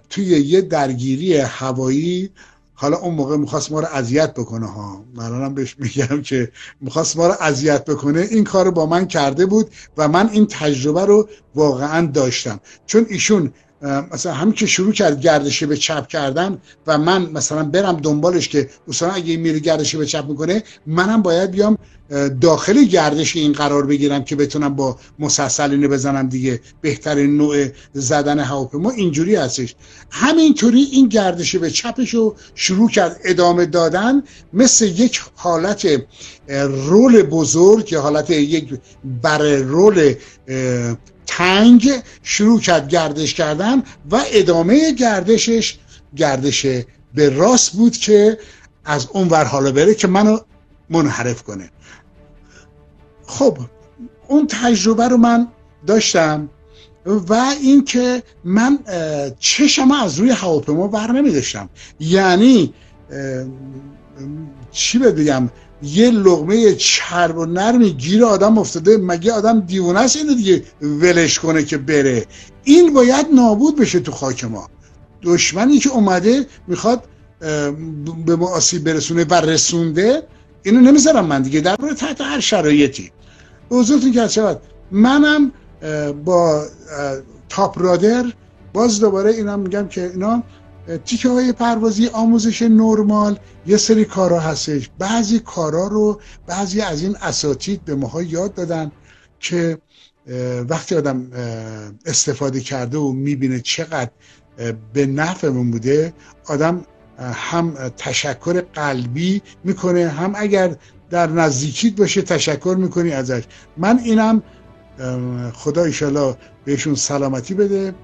توی 0.10 0.26
یه 0.26 0.62
درگیری 0.62 1.38
هوایی 1.38 2.30
حالا 2.78 2.98
اون 2.98 3.16
موقع 3.16 3.38
می‌خواست 3.38 3.72
ما 3.72 3.80
رو 3.80 3.88
اذیت 3.94 4.34
بکنه 4.34 4.66
ها. 4.66 5.06
من 5.16 5.54
بهش 5.54 5.76
میگم 5.80 6.22
که 6.22 6.52
می‌خواست 6.82 7.18
ما 7.18 7.28
رو 7.28 7.36
اذیت 7.40 7.86
بکنه. 7.86 8.20
این 8.20 8.44
کار 8.44 8.66
رو 8.66 8.72
با 8.72 8.86
من 8.86 9.08
کرده 9.08 9.46
بود 9.46 9.72
و 9.98 10.08
من 10.08 10.30
این 10.30 10.48
تجربه 10.48 11.06
رو 11.06 11.30
واقعا 11.56 12.08
داشتم. 12.08 12.60
چون 12.86 13.06
ایشون 13.10 13.54
مثلا 13.82 14.34
همین 14.34 14.54
که 14.54 14.66
شروع 14.66 14.94
کرد 14.94 15.22
گردش 15.22 15.64
به 15.64 15.78
چپ 15.78 16.08
کردن 16.08 16.58
و 16.88 16.98
من 16.98 17.32
مثلا 17.32 17.64
برم 17.64 17.96
دنبالش 17.96 18.50
که 18.50 18.70
مثلا 18.88 19.12
اگه 19.12 19.38
میره 19.38 19.60
گردش 19.60 19.96
به 19.96 20.06
چپ 20.06 20.26
می‌کنه 20.30 20.64
منم 20.88 21.22
باید 21.22 21.52
بیام 21.52 21.78
داخل 22.42 22.84
گردش 22.84 23.36
این 23.36 23.54
قرار 23.54 23.86
بگیرم 23.86 24.24
که 24.24 24.36
بتونم 24.36 24.76
با 24.76 24.98
مسلسل 25.20 25.72
اینو 25.72 25.88
بزنم 25.88 26.30
دیگه. 26.30 26.60
بهترین 26.82 27.38
نوع 27.38 27.66
زدن 27.94 28.40
هواپیما 28.40 28.92
اینجوری 28.92 29.36
هستش. 29.36 29.76
همینطوری 30.12 30.82
این 30.82 31.08
گردش 31.08 31.56
به 31.56 31.72
چپش 31.72 32.14
رو 32.14 32.36
شروع 32.56 32.90
کرد 32.90 33.20
ادامه 33.26 33.66
دادن 33.66 34.24
مثل 34.54 34.86
یک 34.86 35.22
حالت 35.36 35.88
رول 36.88 37.22
بزرگ 37.22 37.86
که 37.86 37.98
حالت 37.98 38.30
یک 38.30 38.80
بر 39.22 39.58
رول 39.58 40.14
تنگ 41.26 41.92
شروع 42.24 42.60
کرد 42.60 42.88
گردش 42.88 43.34
کردن 43.34 43.84
و 44.12 44.24
ادامه 44.32 44.92
گردشش 44.94 45.78
گردش 46.16 46.66
به 47.14 47.30
راست 47.30 47.72
بود 47.72 47.98
که 47.98 48.38
از 48.86 49.08
اون 49.12 49.28
ور 49.28 49.44
حالا 49.44 49.72
بره 49.72 49.96
که 49.96 50.08
منو 50.08 50.38
منحرف 50.90 51.44
کنه. 51.44 51.70
خب 53.28 53.58
اون 54.28 54.48
تجربه 54.48 55.08
رو 55.08 55.18
من 55.18 55.48
داشتم 55.88 56.50
و 57.06 57.34
اینکه 57.62 58.24
من 58.44 58.80
چشم 59.40 59.92
از 59.92 60.20
روی 60.20 60.32
هواپیما 60.32 60.88
بر 60.88 61.12
نمی 61.12 61.32
داشتم 61.32 61.70
یعنی 62.00 62.74
چی 64.72 65.00
بگم؟ 65.00 65.50
یه 65.84 66.12
لغمه 66.12 66.76
چرب 66.76 67.38
و 67.38 67.46
نرمی 67.46 67.94
گیر 67.94 68.26
آدم 68.26 68.58
افتاده 68.58 68.98
مگه 68.98 69.34
آدم 69.34 69.60
دیوونه 69.60 70.00
است 70.00 70.16
اینو 70.16 70.34
دیگه 70.34 70.64
ولش 70.82 71.40
کنه 71.40 71.64
که 71.64 71.78
بره؟ 71.78 72.26
این 72.64 72.94
باید 72.94 73.26
نابود 73.34 73.80
بشه 73.80 74.00
تو 74.00 74.12
خاک 74.12 74.44
ما. 74.44 74.70
دشمنی 75.24 75.80
که 75.80 75.90
اومده 75.90 76.46
می‌خواد 76.68 77.04
به 78.26 78.36
ما 78.36 78.48
آسیب 78.48 78.84
برسونه 78.84 79.26
و 79.30 79.34
رسونده 79.34 80.24
اینو 80.64 80.82
نمی‌ذارم 80.82 81.26
من 81.26 81.42
دیگه 81.42 81.62
در 81.62 81.76
تحت 81.76 82.22
هر 82.22 82.40
شرایطی. 82.40 83.12
حضورتون 83.70 84.12
که 84.12 84.28
شود 84.28 84.62
منم 84.92 85.52
با 86.26 86.66
تاپ 87.50 87.82
رادر 87.82 88.26
باز 88.74 89.00
دوباره 89.00 89.32
اینا 89.32 89.58
میگم 89.58 89.88
که 89.88 90.12
اینا 90.12 90.44
تیکه 91.06 91.30
های 91.30 91.52
پروازی 91.52 92.08
آموزش 92.08 92.62
نرمال 92.62 93.40
یه 93.68 93.78
سری 93.78 94.06
کارا 94.06 94.40
هستش. 94.40 94.90
بعضی 95.00 95.40
کارا 95.40 95.88
رو 95.88 96.20
بعضی 96.48 96.82
از 96.82 97.02
این 97.02 97.16
اساتید 97.22 97.86
به 97.86 97.96
ماها 97.96 98.22
یاد 98.22 98.54
دادن 98.54 98.92
که 99.40 99.78
وقتی 100.70 100.96
آدم 100.96 101.32
استفاده 102.06 102.60
کرده 102.60 102.98
و 102.98 103.12
می‌بینه 103.12 103.60
چقدر 103.60 104.10
به 104.94 105.06
نفعمون 105.06 105.72
بوده 105.72 106.14
آدم 106.46 106.86
هم 107.20 107.74
تشکر 107.98 108.62
قلبی 108.74 109.42
می‌کنه 109.64 110.08
هم 110.10 110.34
اگر 110.36 110.76
در 111.10 111.28
نزدیکیت 111.28 111.96
باشه 111.96 112.22
تشکر 112.22 112.76
می‌کنی 112.80 113.12
ازش. 113.12 113.44
من 113.78 114.00
اینم 114.00 114.44
خدا 115.54 115.84
ایشالا 115.84 116.36
بهشون 116.66 116.96
سلامتی 116.96 117.54
بده 117.54 117.96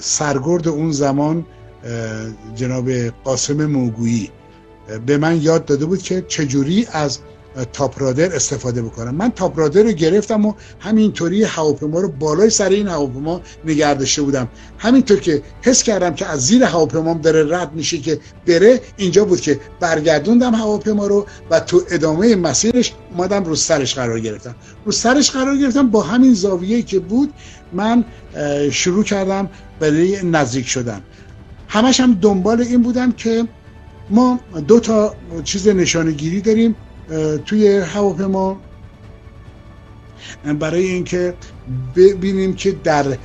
سرگرد 0.00 0.68
اون 0.68 0.92
زمان 0.92 1.46
جناب 2.54 2.90
قاسم 3.24 3.66
موگویی. 3.66 4.30
به 5.06 5.18
من 5.18 5.42
یاد 5.42 5.64
داده 5.64 5.86
بود 5.86 6.02
که 6.02 6.24
چجوری 6.28 6.86
از 6.92 7.18
تاپرادر 7.72 8.34
استفاده 8.34 8.82
بکنم. 8.82 9.14
من 9.14 9.30
تاپرادر 9.30 9.82
رو 9.82 9.92
گرفتم 9.92 10.46
و 10.46 10.54
همینطوری 10.78 11.42
هواپیما 11.44 12.00
رو 12.00 12.08
بالای 12.08 12.50
سر 12.50 12.68
این 12.68 12.88
هواپیما 12.88 13.40
نگه 13.64 13.94
داشته 13.94 14.22
بودم. 14.22 14.48
همینطور 14.78 15.20
که 15.20 15.42
حس 15.62 15.82
کردم 15.82 16.14
که 16.14 16.26
از 16.26 16.46
زیر 16.46 16.64
هواپیما 16.64 17.14
داره 17.14 17.56
رد 17.56 17.72
میشه 17.74 17.98
که 17.98 18.18
بره 18.46 18.80
اینجا 18.96 19.24
بود 19.24 19.40
که 19.40 19.60
برگردوندم 19.80 20.54
هواپیما 20.54 21.06
رو 21.06 21.26
و 21.50 21.60
تو 21.60 21.82
ادامه 21.90 22.36
مسیرش 22.36 22.92
اومدم 23.16 23.44
رو 23.44 23.56
سرش 23.56 23.94
قرار 23.94 24.20
گرفتم. 24.20 24.54
رو 24.84 24.92
سرش 24.92 25.30
قرار 25.30 25.56
گرفتم 25.56 25.90
با 25.90 26.02
همین 26.02 26.34
زاویه 26.34 26.82
که 26.82 26.98
بود 26.98 27.32
من 27.72 28.04
شروع 28.70 29.04
کردم 29.04 29.48
برای 29.80 30.22
نزدیک 30.22 30.68
شدن. 30.68 31.00
همش 31.70 32.00
هم 32.00 32.14
دنبال 32.14 32.60
این 32.60 32.82
بودم 32.82 33.12
که 33.12 33.48
ما 34.10 34.40
دو 34.68 34.80
تا 34.80 35.16
چیز 35.44 35.68
نشانگیری 35.68 36.40
داریم 36.40 36.76
توی 37.46 37.78
هواپیما. 37.78 38.60
برای 40.58 40.84
اینکه 40.84 41.34
ببینیم 41.96 42.54
که 42.54 42.72
در 42.72 43.16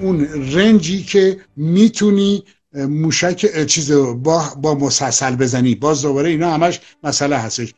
اون 0.00 0.28
رنجی 0.52 1.02
که 1.02 1.40
می‌تونی 1.56 2.44
موشک 2.74 3.66
چیز 3.66 3.92
با 3.92 4.44
با 4.62 4.74
مسلسل 4.74 5.36
بزنی. 5.36 5.74
باز 5.74 6.02
دوباره 6.02 6.30
اینا 6.30 6.54
همش 6.54 6.80
مسئله 7.02 7.36
هستش. 7.36 7.74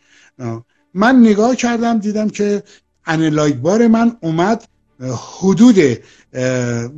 من 0.95 1.21
نگاه 1.21 1.57
کردم 1.57 1.99
دیدم 1.99 2.29
که 2.29 2.63
انلایک 3.07 3.55
بار 3.55 3.87
من 3.87 4.17
اومد 4.21 4.65
حدود 5.41 5.77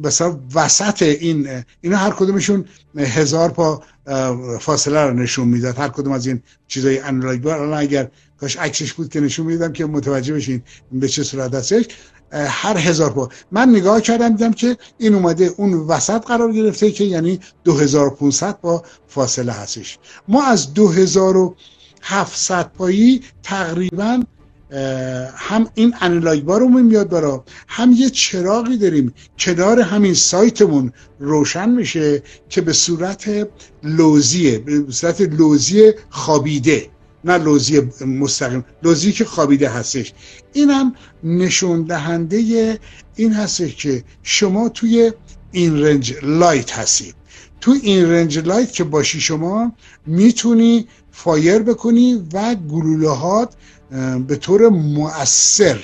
مثلا 0.04 0.40
وسط 0.54 1.02
این 1.02 1.64
اینا 1.80 1.96
هر 1.96 2.10
کدومشون 2.10 2.64
هزار 2.96 3.50
پا 3.50 3.82
فاصله 4.60 5.00
رو 5.02 5.14
نشون 5.14 5.48
می‌داد. 5.48 5.78
هر 5.78 5.88
کدوم 5.88 6.12
از 6.12 6.26
این 6.26 6.42
چیزای 6.68 6.98
انالاگ 6.98 7.46
الان 7.46 7.72
اگر 7.78 8.10
کاش 8.40 8.56
عکسش 8.56 8.92
بود 8.92 9.08
که 9.08 9.20
نشون 9.20 9.46
می‌دادم 9.46 9.72
که 9.72 9.86
متوجه 9.86 10.34
بشین 10.34 10.62
به 10.92 11.08
چه 11.08 11.22
صورت 11.22 11.54
هستش 11.54 11.84
هر 12.32 12.76
هزار 12.76 13.10
پا. 13.10 13.28
من 13.52 13.68
نگاه 13.68 14.00
کردم 14.00 14.28
دیدم 14.28 14.52
که 14.52 14.76
این 14.98 15.14
اومده 15.14 15.54
اون 15.56 15.72
وسط 15.74 16.24
قرار 16.24 16.52
گرفته 16.52 16.90
که 16.90 17.04
یعنی 17.04 17.40
2500 17.64 18.60
با 18.60 18.82
فاصله 19.08 19.52
هستش. 19.52 19.98
ما 20.28 20.44
از 20.44 20.74
2700 20.74 22.72
پایی 22.72 23.22
تقریبا 23.42 24.22
هم 25.36 25.68
این 25.74 25.94
انلاگ 26.00 26.40
بارمون 26.40 26.82
میاد 26.82 27.08
برا. 27.08 27.44
هم 27.68 27.92
یه 27.92 28.10
چراغی 28.10 28.76
داریم. 28.76 29.14
کنار 29.38 29.80
همین 29.80 30.14
سایتمون 30.14 30.92
روشن 31.18 31.68
میشه 31.68 32.22
که 32.48 32.60
به 32.60 32.72
صورت 32.72 33.48
لوزیه 33.82 34.58
به 34.58 34.84
صورت 34.90 35.20
لوزی 35.20 35.92
خوابیده. 36.10 36.86
نه 37.24 37.38
لوزی 37.38 37.80
مستقیم 38.06 38.64
لوزی 38.82 39.12
که 39.12 39.24
خوابیده 39.24 39.68
هستش. 39.68 40.12
اینم 40.52 40.94
نشون 41.24 41.82
دهنده 41.82 42.78
این 43.16 43.32
هستش 43.32 43.74
که 43.74 44.04
شما 44.22 44.68
توی 44.68 45.12
in 45.52 45.82
range 45.82 46.14
light 46.22 46.78
هستید. 46.78 47.14
تو 47.60 47.74
in 47.82 48.10
range 48.10 48.38
light 48.38 48.72
که 48.72 48.84
باشی 48.84 49.20
شما 49.20 49.72
می‌تونی 50.06 50.88
fire 51.10 51.58
بکنی 51.58 52.28
و 52.32 52.54
گلوله 52.54 53.08
به 54.28 54.36
طور 54.36 54.68
مؤثر 54.68 55.78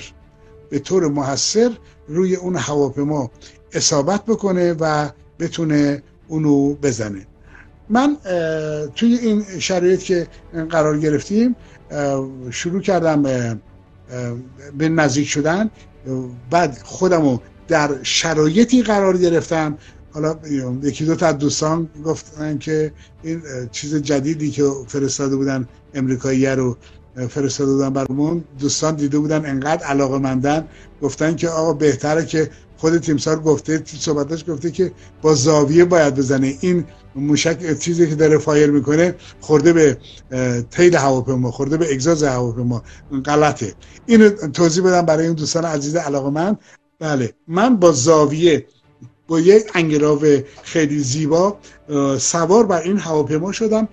به 0.69 0.79
طور 0.79 1.07
مؤثر 1.07 1.71
روی 2.07 2.35
اون 2.35 2.55
هواپیما 2.55 3.31
اصابت 3.73 4.25
بکنه 4.25 4.73
و 4.79 5.09
بتونه 5.39 6.03
اونو 6.27 6.73
بزنه. 6.73 7.27
من 7.89 8.17
توی 8.95 9.15
این 9.17 9.45
شرایط 9.59 9.99
که 9.99 10.27
قرار 10.69 10.99
گرفتیم 10.99 11.55
شروع 12.51 12.81
کردم 12.81 13.23
به 14.77 14.89
نزدیک 14.89 15.27
شدن. 15.27 15.69
بعد 16.49 16.79
خودمو 16.83 17.39
در 17.67 18.03
شرایطی 18.03 18.83
قرار 18.83 19.17
گرفتم. 19.17 19.77
حالا 20.11 20.39
یکی 20.83 21.05
دو 21.05 21.15
تا 21.15 21.31
دوستان 21.31 21.89
گفتن 22.05 22.57
که 22.57 22.91
این 23.23 23.41
چیز 23.71 23.95
جدیدی 23.95 24.51
که 24.51 24.63
فرستاده 24.87 25.35
بودن 25.35 25.67
امریکایی 25.93 26.45
رو 26.45 26.77
فرستاده 27.29 27.71
بودن 27.71 27.89
برامون. 27.89 28.43
دوستان 28.59 28.95
دیده 28.95 29.19
بودن 29.19 29.45
انقدر 29.45 29.83
علاقه 29.83 30.17
مندن 30.17 30.67
گفتن 31.01 31.35
که 31.35 31.49
آقا 31.49 31.73
بهتره 31.73 32.25
که 32.25 32.49
خود 32.77 32.97
تیمسار 32.97 33.39
گفته 33.39 33.83
صحبتش 33.85 34.45
گفته 34.49 34.71
که 34.71 34.91
با 35.21 35.33
زاویه 35.33 35.85
باید 35.85 36.15
بزنه. 36.15 36.57
این 36.61 36.85
موشک 37.15 37.79
چیزی 37.79 38.09
که 38.09 38.15
داره 38.15 38.37
فایر 38.37 38.71
می‌کنه 38.71 39.15
خورده 39.41 39.73
به 39.73 39.97
تیل 40.71 40.95
هواپیما 40.95 41.51
خورده 41.51 41.77
به 41.77 41.93
اگزاز 41.93 42.23
هواپیما. 42.23 42.83
غلطه. 43.25 43.73
اینو 44.05 44.29
توضیح 44.29 44.83
بدم 44.83 45.01
برای 45.01 45.25
این 45.25 45.35
دوستان 45.35 45.65
عزیز 45.65 45.95
علاقه 45.95 46.29
من 46.29 46.57
بله 46.99 47.33
من 47.47 47.75
با 47.75 47.91
زاویه 47.91 48.65
با 49.27 49.39
یک 49.39 49.71
انگراو 49.75 50.25
خیلی 50.63 50.99
زیبا 50.99 51.57
سوار 52.19 52.65
بر 52.65 52.81
این 52.81 52.97
هواپیما 52.97 53.51
شدم. 53.51 53.87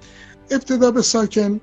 ابتدا 0.51 0.91
به 0.91 1.03
ساکن 1.03 1.61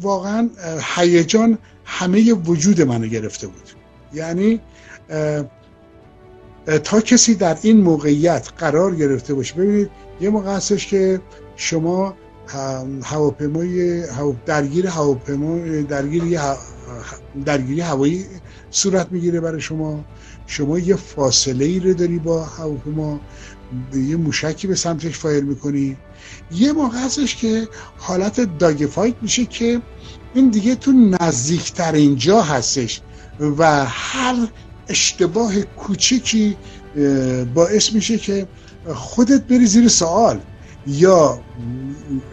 واقعا 0.00 0.50
هیجان 0.96 1.58
همه 1.84 2.32
وجود 2.32 2.82
منو 2.82 3.06
گرفته 3.06 3.46
بود. 3.46 3.70
یعنی 4.14 4.60
تا 6.84 7.00
کسی 7.00 7.34
در 7.34 7.58
این 7.62 7.80
موقعیت 7.80 8.48
قرار 8.58 8.94
گرفته 8.94 9.34
باشه 9.34 9.54
ببینید 9.54 9.90
یه 10.20 10.30
موقع 10.30 10.50
هستش 10.56 10.86
که 10.86 11.20
شما 11.56 12.14
هواپیمای 13.02 14.04
درگیر 14.46 14.86
هواپیما 14.86 15.58
درگیری 15.82 16.38
درگیری 17.44 17.80
هوایی 17.80 18.24
صورت 18.70 19.12
می‌گیره 19.12 19.40
برای 19.40 19.60
شما. 19.60 20.04
شما 20.46 20.78
یه 20.78 20.96
فاصله 20.96 21.64
ای 21.64 21.80
رو 21.80 21.94
داری 21.94 22.18
با 22.18 22.44
هواپیما. 22.44 23.20
یه 23.94 24.16
موشکی 24.16 24.66
به 24.66 24.74
سمتش 24.74 25.18
فایر 25.18 25.44
می‌کنی. 25.44 25.96
یه 26.52 26.72
موقع 26.72 26.98
هستش 26.98 27.36
که 27.36 27.68
حالت 27.96 28.58
داگ 28.58 28.86
فایت 28.90 29.14
میشه 29.22 29.44
که 29.44 29.80
این 30.34 30.48
دیگه 30.48 30.74
تو 30.74 30.92
نزدیکترین 30.92 32.16
جا 32.16 32.42
هستش 32.42 33.00
و 33.58 33.84
هر 33.84 34.34
اشتباه 34.88 35.60
کوچیکی 35.60 36.56
باعث 37.54 37.92
میشه 37.92 38.18
که 38.18 38.46
خودت 38.94 39.42
بری 39.42 39.66
زیر 39.66 39.88
سوال. 39.88 40.40
یا 40.86 41.40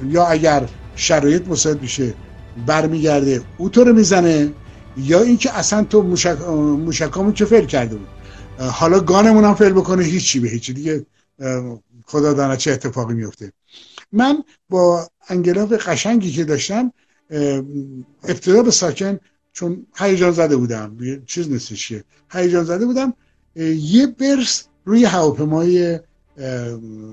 یا 0.09 0.25
اگر 0.25 0.69
شرایط 0.95 1.47
مساعد 1.47 1.81
میشه 1.81 2.13
برمیگرده 2.67 3.41
او 3.57 3.69
تو 3.69 3.83
رو 3.83 3.93
می‌زنه 3.93 4.51
یا 4.97 5.21
اینکه 5.21 5.57
اصلا 5.57 5.83
تو 5.83 6.01
موشک 6.01 6.41
موشکامون 6.85 7.33
که 7.33 7.45
فیل 7.45 7.65
کرده 7.65 7.95
بود؟ 7.95 8.07
حالا 8.59 8.99
گانمون 8.99 9.43
هم 9.43 9.55
فیل 9.55 9.69
بکنه 9.69 10.03
هیچی 10.03 10.39
به 10.39 10.49
هیچی. 10.49 10.73
دیگه 10.73 11.05
خدا 12.05 12.33
داند 12.33 12.57
چه 12.57 12.71
اتفاقی 12.71 13.13
میفته. 13.13 13.51
من 14.11 14.43
با 14.69 15.09
انگلاف 15.27 15.73
قشنگی 15.87 16.31
که 16.31 16.43
داشتم 16.43 16.93
ابتدا 18.23 18.63
به 18.63 18.71
ساکن 18.71 19.19
چون 19.53 19.85
هیجان 19.95 20.31
زده 20.31 20.55
بودم. 20.55 20.97
چیز 21.25 21.49
نیستش 21.49 21.87
که 21.89 22.03
هیجان 22.31 22.63
زده 22.63 22.85
بودم. 22.85 23.13
یه 23.75 24.07
برس 24.07 24.63
روی 24.85 25.05
هواپیمای 25.05 25.99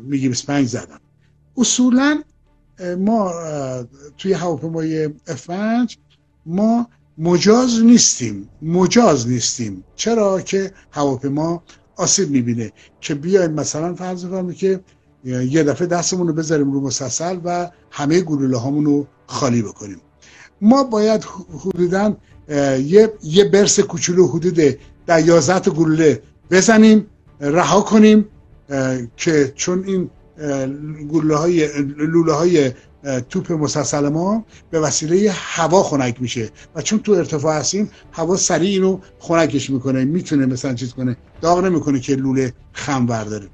میگی 0.03 0.29
25 0.29 0.69
زدم. 0.69 1.01
اصولا 1.57 2.23
ما 2.99 3.33
توی 4.19 4.33
هواپیمای 4.33 5.09
F5 5.09 5.51
ما 6.47 6.89
مجاز 7.19 7.83
نیستیم. 7.83 8.49
مجاز 8.63 9.29
نیستیم. 9.29 9.85
چرا 9.97 10.41
که 10.41 10.73
هواپیما 10.91 11.63
آسیب 12.01 12.31
می‌بینه 12.31 12.73
که 13.01 13.15
بیایم 13.15 13.53
مثلا 13.53 13.95
فرض 13.95 14.25
کنیم 14.25 14.53
که 14.53 14.81
یه 15.25 15.63
دفعه 15.63 15.87
دستمون 15.87 16.29
رو 16.29 16.33
بذاریم 16.33 16.73
رو 16.73 16.81
مسلسل 16.81 17.39
و 17.45 17.71
همه 17.91 18.21
گلوله 18.21 18.57
هامون 18.57 18.85
رو 18.85 19.07
خالی 19.27 19.63
بکنیم. 19.63 20.01
ما 20.61 20.85
باید 20.85 21.25
حدودا 21.65 22.17
یه, 22.95 23.13
یه 23.23 23.45
برس 23.45 23.81
کوچولو 23.81 24.27
حدود 24.27 24.79
در 25.07 25.21
یازده 25.25 25.71
گلوله 25.71 26.23
بزنیم 26.51 27.07
رها 27.41 27.81
کنیم 27.81 28.29
که 29.17 29.53
چون 29.57 29.85
این 29.87 30.11
گلوله 31.11 31.37
های 31.37 31.83
لوله 31.97 32.33
های 32.33 32.73
توپ 33.29 33.53
مسلسل 33.53 34.09
ما 34.09 34.45
به 34.71 34.81
وسیله 34.81 35.31
هوا 35.35 35.83
خنک 35.83 36.23
میشه. 36.23 36.51
و 36.75 36.83
چون 36.83 36.99
تو 36.99 37.13
ارتفاع 37.13 37.59
هستیم 37.59 37.91
هوا 38.13 38.37
سریع 38.37 38.71
اینو 38.71 39.01
خنکش 39.19 39.71
می‌کنه 39.71 40.05
می‌تونه 40.05 40.47
مثلا 40.47 40.75
چیز 40.75 40.93
کنه. 40.93 41.17
داغ 41.41 41.65
نمی‌کنه 41.65 42.01
که 42.01 42.17
لوله 42.17 42.53
خم 42.73 43.07
برداره. 43.07 43.49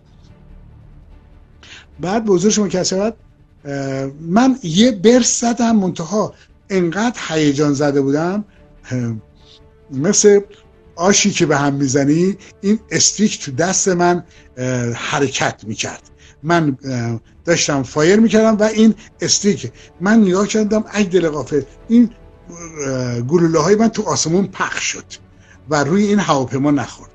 بعد 2.00 2.24
به 2.24 2.32
حضور 2.32 2.50
شما 2.50 2.68
کسرت 2.68 3.14
من 4.20 4.58
یه 4.62 4.92
برس 4.92 5.40
زدم 5.40 5.76
منتها 5.76 6.34
انقدر 6.70 7.20
هیجان 7.28 7.74
زده 7.74 8.00
بودم. 8.00 8.44
مثل 9.90 10.40
آشی 10.96 11.30
که 11.30 11.46
به 11.46 11.56
هم 11.56 11.74
می‌زنی 11.74 12.36
این 12.60 12.78
استیک 12.90 13.44
تو 13.44 13.52
دست 13.52 13.88
من 13.88 14.24
حرکت 14.94 15.64
می‌کرد. 15.66 16.02
من 16.42 16.78
داشتم 17.44 17.82
فایر 17.82 18.20
می‌کردم 18.20 18.56
و 18.56 18.62
این 18.62 18.94
استیک 19.20 19.72
من 20.00 20.20
نگاه 20.20 20.46
کردم 20.46 20.84
ای 20.94 21.04
دل 21.04 21.30
این 21.88 22.10
گلوله 23.28 23.58
های 23.58 23.74
من 23.76 23.88
تو 23.88 24.02
آسمون 24.02 24.46
پخش 24.46 24.84
شد 24.84 25.04
و 25.70 25.84
روی 25.84 26.06
این 26.06 26.18
هواپیما 26.18 26.70
نخورد. 26.70 27.10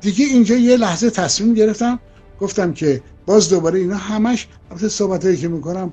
دیگه 0.00 0.24
اینجا 0.24 0.54
یه 0.54 0.76
لحظه 0.76 1.10
تصمیم 1.10 1.54
گرفتم. 1.54 1.98
گفتم 2.40 2.72
که 2.72 3.02
باز 3.26 3.48
دوباره 3.48 3.78
اینا 3.78 3.96
همش 3.96 4.48
البته 4.70 4.88
صحبت 4.88 5.24
هایی 5.24 5.36
که 5.36 5.48
می‌کنم 5.48 5.92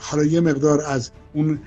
حالا 0.00 0.24
یه 0.24 0.40
مقدار 0.40 0.80
از 0.80 1.10
اون 1.34 1.58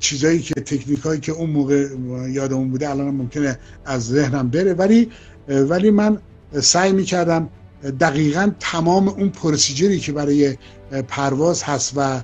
چیزایی 0.00 0.40
که 0.40 0.54
تکنیک 0.54 1.00
هایی 1.00 1.20
که 1.20 1.32
اون 1.32 1.50
موقع 1.50 1.88
یادمون 2.28 2.70
بوده 2.70 2.90
الان 2.90 3.14
ممکنه 3.14 3.58
از 3.84 4.06
ذهنم 4.06 4.48
بره. 4.48 4.74
ولی 4.74 5.10
ولی 5.48 5.90
من 5.90 6.18
سعی 6.60 6.92
می‌کردم 6.92 7.48
دقیقا 7.90 8.50
تمام 8.60 9.08
اون 9.08 9.28
پروسیجری 9.28 9.98
که 9.98 10.12
برای 10.12 10.56
پرواز 11.08 11.62
هست 11.62 11.92
و 11.96 12.22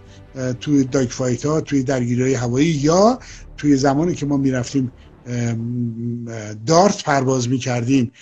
توی 0.61 0.85
داگ 0.85 1.09
فایت 1.09 1.47
ها 1.47 1.61
توی 1.61 1.83
درگیری 1.83 2.35
هوایی 2.35 2.67
یا 2.67 3.19
توی 3.57 3.77
زمانی 3.77 4.15
که 4.15 4.27
ما 4.27 4.37
می‌رفتیم 4.37 4.93
دارت 6.67 7.05
پرواز 7.05 7.49
می‌کردیم 7.49 8.13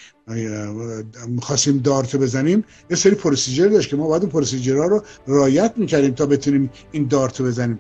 می‌خواستیم 1.29 1.79
دارت 1.79 2.17
بزنیم 2.17 2.65
یه 2.91 2.97
سری 2.97 3.15
پروسیجر 3.15 3.69
داشت 3.69 3.91
که 3.91 3.97
ما 3.97 4.09
باید 4.09 4.23
اون 4.23 4.33
پروسیجرها 4.33 4.87
رو 4.87 5.03
رایت 5.27 5.73
می‌کردیم 5.77 6.15
تا 6.15 6.27
بتونیم 6.27 6.71
این 6.93 7.07
دارت 7.07 7.43
بزنیم. 7.43 7.79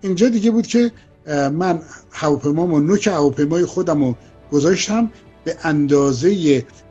اینجا 0.00 0.28
دیگه 0.28 0.50
بود 0.50 0.66
که 0.66 0.92
من 1.52 1.82
هواپیمامو 2.10 2.80
نوک 2.80 3.06
هواپیمای 3.06 3.64
خودم 3.64 4.04
رو 4.04 4.16
گذاشتم 4.52 5.10
به 5.44 5.56
اندازه 5.62 6.32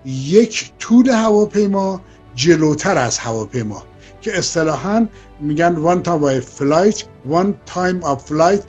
یک 0.05 0.71
طول 0.79 1.09
هواپیما 1.09 2.01
جلوتر 2.35 2.97
از 2.97 3.17
هواپیما. 3.17 3.83
که 4.21 4.37
اصطلاحا 4.37 5.07
میگن 5.39 5.75
one 5.75 6.03
time 6.07 6.23
of 6.23 6.59
flight 6.59 7.03
one 7.31 7.53
time 7.73 8.05
of 8.05 8.31
flight 8.31 8.61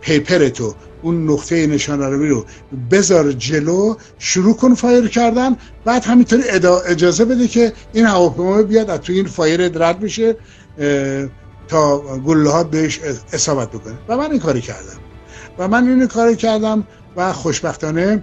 pipper 0.00 0.48
تو 0.48 0.74
اون 1.02 1.30
نقطه 1.30 1.66
نشان 1.66 2.02
روی 2.02 2.28
رو 2.28 2.44
بذار 2.90 3.32
جلو 3.32 3.94
شروع 4.18 4.56
کن 4.56 4.74
fire 4.74 5.08
کردن. 5.08 5.56
بعد 5.84 6.04
همینطوری 6.04 6.42
اجازه 6.86 7.24
بده 7.24 7.48
که 7.48 7.72
این 7.92 8.06
هواپیما 8.06 8.62
بیاد 8.62 8.90
از 8.90 9.00
توی 9.00 9.16
این 9.16 9.26
fire 9.26 9.68
رد 9.68 10.00
بشه 10.00 10.36
تا 11.68 11.98
گلوله 12.18 12.50
ها 12.50 12.64
بهش 12.64 13.00
اصابت 13.32 13.70
بکنه. 13.70 13.94
و 14.08 14.16
من 14.16 14.30
این 14.30 14.40
کاری 14.40 14.60
کردم. 14.60 14.98
و 15.58 15.68
من 15.68 15.88
این 15.88 16.06
کاری 16.06 16.36
کردم 16.36 16.86
و 17.16 17.32
خوشبختانه 17.32 18.22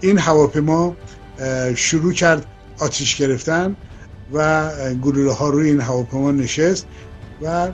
این 0.00 0.18
هواپیما 0.18 0.96
شروع 1.76 2.12
کرد 2.12 2.46
آتیش 2.78 3.16
گرفتن 3.16 3.76
و 4.32 4.70
گلوله 4.94 5.32
ها 5.32 5.48
روی 5.48 5.70
این 5.70 5.80
هواپیما 5.80 6.32
نشست 6.32 6.86
و 7.40 7.72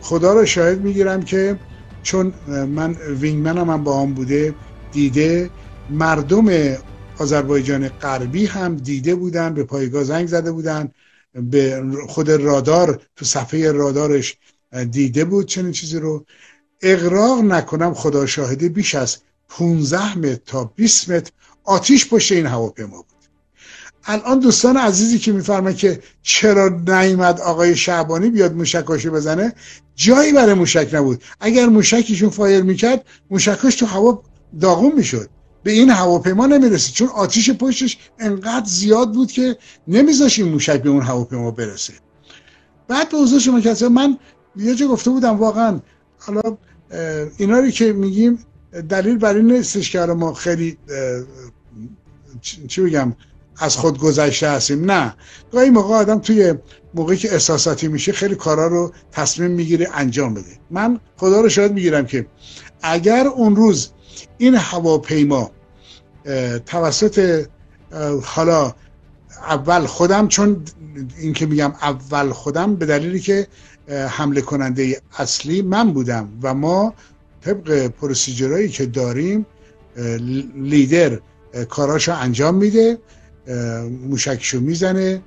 خدا 0.00 0.32
رو 0.32 0.46
شاهد 0.46 0.80
می‌گیرم 0.80 1.22
که 1.22 1.60
چون 2.02 2.34
من 2.46 2.92
وینگمن 2.94 3.58
هم 3.58 3.84
با 3.84 4.02
هم 4.02 4.14
بوده 4.14 4.54
دیده 4.92 5.50
مردم 5.88 6.76
آذربایجان 7.18 7.88
غربی 7.88 8.46
هم 8.46 8.76
دیده 8.76 9.14
بودن 9.14 9.54
به 9.54 9.64
پایگاه 9.64 10.04
زنگ 10.04 10.26
زده 10.28 10.52
بودن 10.52 10.92
به 11.34 11.82
خود 12.08 12.30
رادار 12.30 13.02
تو 13.16 13.24
صفحه 13.24 13.72
رادارش 13.72 14.36
دیده 14.90 15.24
بود 15.24 15.46
چنین 15.46 15.72
چیزی 15.72 15.98
رو. 15.98 16.26
اقراق 16.82 17.40
نکنم 17.40 17.94
خدا 17.94 18.26
شاهده 18.26 18.68
بیش 18.68 18.94
از 18.94 19.18
15 19.50 20.18
متر 20.18 20.40
تا 20.46 20.64
20 20.64 21.10
متر 21.10 21.30
آتیش 21.64 22.08
پشت 22.08 22.32
این 22.32 22.46
هواپیما 22.46 22.96
بود. 22.96 23.06
الان 24.04 24.40
دوستان 24.40 24.76
عزیزی 24.76 25.18
که 25.18 25.32
میفرمه 25.32 25.74
که 25.74 26.02
چرا 26.22 26.68
نیومد 26.68 27.40
آقای 27.40 27.76
شعبانی 27.76 28.30
بیاد 28.30 28.54
موشکاشو 28.54 29.10
بزنه 29.10 29.54
جایی 29.94 30.32
برای 30.32 30.54
موشک 30.54 30.88
نبود. 30.92 31.24
اگر 31.40 31.66
موشکیشون 31.66 32.30
فایر 32.30 32.62
می‌کرد 32.62 33.04
موشکاش 33.30 33.74
تو 33.74 33.86
هوا 33.86 34.22
داغون 34.60 34.92
می‌شد. 34.96 35.30
به 35.62 35.72
این 35.72 35.90
هواپیما 35.90 36.46
نمی‌رسه 36.46 36.92
چون 36.92 37.08
آتیش 37.08 37.50
پشتش 37.50 37.98
انقدر 38.18 38.66
زیاد 38.66 39.12
بود 39.12 39.32
که 39.32 39.56
نمیذاش 39.88 40.38
این 40.38 40.48
موشک 40.48 40.82
به 40.82 40.88
اون 40.88 41.02
هواپیما 41.02 41.50
برسه. 41.50 41.92
بعد 42.88 43.08
به 43.08 43.18
حضور 43.18 43.40
شما 43.40 43.60
کسی 43.60 43.88
من 43.88 44.18
یه 44.56 44.74
جا 44.74 44.88
گفته 44.88 45.10
بودم 45.10 45.36
واقعا 45.36 45.80
حالا 46.18 46.56
اینا 47.38 47.58
رو 47.58 47.70
که 47.70 47.92
میگیم 47.92 48.38
دلیل 48.88 49.18
بر 49.18 49.34
این 49.34 49.52
نیستش 49.52 49.90
که 49.90 50.00
ما 50.00 50.34
خیلی 50.34 50.78
چی 52.68 52.80
بگم 52.80 53.16
از 53.56 53.76
خود 53.76 53.98
گذشته 53.98 54.50
هستیم. 54.50 54.90
نه. 54.90 55.14
گاهی 55.52 55.70
موقع 55.70 55.94
آدم 55.94 56.18
توی 56.18 56.54
موقعی 56.94 57.16
که 57.16 57.32
احساساتی 57.32 57.88
میشه 57.88 58.12
خیلی 58.12 58.34
کارا 58.34 58.66
رو 58.66 58.92
تصمیم 59.12 59.50
می‌گیره 59.50 59.88
انجام 59.94 60.34
بده. 60.34 60.58
من 60.70 61.00
خدا 61.16 61.40
رو 61.40 61.48
شاید 61.48 61.72
می‌گیرم 61.72 62.06
که 62.06 62.26
اگر 62.82 63.26
اون 63.26 63.56
روز 63.56 63.90
این 64.38 64.54
هواپیما 64.54 65.50
توسط 66.66 67.46
حالا 68.22 68.74
اول 69.48 69.86
خودم 69.86 70.28
چون 70.28 70.64
این 71.18 71.32
که 71.32 71.46
میگم 71.46 71.72
اول 71.82 72.32
خودم 72.32 72.76
به 72.76 72.86
دلیلی 72.86 73.20
که 73.20 73.46
حمله 73.88 74.40
کننده 74.40 75.00
اصلی 75.18 75.62
من 75.62 75.92
بودم 75.92 76.28
و 76.42 76.54
ما 76.54 76.94
طبق 77.44 77.86
پروسیجرهایی 77.86 78.68
که 78.68 78.86
داریم 78.86 79.46
لیدر 80.56 81.20
کاراشو 81.68 82.14
انجام 82.14 82.54
میده 82.54 82.98
موشکشو 84.08 84.60
می‌زنه 84.60 85.22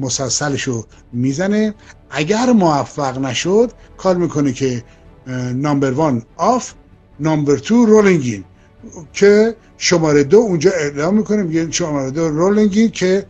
مسلسلشو 0.00 0.86
می‌زنه. 1.12 1.74
اگر 2.10 2.52
موفق 2.52 3.18
نشد 3.18 3.72
call 3.96 4.16
می‌کنه 4.16 4.52
که 4.52 4.84
number 5.54 5.90
one 5.90 6.22
off 6.36 6.72
number 7.20 7.56
two 7.56 7.86
rolling 7.86 8.31
in 8.31 8.44
که 9.12 9.56
شماره 9.78 10.24
دو 10.24 10.38
اونجا 10.38 10.70
اعلام 10.70 11.16
می‌کنه 11.16 11.42
میگه 11.42 11.70
شماره 11.70 12.10
دو 12.10 12.28
rolling 12.28 12.76
in 12.76 12.90
که 12.90 13.26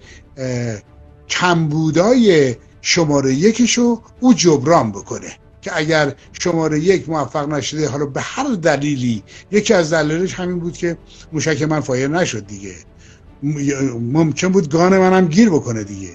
کمبودای 1.29 2.55
شماره 2.81 3.35
یکشو 3.35 4.03
او 4.21 4.35
جبران 4.35 4.93
بکنه. 4.93 5.33
که 5.67 5.79
اگر 5.79 6.15
شماره 6.33 6.81
یک 6.81 7.09
موفق 7.09 7.49
نشده 7.49 7.89
حالا 7.89 8.07
به 8.07 8.21
هر 8.21 8.55
دلیلی 8.55 9.23
یکی 9.51 9.75
از 9.75 9.93
دلایلش 9.93 10.35
همین 10.35 10.59
بود 10.59 10.77
که 10.77 10.97
موشک 11.33 11.63
من 11.63 11.81
fire 11.81 12.09
نشد 12.09 12.47
دیگه. 12.47 12.75
ممکن 14.13 14.49
بود 14.49 14.71
gun 14.71 14.99
منم 14.99 15.27
گیر 15.29 15.51
بکنه 15.51 15.85
دیگه. 15.85 16.11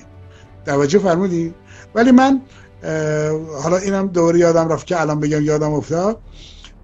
توجه 0.65 0.99
فرمودی 0.99 1.53
ولی 1.95 2.11
من 2.11 2.41
حالا 3.63 3.77
اینم 3.77 4.07
دوباره 4.07 4.39
یادم 4.39 4.69
رفت 4.69 4.87
که 4.87 5.01
الان 5.01 5.19
بگم 5.19 5.41
یادم 5.41 5.73
افتاد. 5.73 6.19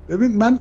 ببین 0.10 0.38
من 0.38 0.60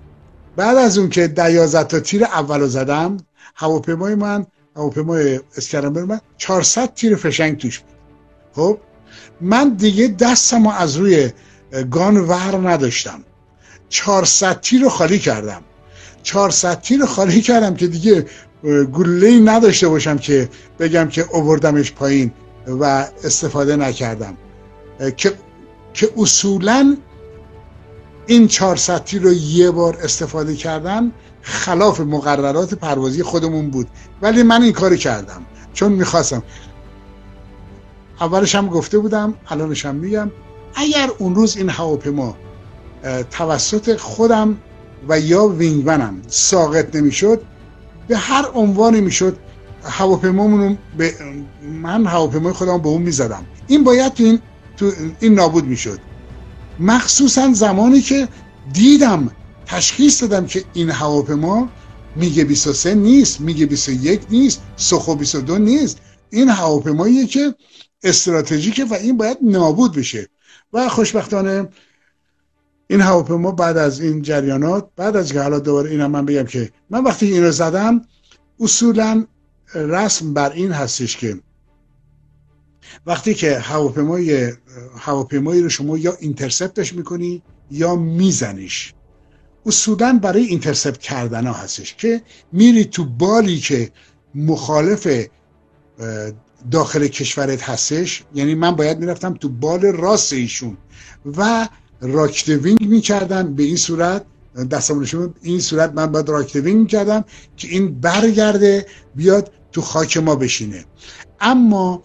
بعد 0.56 0.76
از 0.76 0.98
اون 0.98 1.08
که 1.08 1.28
یازده 1.28 1.84
تا 1.84 2.00
تیر 2.00 2.24
اولو 2.24 2.66
زدم 2.68 3.16
هواپیمای 3.54 4.14
من 4.14 4.46
هواپیمای 4.76 5.40
scramble 5.56 6.04
من 6.04 6.20
400 6.36 6.94
تیر 6.94 7.16
فشنگ 7.16 7.58
توش 7.58 7.78
بود. 7.78 7.96
خب 8.52 8.78
من 9.40 9.74
دیگه 9.74 10.08
دستم 10.08 10.66
از 10.66 10.96
روی 10.96 11.30
گان 11.90 12.16
ور 12.16 12.70
نداشتم. 12.70 13.20
400 13.88 14.60
تیر 14.60 14.82
رو 14.82 14.88
خالی 14.88 15.18
کردم. 15.18 15.62
400 16.22 16.80
تیر 16.80 17.00
رو 17.00 17.06
خالی 17.06 17.40
کردم 17.40 17.74
که 17.74 17.86
دیگه 17.86 18.26
گله 18.92 19.40
نداشته 19.40 19.88
باشم 19.88 20.18
که 20.18 20.48
بگم 20.78 21.08
که 21.08 21.26
اووردمش 21.32 21.92
پایین 21.92 22.32
و 22.66 22.84
استفاده 23.24 23.76
نکردم. 23.76 24.36
که 25.16 25.32
که 25.94 26.10
اصولا 26.16 26.96
این 28.26 28.48
400 28.48 29.04
تیر 29.04 29.22
رو 29.22 29.32
یه 29.32 29.70
بار 29.70 29.98
استفاده 30.02 30.56
کردن 30.56 31.12
خلاف 31.42 32.00
مقررات 32.00 32.74
پروازی 32.74 33.22
خودمون 33.22 33.70
بود. 33.70 33.88
ولی 34.22 34.42
من 34.42 34.62
این 34.62 34.72
کاری 34.72 34.98
کردم. 34.98 35.46
چون 35.72 35.92
می‌خواستم. 35.92 36.42
اولش 38.20 38.54
هم 38.54 38.68
گفته 38.68 38.98
بودم 38.98 39.34
الانش 39.48 39.86
هم 39.86 39.94
میگم. 39.94 40.30
اگر 40.76 41.10
اون 41.18 41.34
روز 41.34 41.56
این 41.56 41.68
هواپیما 41.70 42.36
توسط 43.30 43.96
خودم 43.96 44.58
و 45.08 45.20
یا 45.20 45.46
وینگمنم 45.46 46.22
ساقط 46.28 46.94
نمی‌شد 46.96 47.42
به 48.08 48.16
هر 48.16 48.46
عنوانی 48.54 49.00
می‌شد 49.00 49.36
هواپیمامون 49.84 50.78
به 50.98 51.14
من 51.62 52.06
هواپیمای 52.06 52.52
خودم 52.52 52.78
به 52.78 52.88
اون 52.88 53.02
می‌زدم. 53.02 53.44
این 53.66 53.84
باید 53.84 54.14
تو 54.14 54.24
این, 54.24 54.40
تو 54.76 54.92
این 55.20 55.34
نابود 55.34 55.64
می‌شد. 55.64 55.98
مخصوصا 56.80 57.52
زمانی 57.52 58.00
که 58.00 58.28
دیدم 58.72 59.30
تشخیص 59.66 60.22
دادم 60.22 60.46
که 60.46 60.64
این 60.72 60.90
هواپیما 60.90 61.68
میگه 62.16 62.44
23 62.44 62.94
نیست 62.94 63.40
میگه 63.40 63.66
21 63.66 64.20
نیست 64.30 64.62
سخو 64.76 65.14
22 65.14 65.58
نیست. 65.58 65.98
این 66.30 66.48
هواپیماییه 66.48 67.26
که 67.26 67.54
استراتژیکه 68.02 68.84
و 68.84 68.94
این 68.94 69.16
باید 69.16 69.38
نابود 69.42 69.92
بشه. 69.92 70.28
و 70.72 70.88
خوشبختانه 70.88 71.68
این 72.86 73.00
هواپیما 73.00 73.52
بعد 73.52 73.76
از 73.76 74.00
این 74.00 74.22
جریانات 74.22 74.88
بعد 74.96 75.16
از 75.16 75.32
که 75.32 75.40
حالا 75.40 75.58
دوباره 75.58 75.90
اینم 75.90 76.10
من 76.10 76.26
بگم 76.26 76.44
که 76.44 76.72
من 76.90 77.04
وقتی 77.04 77.32
این 77.32 77.44
رو 77.44 77.50
زدم 77.50 78.02
اصولا 78.60 79.26
رسم 79.74 80.34
بر 80.34 80.52
این 80.52 80.72
هستش 80.72 81.16
که 81.16 81.38
وقتی 83.06 83.34
که 83.34 83.58
هواپیمای 83.58 84.52
هواپیمایی 84.98 85.62
رو 85.62 85.68
شما 85.68 85.98
یا 85.98 86.16
intercept 86.20 86.79
ش 86.79 86.92
می‌کنی 86.92 87.42
یا 87.70 87.96
میزنیش. 87.96 88.94
اصولا 89.66 90.18
برای 90.22 90.44
intercept 90.44 90.98
کردن 90.98 91.46
ها 91.46 91.52
هستش 91.52 91.94
که 91.94 92.22
میری 92.52 92.84
تو 92.84 93.04
بالی 93.04 93.58
که 93.58 93.90
مخالف 94.34 95.26
داخل 96.70 97.06
کشورت 97.06 97.62
هستش 97.62 98.24
یعنی 98.34 98.54
من 98.54 98.70
باید 98.70 98.98
می‌رفتم 98.98 99.34
تو 99.34 99.48
بال 99.48 99.80
راست 99.80 100.32
ایشون 100.32 100.76
و 101.36 101.68
rock 102.00 102.32
the 102.32 102.56
wing 102.56 102.88
می‌کردن 102.88 103.54
به 103.54 103.62
این 103.62 103.76
صورت. 103.76 104.24
دستمون 104.70 105.34
این 105.42 105.60
صورت 105.60 105.92
من 105.92 106.06
باید 106.06 106.28
rock 106.28 106.47
the 106.47 106.61
wing 106.61 106.80
می‌کردم 106.80 107.24
که 107.56 107.68
این 107.68 108.00
برگرده 108.00 108.86
بیاد 109.14 109.52
تو 109.72 109.80
خاک 109.82 110.16
ما 110.16 110.36
بشینه. 110.36 110.84
اما 111.40 112.02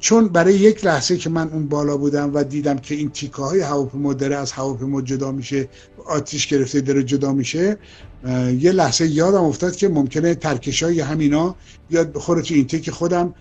چون 0.00 0.28
برای 0.28 0.54
یک 0.54 0.84
لحظه 0.84 1.16
که 1.16 1.30
من 1.30 1.48
اون 1.48 1.68
بالا 1.68 1.96
بودم 1.96 2.34
و 2.34 2.44
دیدم 2.44 2.78
که 2.78 2.94
این 2.94 3.10
تیکه 3.10 3.42
های 3.42 3.60
هواپیما 3.60 4.14
داره 4.14 4.36
از 4.36 4.52
هواپیما 4.52 5.02
جدا 5.02 5.32
میشه 5.32 5.68
آتیش 6.06 6.46
گرفته 6.46 6.80
داره 6.80 7.02
جدا 7.02 7.32
میشه 7.32 7.78
یه 8.58 8.72
لحظه 8.72 9.06
یادم 9.06 9.44
افتاد 9.44 9.76
که 9.76 9.88
ممکنه 9.88 10.34
ترکش 10.34 10.82
های 10.82 11.00
همینا 11.00 11.56
بیاد 11.88 12.12
بخوره 12.12 12.42
تو 12.42 12.54
این 12.54 12.66
تیک 12.66 12.90
خودم 12.90 13.34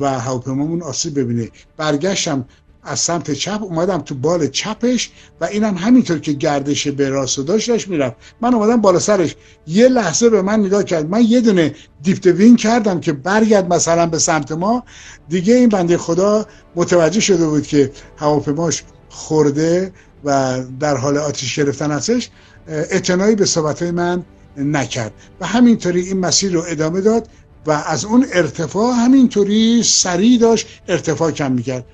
و 0.00 0.20
هواپیمامون 0.20 0.82
آسیب 0.82 1.18
ببینه. 1.18 1.48
برگشتم 1.76 2.44
از 2.82 3.00
سمت 3.00 3.30
چپ 3.30 3.62
اومدم 3.62 3.98
تو 3.98 4.14
بال 4.14 4.46
چپش 4.46 5.10
و 5.40 5.44
اینم 5.44 5.76
همینطور 5.76 6.18
که 6.18 6.32
گردش 6.32 6.88
به 6.88 7.08
راست 7.08 7.38
و 7.38 7.42
داشتش 7.42 7.88
می‌رفت. 7.88 8.16
من 8.40 8.54
اومدم 8.54 8.80
بالا 8.80 8.98
سرش. 8.98 9.36
یه 9.66 9.88
لحظه 9.88 10.30
به 10.30 10.42
من 10.42 10.60
نگاه 10.60 10.84
کرد. 10.84 11.08
من 11.08 11.24
یه 11.24 11.40
دونه 11.40 11.74
دیپت 12.02 12.26
وین 12.26 12.56
کردم 12.56 13.00
که 13.00 13.12
برگرد 13.12 13.72
مثلا 13.74 14.06
به 14.06 14.18
سمت 14.18 14.52
ما. 14.52 14.84
دیگه 15.28 15.54
این 15.54 15.68
بنده 15.68 15.98
خدا 15.98 16.46
متوجه 16.76 17.20
شده 17.20 17.46
بود 17.46 17.66
که 17.66 17.92
هواپیماش 18.16 18.82
خورده 19.08 19.92
و 20.24 20.60
در 20.80 20.96
حال 20.96 21.16
آتیش 21.16 21.58
گرفتن 21.58 21.90
هستش. 21.90 22.28
اعتنایی 22.68 23.34
به 23.34 23.44
صحبت 23.44 23.82
من 23.82 24.24
نکرد. 24.56 25.12
و 25.40 25.46
همینطوری 25.46 26.00
این 26.00 26.18
مسیر 26.18 26.52
رو 26.52 26.64
ادامه 26.68 27.00
داد 27.00 27.28
و 27.66 27.70
از 27.70 28.04
اون 28.04 28.26
ارتفاع 28.32 28.94
همینطوری 28.94 29.82
سریع 29.82 30.38
داشت 30.38 30.66
ارتفاع 30.88 31.30
کم 31.30 31.52
می‌کرد. 31.52 31.84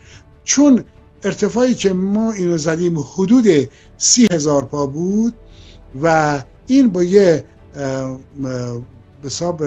چون 0.47 0.85
ارتفاعی 1.23 1.75
که 1.75 1.93
ما 1.93 2.33
اینو 2.33 2.59
زدیم 2.59 2.99
حدود 2.99 3.47
سی 3.99 4.27
هزار 4.33 4.65
پا 4.65 4.87
بود 4.87 5.35
و 6.03 6.43
این 6.67 6.89
با 6.91 7.03
یه 7.03 7.45
حساب 9.25 9.63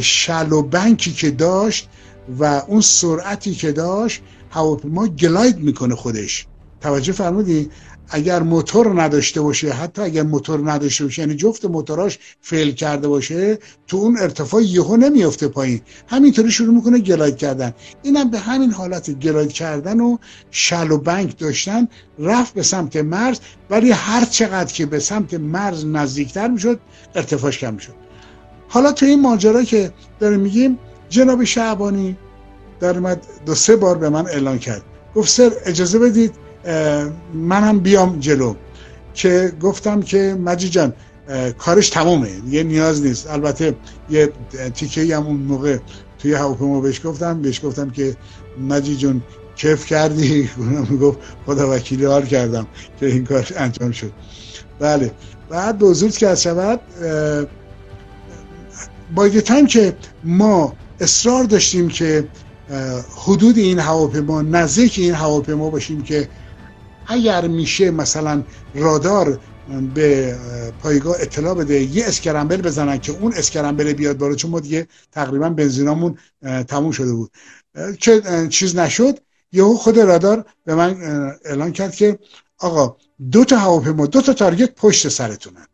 شل 0.00 0.52
و 0.52 0.62
بنکی 0.62 1.12
که 1.12 1.30
داشت 1.30 1.88
و 2.38 2.44
اون 2.44 2.80
سرعتی 2.80 3.54
که 3.54 3.72
داشت 3.72 4.22
هواپیما 4.50 5.06
گلاید 5.06 5.58
می‌کنه 5.58 5.94
خودش. 5.94 6.46
توجه 6.80 7.12
فرمودی؟ 7.12 7.70
اگر 8.08 8.42
موتور 8.42 9.02
نداشته 9.02 9.40
باشه 9.40 9.72
حتی 9.72 10.02
اگر 10.02 10.22
موتور 10.22 10.72
نداشته 10.72 11.04
باشه 11.04 11.22
یعنی 11.22 11.34
جفت 11.34 11.64
موتوراش 11.64 12.18
فیل 12.40 12.72
کرده 12.72 13.08
باشه 13.08 13.58
تو 13.86 13.96
اون 13.96 14.18
ارتفاع 14.18 14.62
یهو 14.62 14.96
نمیافته 14.96 15.48
پایین. 15.48 15.80
همینطوری 16.08 16.50
شروع 16.50 16.74
می‌کنه 16.74 16.98
گلاید 16.98 17.36
کردن. 17.36 17.74
اینم 18.02 18.30
به 18.30 18.38
همین 18.38 18.72
حالت 18.72 19.10
گلاید 19.10 19.52
کردن 19.52 20.00
و 20.00 20.16
شل 20.50 20.90
و 20.90 20.98
بنک 20.98 21.38
داشتن 21.38 21.88
رفت 22.18 22.54
به 22.54 22.62
سمت 22.62 22.96
مرز 22.96 23.38
ولی 23.70 23.90
هر 23.90 24.24
چقدر 24.24 24.72
که 24.72 24.86
به 24.86 24.98
سمت 24.98 25.34
مرز 25.34 25.86
نزدیکتر 25.86 26.48
می‌شد 26.48 26.80
ارتفاعش 27.14 27.58
کم 27.58 27.74
می‌شد. 27.74 27.94
حالا 28.68 28.92
تو 28.92 29.06
این 29.06 29.20
ماجرا 29.20 29.62
که 29.62 29.92
داریم 30.20 30.40
میگیم 30.40 30.78
جناب 31.08 31.44
شعبانی 31.44 32.16
در 32.80 33.16
دو 33.46 33.54
سه 33.54 33.76
بار 33.76 33.98
به 33.98 34.08
من 34.08 34.26
اعلان 34.26 34.58
کرد. 34.58 34.82
گفت 35.14 35.28
سر 35.28 35.52
اجازه 35.66 35.98
بدید 35.98 36.34
منم 37.34 37.78
بیام 37.78 38.20
جلو. 38.20 38.54
که 39.14 39.52
گفتم 39.60 40.02
که 40.02 40.36
مجی 40.44 40.68
جان 40.68 40.92
کارش 41.58 41.90
تمومه 41.90 42.30
یه 42.50 42.62
نیاز 42.62 43.02
نیست. 43.02 43.30
البته 43.30 43.74
یه 44.10 44.32
تیکه 44.74 45.16
هم 45.16 45.26
اون 45.26 45.36
موقع 45.36 45.78
توی 46.18 46.34
هواپیما 46.34 46.80
بهش 46.80 47.06
گفتم 47.06 47.42
بهش 47.42 47.64
گفتم 47.64 47.90
که 47.90 48.16
مجی 48.68 48.96
جون 48.96 49.22
کف 49.56 49.86
کردی؟ 49.86 50.50
گفت 51.02 51.18
خدا 51.46 51.70
وکیلی 51.70 52.04
حال 52.04 52.26
کردم 52.26 52.66
که 53.00 53.06
این 53.06 53.24
کار 53.24 53.48
انجام 53.56 53.90
شد. 53.90 54.12
بله. 54.78 55.10
بعد 55.48 55.78
به 55.78 55.86
حضور 55.86 56.10
که 56.10 56.28
عرض 56.28 56.42
شود 56.42 56.80
با 59.14 59.28
تایم 59.28 59.66
که 59.66 59.96
ما 60.24 60.72
اصرار 61.00 61.44
داشتیم 61.44 61.88
که 61.88 62.28
حدود 63.16 63.58
این 63.58 63.78
هواپیما 63.78 64.42
نزدیک 64.42 64.98
این 64.98 65.14
هواپیما 65.14 65.70
باشیم 65.70 66.02
که 66.02 66.28
اگر 67.06 67.48
میشه 67.48 67.90
مثلا 67.90 68.42
رادار 68.74 69.40
به 69.94 70.36
پایگاه 70.82 71.16
اطلاع 71.20 71.54
بده 71.54 71.82
یه 71.82 72.06
scramble 72.06 72.62
بزنن 72.62 72.98
که 72.98 73.12
اون 73.12 73.32
scramble 73.32 73.92
بیاد 73.92 74.18
بالا 74.18 74.34
چون 74.34 74.50
ما 74.50 74.60
دیگه 74.60 74.86
تقریبا 75.12 75.50
بنزینامون 75.50 76.18
تموم 76.68 76.90
شده 76.90 77.12
بود. 77.12 77.30
که 78.00 78.22
چیز 78.50 78.76
نشد 78.76 79.18
یهو 79.52 79.74
خود 79.74 79.98
رادار 79.98 80.44
به 80.64 80.74
من 80.74 80.96
اعلان 81.44 81.72
کرد 81.72 81.94
که 81.94 82.18
آقا 82.58 82.96
دو 83.30 83.44
تا 83.44 83.56
هواپیما 83.56 84.06
دو 84.06 84.20
تا 84.20 84.32
تارگت 84.32 84.74
پشت 84.74 85.08
سرتونن. 85.08 85.66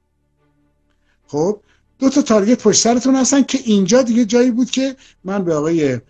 خب 1.26 1.60
دو 1.98 2.08
تا 2.10 2.22
تارگت 2.22 2.62
پشت 2.62 2.80
سرتون 2.80 3.14
هستن 3.14 3.42
که 3.42 3.58
اینجا 3.64 4.02
دیگه 4.02 4.24
جایی 4.24 4.50
بود 4.50 4.70
که 4.70 4.96
من 5.24 5.44
به 5.44 5.54
آقای 5.54 6.00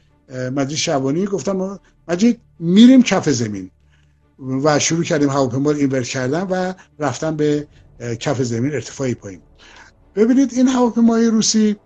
مجید 0.55 0.79
شبانی 0.79 1.27
گفتم 1.27 1.81
مجید 2.09 2.41
میریم 2.59 3.03
کف 3.03 3.29
زمین. 3.29 3.70
و 4.64 4.78
شروع 4.78 5.05
کردیم 5.05 5.28
هواپیما 5.28 5.70
رو 5.70 5.76
اینور 5.76 6.03
کردن 6.03 6.43
و 6.43 6.72
رفتن 6.99 7.36
به 7.36 7.66
کف 8.20 8.43
زمین 8.43 8.74
ارتفاعی 8.74 9.14
پایین. 9.14 9.40
ببینید 10.16 10.53
این 10.53 10.68
هواپیمای 10.68 11.26
روسی 11.26 11.76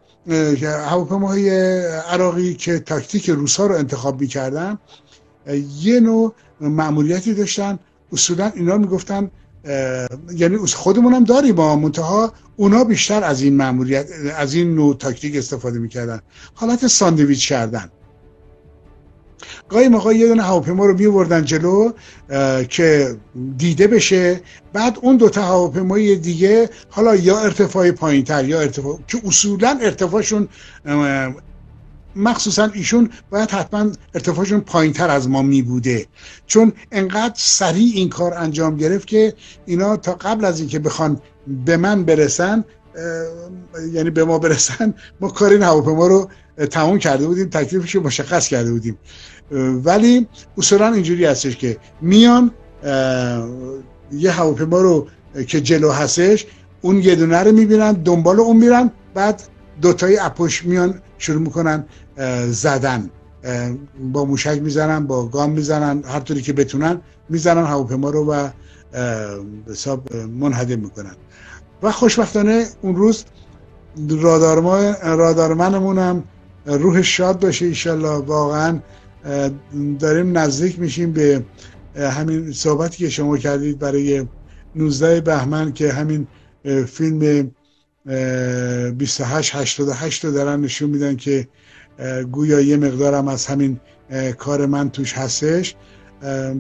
هواپیماهای 0.63 1.51
عراقی 1.97 2.55
که 2.55 2.79
تاکتیک 2.79 3.31
روسا 3.31 3.67
رو 3.67 3.75
انتخاب 3.75 4.21
می‌کردن 4.21 4.79
یه 5.81 6.01
نوع 6.01 6.35
معمولیتی 6.61 7.35
داشتن. 7.35 7.79
اصولا 8.13 8.53
اینا 8.55 8.79
می‌گفتن 8.79 9.31
یعنی 10.33 10.57
خودمون 10.57 11.13
هم 11.15 11.25
داریم 11.25 11.55
با 11.55 11.77
منتها 11.77 12.33
اونا 12.57 12.85
بیشتر 12.85 13.25
از 13.25 13.43
این 13.43 13.57
معمولیت 13.57 14.07
از 14.37 14.55
این 14.55 14.75
نوع 14.75 14.97
تاکتیک 14.97 15.37
استفاده 15.37 15.79
می‌کردن. 15.79 16.21
حالت 16.55 16.87
ساندویچ 16.87 17.49
کردن. 17.49 17.91
گاهی 19.69 19.89
موقع 19.89 20.15
یه 20.15 20.29
دونه 20.29 20.43
هواپیما 20.43 20.87
رو 20.87 20.95
میوردن 20.95 21.45
جلو 21.45 21.93
که 22.69 23.17
دیده 23.57 23.87
بشه. 23.87 24.41
بعد 24.73 24.99
اون 25.03 25.17
دوتا 25.17 25.43
هواپیمای 25.43 26.17
دیگه 26.17 26.71
حالا 26.91 27.17
یا 27.17 27.39
ارتفاع 27.39 27.91
پایین 27.91 28.25
تر 28.25 28.45
یا 28.45 28.61
ارتفاع 28.61 28.99
که 29.09 29.21
اصولا 29.25 29.79
ارتفاعشون 29.83 30.49
مخصوصا 32.17 32.71
ایشون 32.75 33.11
باید 33.31 33.51
حتما 33.51 33.91
ارتفاعشون 34.15 34.61
پایین 34.61 34.93
تر 34.93 35.11
از 35.11 35.29
ما 35.29 35.43
می 35.43 35.63
بوده 35.63 36.07
چون 36.47 36.73
انقدر 36.93 37.35
سریع 37.37 37.93
این 37.95 38.09
کار 38.09 38.35
انجام 38.35 38.77
گرفت 38.77 39.07
که 39.07 39.35
اینا 39.67 39.97
تا 39.97 40.15
قبل 40.15 40.45
از 40.45 40.61
اینکه 40.61 40.79
بخوان 40.79 41.21
به 41.65 41.77
من 41.77 42.05
برسن 42.05 42.65
یعنی 43.93 44.11
به 44.11 44.25
ما 44.25 44.39
برسن 44.39 44.95
ما 45.21 45.29
کار 45.29 45.51
این 45.51 45.63
هواپیما 45.63 46.07
رو 46.07 46.29
تموم 46.71 46.99
کرده 46.99 47.27
بودیم 47.27 47.49
تکلیفش 47.49 47.95
رو 47.95 48.03
مشخص 48.03 48.49
کرده 48.49 48.73
بودیم. 48.73 48.99
ولی 49.85 50.29
اصولا 50.59 50.93
اینجوری 50.93 51.25
هستش 51.25 51.57
که 51.57 51.77
میان 52.01 52.51
یه 54.13 54.31
هواپیما 54.31 54.81
رو 54.81 55.07
که 55.47 55.61
جلو 55.61 55.91
هستش 55.91 56.47
اون 56.81 56.97
یه 56.97 57.15
دونه 57.15 57.39
رو 57.39 57.53
می‌بینن 57.53 57.93
دنبال 57.93 58.41
اون 58.41 58.57
میرن 58.57 58.91
بعد 59.15 59.43
دوتای 59.83 60.19
اپوش 60.19 60.65
میان 60.65 61.01
شروع 61.19 61.41
می‌کنن 61.41 61.85
زدن. 62.51 63.11
با 64.13 64.25
موشک 64.25 64.63
می‌زنن 64.63 65.07
با 65.07 65.27
گام 65.27 65.51
می‌زنن 65.51 66.05
هر 66.05 66.21
طوری 66.21 66.43
که 66.43 66.53
بتونن 66.53 67.01
می‌زنن 67.29 67.65
هواپیما 67.65 68.11
رو 68.11 68.33
و 68.33 68.49
حساب 69.71 70.17
منهدم 70.17 70.79
می‌کنن. 70.79 71.17
و 71.83 71.93
خوشبختانه 71.93 72.67
اون 72.83 72.97
روز 72.97 73.25
رادارمنمون 75.03 75.99
هم 75.99 76.25
روح 76.67 77.03
شاد 77.03 77.41
باشه 77.41 77.67
ایشالله. 77.67 78.09
واقعا 78.09 78.79
داریم 79.99 80.39
نزدیک 80.39 80.79
میشیم 80.79 81.13
به 81.13 81.43
همین 81.97 82.53
صحبتی 82.53 82.97
که 82.97 83.11
شما 83.11 83.39
کردید 83.39 83.79
برای 83.79 84.27
19 84.77 85.21
بهمن 85.21 85.73
که 85.73 85.93
همین 85.93 86.27
فیلم 86.87 87.51
28 88.97 89.55
88 89.55 90.25
رو 90.25 90.31
دارن 90.31 90.61
نشون 90.61 90.91
میدن 90.91 91.17
که 91.17 91.49
گویا 92.33 92.61
یه 92.61 92.77
مقدارم 92.77 93.29
از 93.29 93.47
همین 93.47 93.81
کار 94.39 94.67
من 94.67 94.91
توش 94.91 95.13
هستش. 95.13 95.75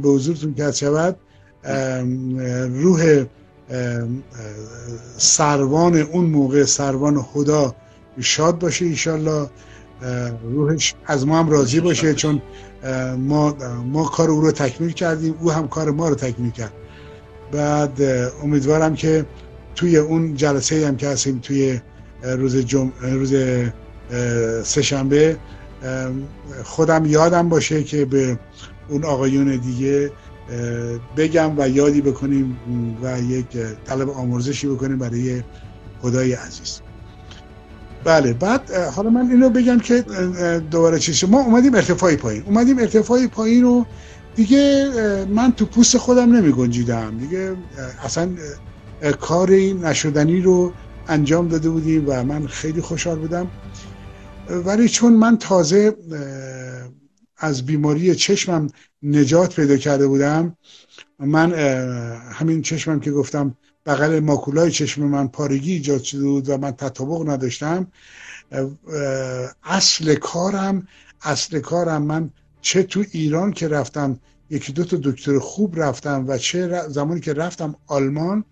به 0.03 0.09
حضورتون 0.09 0.55
که 0.55 0.73
شود 0.73 1.17
روح 2.69 3.25
سروان 5.19 5.97
اون 5.97 6.25
موقع 6.25 6.65
سروان 6.65 7.23
خدا 7.23 7.75
شاد 8.21 8.59
باشه 8.59 8.85
ایشالله. 8.85 9.51
روحش 10.43 10.95
از 11.07 11.27
ما 11.27 11.39
هم 11.39 11.51
راضی 11.51 11.81
باشه 11.81 12.15
چون 12.15 12.43
ما 13.19 13.57
ما 13.93 14.05
کار 14.05 14.31
او 14.31 14.41
رو 14.41 14.53
تکمیل 14.53 14.91
کردیم 14.93 15.35
او 15.41 15.53
هم 15.53 15.69
کار 15.69 15.91
ما 15.91 16.09
رو 16.09 16.15
تکمیل 16.15 16.51
کرد. 16.51 16.73
بعد 17.53 18.03
امیدوارم 18.43 18.95
که 18.95 19.27
توی 19.75 19.97
اون 19.97 20.35
جلسه 20.35 20.87
هم 20.87 20.97
که 20.97 21.09
هستیم 21.09 21.39
توی 21.39 21.81
روز 22.23 22.57
جم... 22.57 22.93
روز 23.03 23.35
سهشنبه 24.65 25.37
خودم 26.65 27.07
یادم 27.07 27.49
باشه 27.49 27.83
که 27.83 28.05
به 28.05 28.39
اون 28.89 29.05
آقایون 29.05 29.57
دیگه 29.57 30.11
بگم 31.17 31.59
و 31.59 31.69
یادی 31.69 32.01
بکنیم 32.01 32.57
و 33.03 33.21
یک 33.21 33.47
طلب 33.85 34.11
آمرزشی 34.11 34.67
بکنیم 34.67 34.99
برای 34.99 35.43
خدای 36.03 36.33
عزیز. 36.33 36.81
بله 38.07 38.33
بعد 38.33 38.71
حالا 38.73 39.11
من 39.11 39.31
اینو 39.31 39.51
بگم 39.51 39.79
که 39.79 40.05
دوباره 40.71 40.99
چیز 40.99 41.25
ما 41.25 41.41
اومدیم 41.41 41.75
ارتفاعی 41.75 42.17
پایین. 42.17 42.43
اومدیم 42.43 42.79
ارتفاعی 42.79 43.27
پایین 43.27 43.63
رو 43.63 43.87
دیگه 44.37 44.91
من 45.31 45.53
تو 45.53 45.67
پوست 45.67 45.99
خودم 45.99 46.37
نمی 46.37 46.53
گنجیدم. 46.53 47.19
دیگه 47.19 47.57
اصلا 48.05 48.29
کاری 49.21 49.75
نشدنی 49.75 50.41
رو 50.41 50.73
انجام 51.09 51.49
داده 51.49 51.71
بودیم 51.71 52.05
و 52.07 52.25
من 52.25 52.47
خیلی 52.47 52.81
خوشحال 52.81 53.19
بودم. 53.19 53.51
ولی 54.51 54.89
چون 54.89 55.13
من 55.13 55.39
تازه 55.39 55.97
از 57.39 57.67
بیماری 57.67 58.15
چشمم 58.15 58.67
نجات 59.03 59.57
پیدا 59.57 59.77
کرده 59.77 60.07
بودم 60.07 60.57
من 61.19 61.53
همین 62.33 62.63
چشمم 62.63 63.01
که 63.01 63.11
گفتم 63.11 63.55
بغل 63.87 64.21
ماکولای 64.21 64.71
چشم 64.71 65.03
من 65.03 65.29
پارگی 65.29 65.73
ایجاد 65.73 66.03
شده 66.03 66.23
بود 66.23 66.49
و 66.49 66.59
من 66.59 66.71
تطابق 66.71 67.29
نداشتم. 67.29 67.87
اصل 69.65 70.15
کارم 70.15 70.89
اصل 71.23 71.61
کارم 71.61 72.03
من 72.03 72.31
چه 72.61 72.83
تو 72.83 73.05
ایران 73.11 73.53
که 73.53 73.69
رفتم 73.69 74.21
یکی 74.51 74.73
دو 74.73 74.85
تا 74.85 74.97
دکتر 75.03 75.39
خوب 75.39 75.83
رفتم 75.83 76.25
و 76.29 76.39
چه 76.39 76.89
زمانی 76.89 77.21
که 77.21 77.33
رفتم 77.33 77.75
آلمان 77.87 78.45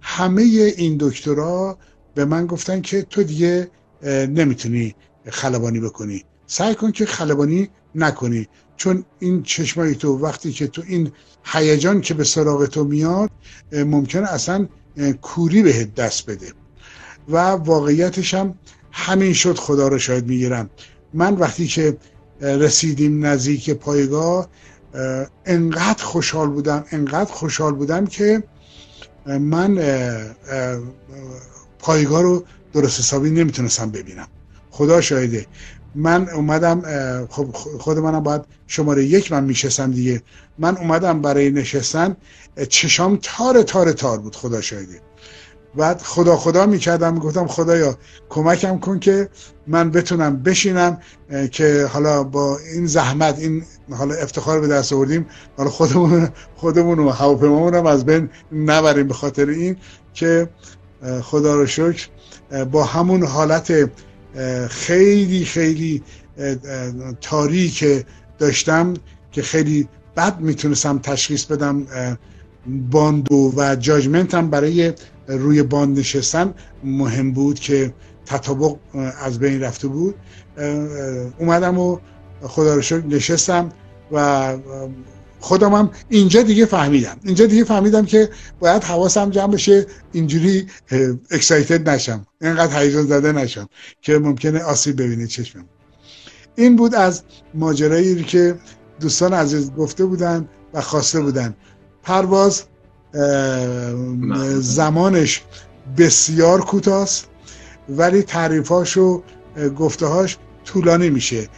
همه 0.00 0.42
این 0.76 0.96
دکترها 1.00 1.78
به 2.14 2.24
من 2.24 2.46
گفتن 2.46 2.80
که 2.80 3.02
تو 3.02 3.22
دیگه 3.22 3.70
نمی‌تونی 4.02 4.94
خلبانی 5.28 5.80
بکنی. 5.80 6.24
سعی 6.46 6.74
کن 6.74 6.92
که 6.92 7.06
خلبانی 7.06 7.70
نکنی. 7.94 8.48
چون 8.76 9.04
این 9.18 9.42
چشمای 9.42 9.94
تو 9.94 10.18
وقتی 10.18 10.52
که 10.52 10.66
تو 10.66 10.82
این 10.86 11.12
هیجان 11.44 12.00
که 12.00 12.14
به 12.14 12.24
سراغ 12.24 12.66
تو 12.66 12.84
میاد 12.84 13.30
ممکنه 13.72 14.32
اصلا 14.32 14.68
کوری 15.22 15.62
بهت 15.62 15.94
دست 15.94 16.30
بده. 16.30 16.52
و 17.28 17.36
واقعیتش 17.50 18.34
هم 18.34 18.58
همین 18.92 19.32
شد 19.32 19.58
خدا 19.58 19.88
رو 19.88 19.98
شاید 19.98 20.26
می‌گیرم. 20.26 20.70
من 21.14 21.34
وقتی 21.34 21.66
که 21.66 21.96
رسیدیم 22.40 23.26
نزدیک 23.26 23.70
پایگاه 23.70 24.48
انقدر 25.46 26.04
خوشحال 26.04 26.48
بودم 26.50 26.84
انقدر 26.90 27.32
خوشحال 27.32 27.74
بودم 27.74 28.06
که 28.06 28.42
من 29.26 29.78
پایگاه 31.78 32.22
رو 32.22 32.44
درست 32.72 32.98
حسابی 32.98 33.30
نمی‌تونستم 33.30 33.90
ببینم. 33.90 34.28
خدا 34.70 35.00
شاهده. 35.00 35.46
من 35.96 36.28
اومدم 36.28 36.82
خب 37.30 37.46
خود 37.78 37.98
منم 37.98 38.20
باید 38.20 38.42
شماره 38.66 39.04
یک 39.04 39.32
من 39.32 39.44
میشستم 39.44 39.90
دیگه. 39.90 40.22
من 40.58 40.76
اومدم 40.76 41.20
برای 41.20 41.50
نشستن 41.50 42.16
چشام 42.68 43.18
تار 43.22 43.62
تار 43.62 43.92
تار 43.92 44.18
بود 44.18 44.36
خدا 44.36 44.60
شاهده. 44.60 45.00
بعد 45.76 46.02
خدا 46.02 46.36
خدا 46.36 46.66
می‌کردم 46.66 47.18
گفتم 47.18 47.46
خدایا 47.46 47.98
کمکم 48.28 48.78
کن 48.78 48.98
که 48.98 49.28
من 49.66 49.90
بتونم 49.90 50.42
بشینم 50.42 51.00
که 51.52 51.86
حالا 51.92 52.24
با 52.24 52.58
این 52.58 52.86
زحمت 52.86 53.38
این 53.38 53.62
حالا 53.90 54.14
افتخار 54.14 54.60
به 54.60 54.66
دست 54.66 54.92
آوردیم. 54.92 55.26
حالا 55.56 55.70
خودمون 55.70 56.28
خودمون 56.56 56.98
و 56.98 57.10
هواپیمامون 57.10 57.74
هم 57.74 57.86
از 57.86 58.04
بین 58.06 58.30
نبریم 58.52 59.08
به 59.08 59.14
خاطر 59.14 59.48
این 59.48 59.76
که 60.14 60.48
خدا 61.22 61.54
رو 61.54 61.66
شکر 61.66 62.08
با 62.72 62.84
همون 62.84 63.22
حالت 63.22 63.90
خیلی 64.70 65.44
خیلی 65.44 66.02
تاریک 67.20 67.84
داشتم 68.38 68.94
که 69.32 69.42
خیلی 69.42 69.88
بد 70.16 70.40
می‌تونستم 70.40 70.98
تشخیص 70.98 71.44
بدم 71.44 71.86
باندو 72.90 73.52
و 73.56 73.76
جاجمنتم 73.76 74.50
برای 74.50 74.92
روی 75.28 75.62
باند 75.62 75.98
نشستن 75.98 76.54
مهم 76.84 77.32
بود 77.32 77.60
که 77.60 77.94
تطابق 78.26 78.76
از 79.22 79.38
بین 79.38 79.60
رفته 79.60 79.88
بود. 79.88 80.14
اومدم 81.38 81.78
و 81.78 81.98
خدا 82.42 82.74
رو 82.74 82.82
شکر 82.82 83.06
نشستم 83.06 83.68
و 84.12 84.56
خودم 85.40 85.74
هم 85.74 85.90
اینجا 86.08 86.42
دیگه 86.42 86.66
فهمیدم. 86.66 87.16
اینجا 87.24 87.46
دیگه 87.46 87.64
فهمیدم 87.64 88.04
که 88.04 88.30
باید 88.60 88.84
حواسم 88.84 89.30
جمع 89.30 89.52
بشه 89.52 89.86
اینجوری 90.12 90.66
اکسایتد 91.30 91.88
نشم. 91.88 92.26
اینقدر 92.40 92.82
هیجان 92.82 93.06
زده 93.06 93.32
نشم 93.32 93.68
که 94.02 94.18
ممکنه 94.18 94.62
آسیب 94.62 95.02
ببینه 95.02 95.26
چشمم. 95.26 95.64
این 96.56 96.76
بود 96.76 96.94
از 96.94 97.22
ماجرایی 97.54 98.24
که 98.24 98.58
دوستان 99.00 99.32
عزیز 99.32 99.72
گفته 99.72 100.04
بودن 100.04 100.48
و 100.74 100.80
خواسته 100.80 101.20
بودن. 101.20 101.56
پرواز 102.02 102.62
زمانش 104.60 105.42
بسیار 105.98 106.60
کوتاست 106.60 107.28
ولی 107.88 108.22
تعریفاش 108.22 108.96
و 108.96 109.22
گفتهاش 109.78 110.38
طولانی 110.64 111.10
میشه. 111.10 111.48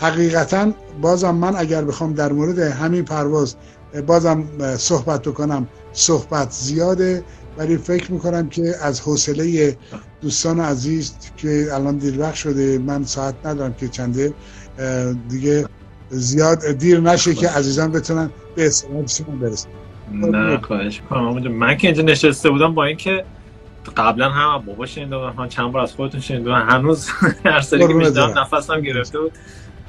حقیقتا 0.00 0.72
بازم 1.02 1.34
من 1.34 1.56
اگر 1.56 1.84
بخوام 1.84 2.12
در 2.12 2.32
مورد 2.32 2.58
همین 2.58 3.04
پرواز 3.04 3.56
بازم 4.06 4.44
صحبت 4.76 5.22
بکنم 5.22 5.68
صحبت 5.92 6.50
زیاده 6.50 7.24
ولی 7.58 7.76
فکر 7.76 8.12
می‌کنم 8.12 8.48
که 8.48 8.74
از 8.82 9.00
حوصله 9.00 9.76
دوستان 10.22 10.60
عزیز 10.60 11.14
که 11.36 11.68
الان 11.72 11.96
دیر 11.96 12.20
وقت 12.20 12.34
شده 12.34 12.78
من 12.78 13.04
ساعت 13.04 13.34
ندارم 13.44 13.74
که 13.74 13.88
چنده 13.88 14.34
دیگه 15.28 15.66
زیاد 16.10 16.72
دیر 16.78 17.00
نشه 17.00 17.34
که 17.34 17.48
عزیزان 17.48 17.92
بتونن 17.92 18.30
به 18.54 18.66
استفادهشون 18.66 19.38
برسن. 19.38 19.68
نه 20.12 20.58
خواهش 20.58 21.02
من 21.50 21.76
که 21.76 21.88
اینجا 21.88 22.02
نشسته 22.02 22.50
بودم 22.50 22.74
با 22.74 22.84
اینکه 22.84 23.24
قبلا 23.96 24.30
هم 24.30 24.62
بابا 24.66 24.86
شنیدم 24.86 25.34
هم 25.38 25.48
چند 25.48 25.72
بار 25.72 25.82
از 25.82 25.92
خودتون 25.92 26.20
شنیدم 26.20 26.52
هنوز 26.52 27.08
هر 27.44 27.60
سری 27.60 27.86
که 27.86 27.94
می‌شدم 27.94 28.38
نفسم 28.38 28.80
گرفته 28.80 29.20
بود. 29.20 29.32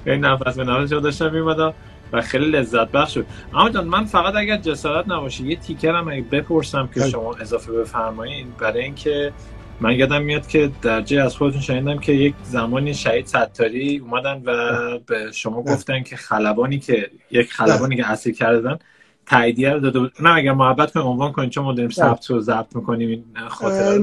خیلی 0.03 0.17
نفس 0.17 0.57
به 0.57 0.63
نفس 0.63 0.89
داشتم 0.89 1.33
میمدم 1.33 1.73
و 2.13 2.21
خیلی 2.21 2.45
لذت 2.45 2.91
بخش 2.91 3.13
شد 3.13 3.25
اما 3.53 3.69
جان 3.69 3.87
من 3.87 4.05
فقط 4.05 4.35
اگر 4.35 4.57
جسارت 4.57 5.07
نباشه 5.07 5.43
یه 5.43 5.55
تیکر 5.55 5.95
هم 5.95 6.07
اگه 6.07 6.21
بپرسم 6.21 6.89
که 6.93 7.09
شما 7.09 7.35
اضافه 7.35 7.71
بفرمایید 7.71 8.57
برای 8.57 8.83
اینکه 8.83 9.33
من 9.81 9.95
یادم 9.95 10.21
میاد 10.21 10.47
که 10.47 10.71
در 10.81 11.01
جای 11.01 11.19
از 11.19 11.35
خودتون 11.35 11.61
شنیدم 11.61 11.99
که 11.99 12.11
یک 12.11 12.33
زمانی 12.43 12.93
شهید 12.93 13.25
ستاری 13.25 13.97
اومدن 13.97 14.41
و 14.45 14.99
به 14.99 15.31
شما 15.31 15.61
گفتن 15.61 16.03
که 16.03 16.15
خلبانی 16.15 16.79
که 16.79 17.11
یک 17.31 17.53
خلبانی 17.53 17.95
که 17.95 18.11
اصلی 18.11 18.33
کردن 18.33 18.79
تاییدیه 19.25 19.69
رو 19.69 19.79
داده 19.79 19.99
بود. 19.99 20.11
نه 20.19 20.35
اگر 20.35 20.51
محبت 20.51 20.91
کنیم 20.91 21.07
عنوان 21.07 21.31
کنیم 21.31 21.49
چون 21.49 21.63
ما 21.63 21.73
داریم 21.73 21.89
ثبت 21.89 22.31
و 22.31 22.39
ضبط 22.39 22.75
می‌کنیم 22.75 23.09
این 23.09 23.23
خاطره 23.49 23.99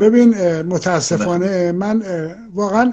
ببین 0.00 0.34
متاسفانه 0.62 1.72
من 1.72 2.02
واقعا 2.54 2.92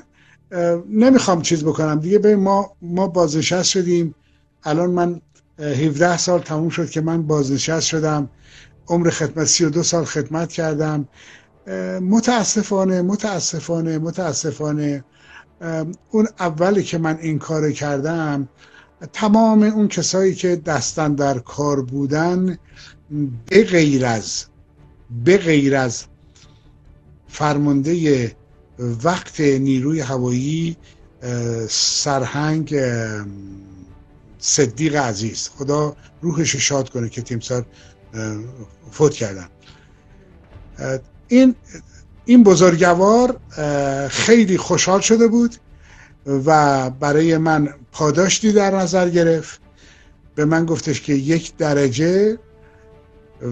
نمی‌خوام 0.90 1.42
چیز 1.42 1.64
بکنم. 1.64 2.00
دیگه 2.00 2.20
به 2.20 2.36
ما 2.36 2.72
ما 2.82 3.08
بازنشست 3.08 3.70
شدیم. 3.70 4.16
الان 4.64 4.90
من 4.90 5.22
17 5.60 6.18
سال 6.18 6.40
تموم 6.40 6.70
شد 6.70 6.90
که 6.90 7.02
من 7.02 7.24
بازنشست 7.24 7.88
شدم. 7.88 8.30
عمر 8.88 9.10
خدمت 9.10 9.46
32 9.46 9.84
سال 9.84 10.06
خدمت 10.06 10.52
کردم. 10.52 11.08
متاسفانه 12.02 13.02
متاسفانه 13.02 13.98
متاسفانه 13.98 15.04
اون 16.12 16.28
اولی 16.40 16.84
که 16.84 16.98
من 16.98 17.18
این 17.18 17.40
کار 17.40 17.72
کردم 17.72 18.50
تمام 19.14 19.64
اون 19.64 19.88
کسایی 19.88 20.36
که 20.36 20.56
دستن 20.56 21.14
در 21.14 21.40
کار 21.40 21.82
بودن 21.82 22.58
به 23.50 23.64
غیر 23.64 24.06
از 24.06 24.46
به 25.26 25.38
غیر 25.38 25.76
از 25.76 26.04
فرمانده 27.28 28.36
وقت 28.80 29.40
نیروی 29.40 30.00
هوایی 30.00 30.78
سرهنگ 31.70 32.76
صدیق 34.40 34.96
عزیز. 34.96 35.50
خدا 35.50 35.96
روحش 36.22 36.56
شاد 36.56 36.90
کنه 36.90 37.10
که 37.10 37.22
تیمسار 37.22 37.66
فوت 38.92 39.14
کردن. 39.14 39.48
این 41.28 41.56
این 42.26 42.44
بزرگوار 42.44 43.40
خیلی 44.08 44.58
خوشحال 44.58 45.02
شده 45.02 45.28
بود 45.28 45.56
و 46.26 46.90
برای 46.90 47.38
من 47.38 47.74
پاداشتی 47.92 48.52
در 48.52 48.76
نظر 48.76 49.10
گرفت. 49.10 49.62
به 50.36 50.46
من 50.46 50.66
گفتش 50.66 51.02
که 51.02 51.14
یک 51.14 51.58
درجه 51.58 52.38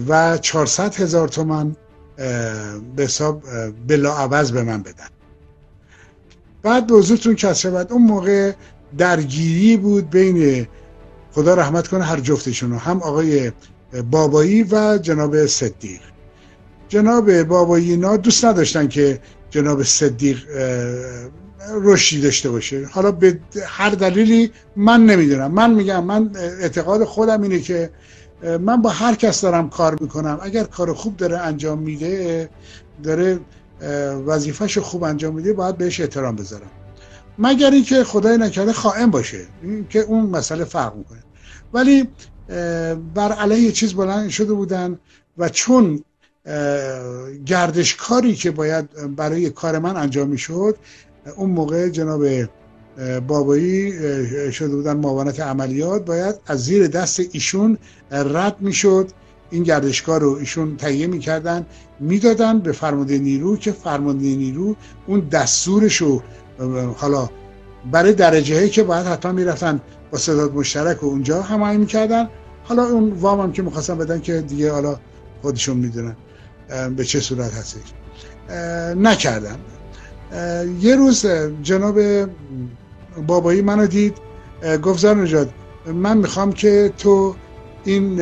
و 0.08 0.38
400 0.38 0.94
هزار 0.94 1.28
تومن 1.28 1.76
به 2.16 3.04
حساب 3.04 3.42
بلا 3.86 4.16
عوض 4.16 4.52
به 4.52 4.62
من 4.62 4.82
بدن. 4.82 5.08
بعد 6.62 6.86
به 6.86 7.34
کس 7.34 7.58
شود 7.58 7.92
اون 7.92 8.02
موقع 8.02 8.52
درگیری 8.98 9.76
بود 9.76 10.10
بین 10.10 10.66
خدا 11.32 11.54
رحمت 11.54 11.88
کنه 11.88 12.04
هر 12.04 12.20
جفتشون 12.20 12.72
هم 12.72 13.02
آقای 13.02 13.52
بابایی 14.10 14.62
و 14.62 14.98
جناب 14.98 15.46
صدیق. 15.46 16.00
جناب 16.88 17.42
بابایی 17.42 17.90
اینا 17.90 18.16
دوست 18.16 18.44
نداشتن 18.44 18.88
که 18.88 19.20
جناب 19.50 19.82
صدیق 19.82 20.38
رشدی 21.82 22.20
داشته 22.20 22.50
باشه. 22.50 22.86
حالا 22.90 23.12
به 23.12 23.40
هر 23.66 23.90
دلیلی 23.90 24.50
من 24.76 25.06
نمی‌دونم. 25.06 25.52
من 25.52 25.74
میگم 25.74 26.04
من 26.04 26.30
اعتقاد 26.36 27.04
خودم 27.04 27.42
اینه 27.42 27.60
که 27.60 27.90
من 28.60 28.82
با 28.82 28.90
هر 28.90 29.14
کس 29.14 29.40
دارم 29.40 29.70
کار 29.70 29.96
می‌کنم. 30.00 30.38
اگر 30.42 30.64
کار 30.64 30.94
خوب 30.94 31.16
داره 31.16 31.38
انجام 31.38 31.78
میده 31.78 32.48
داره 33.02 33.38
وظیفهش 34.26 34.78
خوب 34.78 35.04
انجام 35.04 35.34
میده 35.34 35.52
باید 35.52 35.78
بهش 35.78 36.00
احترام 36.00 36.36
بذارم. 36.36 36.70
مگر 37.38 37.70
اینکه 37.70 38.04
خدای 38.04 38.38
نکرده 38.38 38.72
خائن 38.72 39.10
باشه 39.10 39.46
که 39.90 40.00
اون 40.00 40.26
مسئله 40.26 40.64
فرق 40.64 40.96
می‌کنه. 40.96 41.22
ولی 41.72 42.08
بر 43.14 43.32
علیه 43.32 43.72
چیز 43.72 43.94
بلند 43.94 44.28
شده 44.28 44.52
بودن 44.52 44.98
و 45.38 45.48
چون 45.48 46.04
گردشکاری 47.46 48.34
که 48.34 48.50
باید 48.50 49.16
برای 49.16 49.50
کار 49.50 49.78
من 49.78 49.96
انجام 49.96 50.28
می‌شد 50.28 50.76
اون 51.36 51.50
موقع 51.50 51.88
جناب 51.88 52.26
بابایی 53.26 53.92
شده 54.52 54.76
بودن 54.76 54.96
معاونت 54.96 55.40
عملیات 55.40 56.04
باید 56.04 56.34
از 56.46 56.64
زیر 56.64 56.86
دست 56.86 57.20
ایشون 57.32 57.78
رد 58.10 58.56
می‌شد. 58.60 59.10
این 59.50 59.62
گردشگاه 59.62 60.18
رو 60.18 60.32
ایشون 60.32 60.76
تهیه 60.76 61.06
می‌کردن 61.06 61.66
می‌دادن 62.00 62.58
به 62.58 62.72
فرمانده 62.72 63.18
نیرو 63.18 63.56
که 63.56 63.72
فرمانده 63.72 64.24
نیرو 64.24 64.76
اون 65.06 65.20
دستورش 65.20 65.96
رو 65.96 66.22
حالا 66.96 67.28
برای 67.92 68.12
درجه 68.12 68.54
هایی 68.56 68.70
که 68.70 68.82
باید 68.82 69.06
حتما 69.06 69.32
می‌رفتن 69.32 69.80
با 70.10 70.18
صداد 70.18 70.54
مشترک 70.54 71.02
و 71.02 71.06
اونجا 71.06 71.42
هماهنگ 71.42 71.80
می‌کردن. 71.80 72.28
حالا 72.64 72.84
اون 72.84 73.12
وام 73.12 73.40
هم 73.40 73.52
که 73.52 73.62
می‌خواستن 73.62 73.98
بدن 73.98 74.20
که 74.20 74.40
دیگه 74.40 74.72
حالا 74.72 74.96
خودشون 75.42 75.76
می‌دونن 75.76 76.16
به 76.96 77.04
چه 77.04 77.20
صورت 77.20 77.54
هستش. 77.54 77.92
نکردن. 78.96 79.56
یه 80.80 80.96
روز 80.96 81.26
جناب 81.62 82.00
بابایی 83.26 83.62
منو 83.62 83.86
دید 83.86 84.16
گفت 84.82 85.00
زار 85.00 85.16
نجات 85.16 85.48
من 85.86 86.18
می‌خوام 86.18 86.52
که 86.52 86.92
تو 86.98 87.34
این 87.84 88.20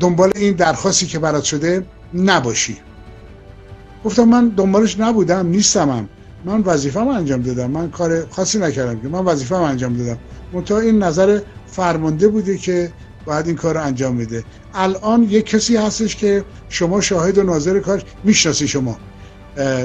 دنبال 0.00 0.32
این 0.34 0.54
درخواستی 0.54 1.06
که 1.06 1.18
برات 1.18 1.44
شده 1.44 1.86
نباشی. 2.14 2.76
گفتم 4.04 4.24
من 4.24 4.48
دنبالش 4.48 5.00
نبودم 5.00 5.46
نیستمم. 5.46 6.08
من 6.44 6.60
وظیفه 6.60 7.00
انجام 7.00 7.42
دادم. 7.42 7.70
من 7.70 7.90
کار 7.90 8.26
خاصی 8.30 8.58
نکردم 8.58 9.00
که 9.00 9.08
من 9.08 9.24
وظیفه 9.24 9.56
انجام 9.56 9.96
دادم. 9.96 10.18
منتها 10.52 10.78
این 10.78 11.02
نظر 11.02 11.40
فرمانده 11.66 12.28
بوده 12.28 12.58
که 12.58 12.92
باید 13.24 13.46
این 13.46 13.56
کار 13.56 13.74
رو 13.74 13.82
انجام 13.82 14.16
میده 14.16 14.44
الان 14.74 15.22
یک 15.22 15.46
کسی 15.46 15.76
هستش 15.76 16.16
که 16.16 16.44
شما 16.68 17.00
شاهد 17.00 17.38
و 17.38 17.42
ناظر 17.42 17.80
کار 17.80 18.02
می‌شناسی 18.24 18.68
شما. 18.68 18.98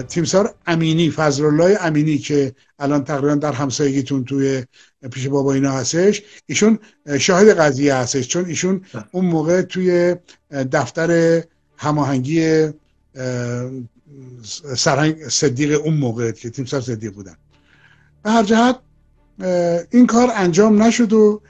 تیمسار 0.07 0.55
امینی 0.67 1.11
فضل 1.11 1.75
امینی 1.79 2.17
که 2.17 2.55
الان 2.79 3.03
تقریبا 3.03 3.35
در 3.35 3.51
همسایگیتون 3.51 4.25
توی 4.25 4.63
پیش 5.11 5.27
بابا 5.27 5.53
اینا 5.53 5.71
هستش 5.71 6.21
ایشون 6.45 6.79
شاهد 7.19 7.59
قضیه 7.59 7.95
هستش. 7.95 8.27
چون 8.27 8.45
ایشون 8.45 8.81
اون 9.11 9.25
موقع 9.25 9.61
توی 9.61 10.15
دفتر 10.71 11.43
هماهنگی 11.77 12.67
سرهنگ 14.75 15.27
صدیق 15.27 15.81
اون 15.85 15.93
موقع 15.93 16.31
که 16.31 16.49
تیمسار 16.49 16.81
صدیق 16.81 17.13
بودن. 17.13 17.35
به 18.23 18.31
هر 18.31 18.43
جهت 18.43 18.79
این 19.91 20.07
کار 20.07 20.31
انجام 20.35 20.83
نشد 20.83 21.13
و 21.13 21.41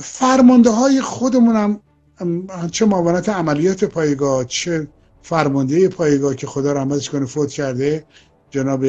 فرمانده 0.00 0.70
های 0.70 1.00
خودمونم 1.00 1.80
چه 2.70 2.86
معاونت 2.86 3.28
عملیات 3.28 3.84
پایگاه 3.84 4.44
چه 4.44 4.88
فرمانده 5.22 5.88
پایگاه 5.88 6.34
که 6.34 6.46
خدا 6.46 6.72
رحمتش 6.72 7.10
کنه 7.10 7.26
فوت 7.26 7.50
کرده. 7.50 8.04
جناب 8.50 8.84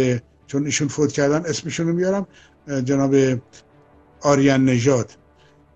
چون 0.47 0.65
ایشون 0.65 0.88
فوت 0.88 1.11
کردن 1.11 1.45
اسمشون 1.45 1.88
رو 1.88 1.93
میارم. 1.93 2.27
جناب 2.84 3.15
آریان 4.21 4.65
نژاد. 4.65 5.11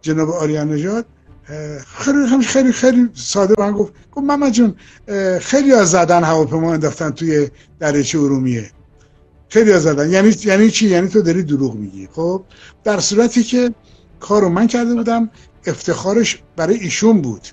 جناب 0.01 0.29
آریان 0.29 0.73
نژاد 0.73 1.05
خیلی 1.97 2.43
خیلی 2.47 2.71
خیلی 2.71 3.09
ساده 3.13 3.53
من 3.57 3.71
گفت. 3.71 3.93
گفت 4.11 4.25
محمد 4.25 4.51
جون 4.51 4.75
خیلی 5.39 5.73
از 5.73 5.91
زدن 5.91 6.23
هواپیما 6.23 6.73
انداختن 6.73 7.09
توی 7.09 7.49
دریچه 7.79 8.19
ارومیه. 8.19 8.71
خیلی 9.49 9.71
از 9.71 9.83
زدن. 9.83 10.09
یعنی 10.09 10.35
یعنی 10.43 10.71
چی؟ 10.71 10.89
یعنی 10.89 11.07
تو 11.07 11.21
داری 11.21 11.43
دروغ 11.43 11.75
میگی. 11.75 12.09
خب 12.11 12.43
در 12.83 12.99
صورتی 12.99 13.43
که 13.43 13.73
کارو 14.19 14.49
من 14.49 14.67
کرده 14.67 14.93
بودم 14.95 15.29
افتخارش 15.65 16.43
برای 16.55 16.75
ایشون 16.75 17.21
بود. 17.21 17.47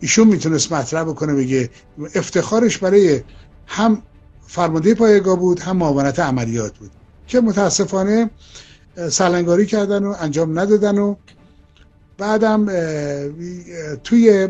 ایشون 0.00 0.28
می‌تونست 0.28 0.72
مطرح 0.72 1.04
بکنه 1.04 1.34
بگه 1.34 1.70
افتخارش 2.14 2.78
برای 2.78 3.20
هم 3.66 4.02
فرمانده 4.46 4.94
پایگاه 4.94 5.38
بود 5.38 5.60
هم 5.60 5.76
معاونت 5.76 6.18
عملیات 6.18 6.78
بود 6.78 6.90
که 7.26 7.40
متاسفانه 7.40 8.30
سلنگاری 9.10 9.66
کردن 9.66 10.04
و 10.04 10.14
انجام 10.20 10.58
ندادن 10.58 10.98
و 10.98 11.14
بعدم 12.18 12.66
توی 14.04 14.48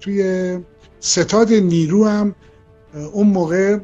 توی 0.00 0.58
ستاد 1.00 1.52
نیرو 1.52 2.04
هم 2.04 2.34
اون 3.12 3.26
موقع 3.26 3.78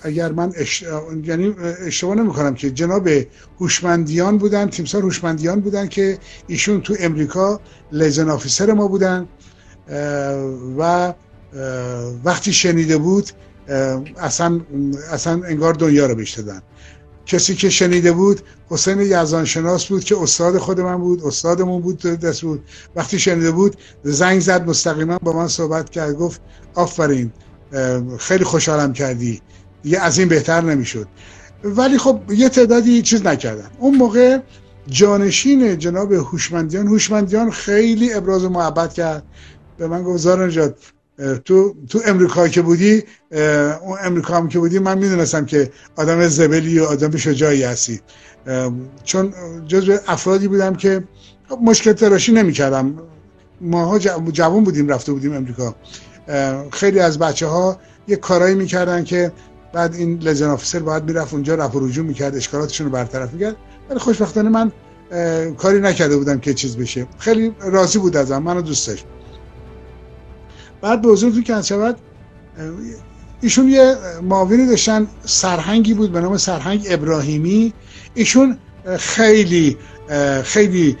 اگر 0.00 0.32
من 0.32 0.52
اش... 0.56 0.84
یعنی 1.24 1.54
اشتباه 1.86 2.54
که 2.54 2.70
جناب 2.70 3.08
هوشمندیان 3.60 4.38
بودن 4.38 4.66
تیمسار 4.66 5.02
هوشمندیان 5.02 5.60
بودن 5.60 5.88
که 5.88 6.18
ایشون 6.46 6.80
تو 6.80 6.96
امریکا 7.00 7.60
لیزن 7.92 8.30
آفیسر 8.30 8.72
ما 8.72 8.88
بودن. 8.88 9.28
و 10.78 11.12
وقتی 12.24 12.52
شنیده 12.52 12.98
بود 12.98 13.30
اصلا, 14.18 14.60
اصلا 15.12 15.32
انگار 15.32 15.74
دنیا 15.74 16.06
رو 16.06 16.14
بهش 16.14 16.38
کسی 17.26 17.54
که 17.54 17.70
شنیده 17.70 18.12
بود 18.12 18.40
حسین 18.68 19.00
یزان 19.00 19.44
شناس 19.44 19.86
بود 19.86 20.04
که 20.04 20.22
استاد 20.22 20.58
خود 20.58 20.80
من 20.80 20.96
بود 20.96 21.24
استادمون 21.24 21.82
بود 21.82 22.02
دست 22.02 22.42
بود. 22.42 22.64
وقتی 22.96 23.18
شنیده 23.18 23.50
بود 23.50 23.76
زنگ 24.02 24.40
زد 24.40 24.68
مستقیما 24.68 25.18
با 25.18 25.32
من 25.32 25.48
صحبت 25.48 25.90
کرد 25.90 26.14
گفت 26.14 26.40
آفرین 26.74 27.32
خیلی 28.18 28.44
خوشحالم 28.44 28.92
کردی. 28.92 29.40
دیگه 29.82 30.00
از 30.00 30.18
این 30.18 30.28
بهتر 30.28 30.60
نمی‌شد. 30.60 31.06
ولی 31.64 31.98
خب 31.98 32.20
یه 32.28 32.48
تعدادی 32.48 33.02
چیز 33.02 33.26
نکردن. 33.26 33.70
اون 33.78 33.94
موقع 33.96 34.38
جانشین 34.88 35.78
جناب 35.78 36.12
هوشمندیان 36.12 36.86
هوشمندیان 36.86 37.50
خیلی 37.50 38.12
ابراز 38.12 38.44
محبت 38.44 38.94
کرد. 38.94 39.22
به 39.78 39.88
من 39.88 40.02
گفت 40.02 40.18
زار 40.18 40.46
نجات 40.46 40.74
تو 41.44 41.74
تو 41.88 42.00
امریکا 42.04 42.48
که 42.48 42.62
بودی 42.62 43.02
اون 43.82 43.98
امریکا 44.02 44.36
هم 44.36 44.48
که 44.48 44.58
بودی 44.58 44.78
من 44.78 44.98
می‌دونستم 44.98 45.44
که 45.44 45.70
آدم 45.96 46.28
زبلی 46.28 46.78
و 46.78 46.84
آدم 46.84 47.16
شجاعی 47.16 47.62
هستی. 47.62 48.00
چون 49.04 49.34
جزو 49.66 49.96
افرادی 50.06 50.48
بودم 50.48 50.74
که 50.74 51.04
مشکل 51.62 51.92
تراشی 51.92 52.32
نمی‌کردم. 52.32 52.94
ماها 53.60 53.98
جوان 54.32 54.64
بودیم 54.64 54.88
رفته 54.88 55.12
بودیم 55.12 55.34
امریکا. 55.34 55.76
خیلی 56.72 56.98
از 56.98 57.18
بچه 57.18 57.46
ها 57.46 57.80
یه 58.08 58.16
کارایی 58.16 58.54
می‌کردن 58.54 59.04
که 59.04 59.32
بعد 59.72 59.94
این 59.94 60.18
لژن 60.18 60.46
آفیسر 60.46 60.78
باید 60.78 61.04
می‌رفت 61.04 61.34
اونجا 61.34 61.54
رفع 61.54 61.78
رجوع 61.82 62.04
می‌کرد 62.04 62.36
اشکالاتشون 62.36 62.86
رو 62.86 62.92
برطرف 62.92 63.32
می‌کرد. 63.32 63.56
ولی 63.90 63.98
خوشبختانه 63.98 64.48
من 64.48 64.72
کاری 65.52 65.80
نکرده 65.80 66.16
بودم 66.16 66.38
که 66.38 66.54
چیز 66.54 66.76
بشه. 66.76 67.06
خیلی 67.18 67.54
راضی 67.60 67.98
بود 67.98 68.16
ازم 68.16 68.38
منو 68.38 68.62
دوست 68.62 68.88
داشت. 68.88 69.06
بعد 70.82 71.02
به 71.02 71.08
حضورتون 71.08 71.42
که 71.42 71.62
شود 71.62 71.96
ایشون 73.40 73.68
یه 73.68 73.94
معاونی 74.22 74.66
داشتن 74.66 75.06
سرهنگی 75.24 75.94
بود 75.94 76.12
به 76.12 76.20
نام 76.20 76.36
سرهنگ 76.36 76.86
ابراهیمی. 76.90 77.72
ایشون 78.14 78.58
خیلی 78.98 79.76
خیلی 80.44 80.96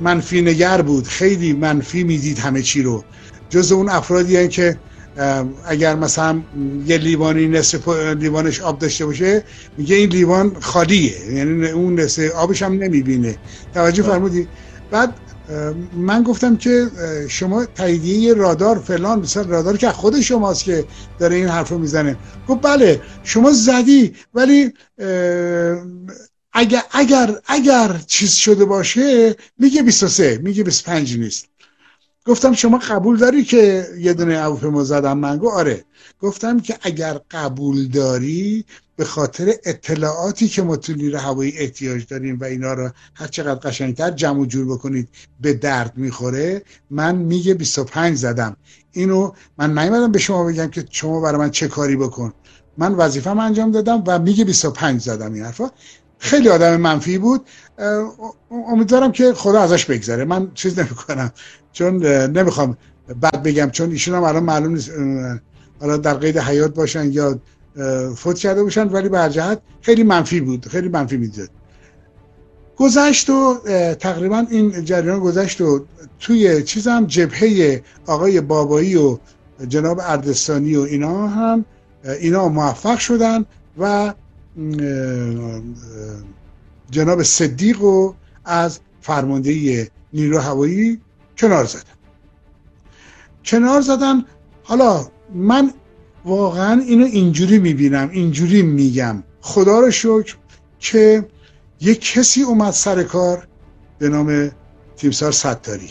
منفی 0.00 0.42
نگر 0.42 0.82
بود 0.82 1.06
خیلی 1.06 1.52
منفی 1.52 2.04
می‌دید 2.04 2.38
همه 2.38 2.62
چی 2.62 2.82
رو. 2.82 3.04
جز 3.50 3.72
اون 3.72 3.88
افرادی 3.88 4.48
که 4.48 4.78
اگر 5.64 5.94
مثلا 5.94 6.42
یه 6.86 6.98
لیوانی 6.98 7.46
نصف 7.46 7.88
لیوانش 7.88 8.60
آب 8.60 8.78
داشته 8.78 9.06
باشه 9.06 9.44
میگه 9.78 9.96
این 9.96 10.10
لیوان 10.10 10.56
خالیه 10.60 11.34
یعنی 11.34 11.68
اون 11.68 12.00
نصف 12.00 12.30
آبش 12.30 12.62
هم 12.62 12.72
نمی‌بینه. 12.72 13.36
توجه 13.74 14.02
فرمودی. 14.02 14.48
بعد 14.90 15.14
من 15.96 16.22
گفتم 16.22 16.56
که 16.56 16.90
شما 17.28 17.64
تاییدیه 17.64 18.34
رادار 18.34 18.78
فلان 18.78 19.20
مثلا 19.20 19.42
رادار 19.42 19.76
که 19.76 19.88
خود 19.88 20.20
شماست 20.20 20.64
که 20.64 20.84
داره 21.18 21.36
این 21.36 21.48
حرف 21.48 21.68
رو 21.68 21.78
می‌زنه. 21.78 22.16
گفت 22.48 22.62
بله 22.62 23.00
شما 23.22 23.52
زدی 23.52 24.14
ولی 24.34 24.72
اگر 26.52 26.82
اگر 26.90 27.40
اگر 27.46 28.00
چیز 28.06 28.32
شده 28.32 28.64
باشه 28.64 29.36
میگه 29.58 29.82
23 29.82 30.40
میگه 30.42 30.64
25 30.64 31.18
نیست. 31.18 31.46
گفتم 32.26 32.52
شما 32.52 32.78
قبول 32.78 33.16
داری 33.16 33.44
که 33.44 33.86
یه 33.98 34.14
دونه 34.14 34.38
هواپیما 34.38 34.84
زدم؟ 34.84 35.18
من 35.18 35.38
گفت 35.38 35.54
آره. 35.54 35.84
گفتم 36.20 36.60
که 36.60 36.78
اگر 36.82 37.20
قبول 37.30 37.88
داری 37.88 38.64
به 38.98 39.04
خاطر 39.04 39.54
اطلاعاتی 39.64 40.48
که 40.48 40.62
ما 40.62 40.76
تو 40.76 40.92
نیرو 40.92 41.18
هوایی 41.18 41.58
احتیاج 41.58 42.06
داریم 42.06 42.38
و 42.40 42.44
اینا 42.44 42.72
رو 42.72 42.90
هر 43.14 43.26
چقدر 43.26 43.68
قشنگتر 43.68 44.10
جمع 44.10 44.40
و 44.40 44.46
جور 44.46 44.66
بکنید 44.66 45.08
به 45.40 45.52
درد 45.54 45.92
می‌خوره. 45.96 46.62
من 46.90 47.16
میگه 47.16 47.54
25 47.54 48.18
زدم. 48.18 48.56
اینو 48.92 49.32
من 49.58 49.78
نیومدم 49.78 50.12
به 50.12 50.18
شما 50.18 50.44
بگم 50.44 50.68
که 50.68 50.84
شما 50.90 51.20
برای 51.20 51.38
من 51.38 51.50
چه 51.50 51.68
کاری 51.68 51.96
بکن. 51.96 52.32
من 52.78 52.94
وظیفه 52.94 53.30
انجام 53.30 53.70
دادم 53.70 54.04
و 54.06 54.18
میگه 54.18 54.44
25 54.44 55.00
زدم 55.00 55.32
این 55.32 55.44
حرفا. 55.44 55.70
خیلی 56.18 56.48
آدم 56.48 56.76
منفی 56.76 57.18
بود. 57.18 57.46
امیدوارم 58.50 59.12
که 59.12 59.32
خدا 59.32 59.60
ازش 59.60 59.84
بگذره. 59.84 60.24
من 60.24 60.50
چیز 60.54 60.78
نمی‌کنم. 60.78 61.32
چون 61.72 62.06
نمی‌خوام 62.06 62.76
بعد 63.20 63.42
بگم 63.42 63.70
چون 63.70 63.90
ایشون 63.90 64.14
هم 64.14 64.22
الان 64.22 64.44
معلوم 64.44 64.72
نیست 64.72 64.90
حالا 65.80 65.96
در 65.96 66.14
قید 66.14 66.38
حیات 66.38 66.74
باشن 66.74 67.12
یا 67.12 67.40
فوت 68.16 68.38
کرده 68.38 68.62
باشن 68.62 68.88
ولی 68.88 69.08
به 69.08 69.28
جهت 69.30 69.60
خیلی 69.80 70.02
منفی 70.02 70.40
بود 70.40 70.66
خیلی 70.66 70.88
منفی 70.88 71.16
می‌داد 71.16 71.50
گذشت 72.76 73.30
و 73.30 73.58
تقریبا 73.94 74.46
این 74.50 74.84
جریان 74.84 75.20
گذشت 75.20 75.60
و 75.60 75.84
توی 76.20 76.62
چیزم 76.62 77.06
جبهه 77.06 77.82
آقای 78.06 78.40
بابایی 78.40 78.96
و 78.96 79.18
جناب 79.68 80.00
اردستانی 80.02 80.76
و 80.76 80.80
اینا 80.80 81.28
هم 81.28 81.64
اینا 82.20 82.48
موفق 82.48 82.98
شدن 82.98 83.44
و 83.78 84.14
جناب 86.90 87.22
صدیق 87.22 87.80
رو 87.80 88.14
از 88.44 88.80
فرماندهی 89.00 89.86
نیرو 90.12 90.38
هوایی 90.38 91.00
کنار 91.38 91.64
زدن. 91.64 91.82
کنار 93.44 93.80
زدن 93.80 94.24
حالا 94.62 95.06
من 95.34 95.72
واقعا 96.28 96.80
اینو 96.80 97.04
اینجوری 97.04 97.58
می‌بینم 97.58 98.10
اینجوری 98.12 98.62
میگم. 98.62 99.22
خدا 99.40 99.80
رو 99.80 99.90
شکر 99.90 100.36
که 100.78 101.28
یک 101.80 102.12
کسی 102.12 102.42
اومد 102.42 102.70
سر 102.70 103.02
کار 103.02 103.46
به 103.98 104.08
نام 104.08 104.50
تیمسار 104.96 105.32
ستاری 105.32 105.90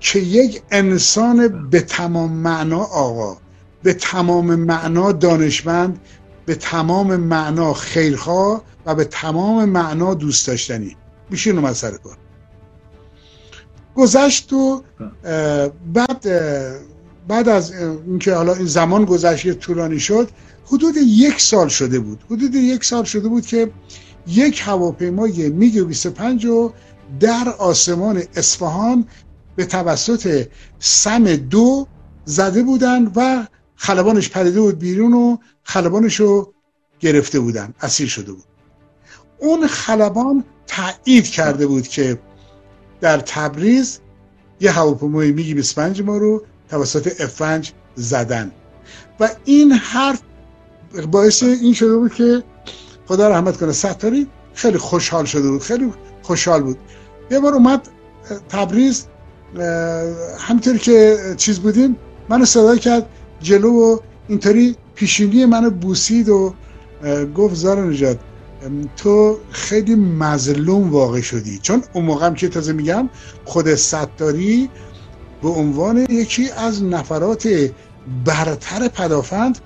که 0.00 0.18
یک 0.18 0.62
انسان 0.70 1.70
به 1.70 1.80
تمام 1.80 2.32
معنا 2.32 2.80
آقا 2.80 3.36
به 3.82 3.94
تمام 3.94 4.54
معنا 4.54 5.12
دانشمند 5.12 6.00
به 6.46 6.54
تمام 6.54 7.16
معنا 7.16 7.74
خیرخواه 7.74 8.62
و 8.86 8.94
به 8.94 9.04
تمام 9.04 9.64
معنا 9.64 10.14
دوست 10.14 10.46
داشتنی. 10.46 10.96
میشه 11.30 11.50
اومد 11.50 11.72
سر 11.72 11.90
کار. 11.90 12.16
گذشت 13.94 14.52
و 14.52 14.82
بعد 15.92 16.26
بعد 17.28 17.48
از 17.48 17.72
اینکه 18.06 18.34
حالا 18.34 18.54
این 18.54 18.66
زمان 18.66 19.04
گذشت 19.04 19.52
طولانی 19.52 20.00
شد 20.00 20.28
حدود 20.66 20.94
یک 20.96 21.40
سال 21.40 21.68
شده 21.68 21.98
بود. 21.98 22.24
حدود 22.30 22.54
یک 22.54 22.84
سال 22.84 23.04
شده 23.04 23.28
بود 23.28 23.46
که 23.46 23.70
یک 24.26 24.62
هواپیمای 24.64 25.50
میگ 25.50 25.80
25 25.80 26.46
رو 26.46 26.72
در 27.20 27.54
آسمان 27.58 28.22
اصفهان 28.36 29.06
به 29.56 29.66
توسط 29.66 30.46
سم 30.78 31.36
دو 31.36 31.86
زده 32.24 32.62
بودن 32.62 33.12
و 33.16 33.46
خلبانش 33.76 34.28
پریده 34.28 34.60
بود 34.60 34.78
بیرون 34.78 35.12
و 35.14 35.36
خلبانش 35.62 36.20
رو 36.20 36.52
گرفته 37.00 37.40
بودن 37.40 37.74
اسیر 37.80 38.08
شده 38.08 38.32
بود. 38.32 38.44
اون 39.38 39.66
خلبان 39.66 40.44
تایید 40.66 41.26
کرده 41.26 41.66
بود 41.66 41.88
که 41.88 42.18
در 43.00 43.18
تبریز 43.18 44.00
یه 44.60 44.70
هواپیمای 44.70 45.32
میگی 45.32 45.54
25 45.54 46.02
ما 46.02 46.16
رو 46.16 46.44
توسط 46.74 47.20
افنج 47.20 47.72
زدن. 47.94 48.50
و 49.20 49.30
این 49.44 49.72
حرف 49.72 50.20
باعث 51.10 51.42
این 51.42 51.74
شده 51.74 51.96
بود 51.96 52.14
که 52.14 52.42
خدا 53.06 53.28
رحمت 53.28 53.56
کنه 53.56 53.72
ستاری 53.72 54.26
خیلی 54.54 54.78
خوشحال 54.78 55.24
شده 55.24 55.50
بود 55.50 55.62
خیلی 55.62 55.92
خوشحال 56.22 56.62
بود. 56.62 56.78
یه 57.30 57.40
بار 57.40 57.54
اومد 57.54 57.88
تبریز 58.48 59.06
همینطوری 60.38 60.78
که 60.78 61.18
چیز 61.36 61.58
بودیم 61.58 61.96
منو 62.28 62.44
صدا 62.44 62.76
کرد 62.76 63.06
جلو 63.40 63.72
و 63.72 63.98
اینطوری 64.28 64.76
پیشینی 64.94 65.44
منو 65.46 65.70
بوسید 65.70 66.28
و 66.28 66.54
گفت 67.34 67.54
زار 67.54 67.86
نجات 67.86 68.18
تو 68.96 69.38
خیلی 69.50 69.94
مظلوم 69.94 70.90
واقع 70.90 71.20
شدی. 71.20 71.58
چون 71.58 71.82
اون 71.92 72.04
موقع 72.04 72.30
که 72.30 72.48
تازه 72.48 72.72
میگم 72.72 73.08
خود 73.44 73.74
ستاری 73.74 74.70
به 75.44 75.50
عنوان 75.50 76.06
یکی 76.10 76.50
از 76.50 76.84
نفرات 76.84 77.48
برتر 78.24 78.88
پدافند 78.88 79.58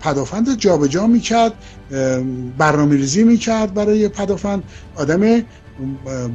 پدافند 0.00 0.56
جابجا 0.58 1.06
می‌کرد 1.06 1.52
برنامه 2.58 2.96
ریزی 2.96 3.24
می‌کرد 3.24 3.74
برای 3.74 4.08
پدافند. 4.08 4.62
آدم 4.96 5.42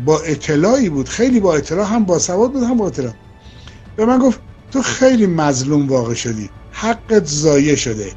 با 0.06 0.20
اطلاعی 0.20 0.90
بود 0.90 1.10
خیلی 1.10 1.40
با 1.40 1.56
اطلاع 1.56 1.88
هم 1.88 2.06
با 2.06 2.20
سواد 2.20 2.52
بود 2.52 2.64
هم 2.64 2.78
با 2.78 2.88
اطلاع. 2.88 3.14
به 3.96 4.06
من 4.06 4.20
گفت 4.20 4.40
تو 4.72 4.82
خیلی 4.82 5.28
مظلوم 5.28 5.88
واقع 5.88 6.14
شدی 6.14 6.50
حقت 6.72 7.26
ضایع 7.26 7.76
شده. 7.76 8.12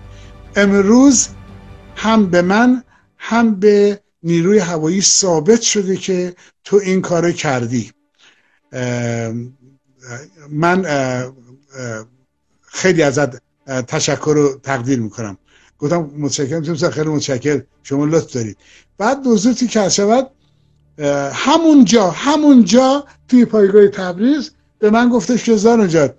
امروز 0.56 1.28
هم 1.96 2.26
به 2.26 2.42
من 2.42 2.82
هم 3.18 3.54
به 3.54 4.00
نیروی 4.22 4.58
هوایی 4.58 5.00
ثابت 5.00 5.60
شده 5.60 5.96
که 5.96 6.34
تو 6.64 6.76
این 6.76 7.00
کار 7.00 7.32
کردی. 7.32 7.90
من 10.50 10.86
خیلی 12.62 13.02
ازت 13.02 13.42
تشکر 13.66 14.32
رو 14.36 14.60
تقدیر 14.62 15.00
می‌کنم. 15.00 15.38
گفتم 15.78 16.10
متشکرم 16.18 16.62
تیم 16.62 16.90
خیلی 16.90 17.08
متشکر 17.08 17.62
شما 17.82 18.04
لطف 18.04 18.32
دارید. 18.32 18.56
بعد 18.98 19.22
دوزوتی 19.22 19.66
که 19.66 19.88
شود؟ 19.88 20.30
همونجا 21.32 22.10
همونجا 22.10 23.04
توی 23.28 23.44
پایگاه 23.44 23.88
تبریز 23.88 24.50
به 24.78 24.90
من 24.90 25.08
گفتش 25.08 25.44
که 25.44 25.56
زار 25.56 26.14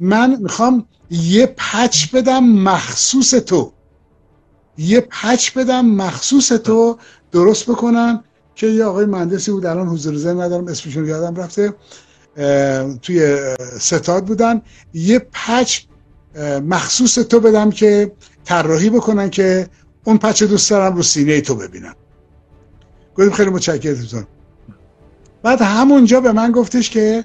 من 0.00 0.36
می‌خوام 0.40 0.86
یه 1.10 1.46
پچ 1.46 2.10
بدم 2.10 2.44
مخصوص 2.44 3.30
تو. 3.30 3.72
یه 4.78 5.00
پچ 5.00 5.52
بدم 5.52 5.86
مخصوص 5.86 6.48
تو 6.48 6.98
درست 7.32 7.70
بکنن. 7.70 8.24
که 8.54 8.66
یه 8.66 8.84
آقای 8.84 9.06
مهندسی 9.06 9.50
بود 9.50 9.66
الان 9.66 9.88
حضور 9.88 10.16
ذهن 10.16 10.40
ندارم 10.40 10.68
اسمشون 10.68 11.06
یادم 11.06 11.36
رفته 11.36 11.74
توی 13.02 13.38
ستاد 13.80 14.24
بودن. 14.24 14.62
یه 14.94 15.18
پچ 15.18 15.80
مخصوص 16.68 17.14
تو 17.14 17.40
بدم 17.40 17.70
که 17.70 18.12
طراحی 18.44 18.90
بکنن 18.90 19.30
که 19.30 19.68
اون 20.04 20.18
پچ 20.18 20.42
دوست 20.42 20.70
دارم 20.70 20.96
رو 20.96 21.02
سینه 21.02 21.40
تو 21.40 21.54
ببینم. 21.54 21.94
گفتم 23.14 23.30
خیلی 23.30 23.50
متشکرم 23.50 24.26
بعد 25.42 25.62
همونجا 25.62 26.20
به 26.20 26.32
من 26.32 26.52
گفتش 26.52 26.90
که 26.90 27.24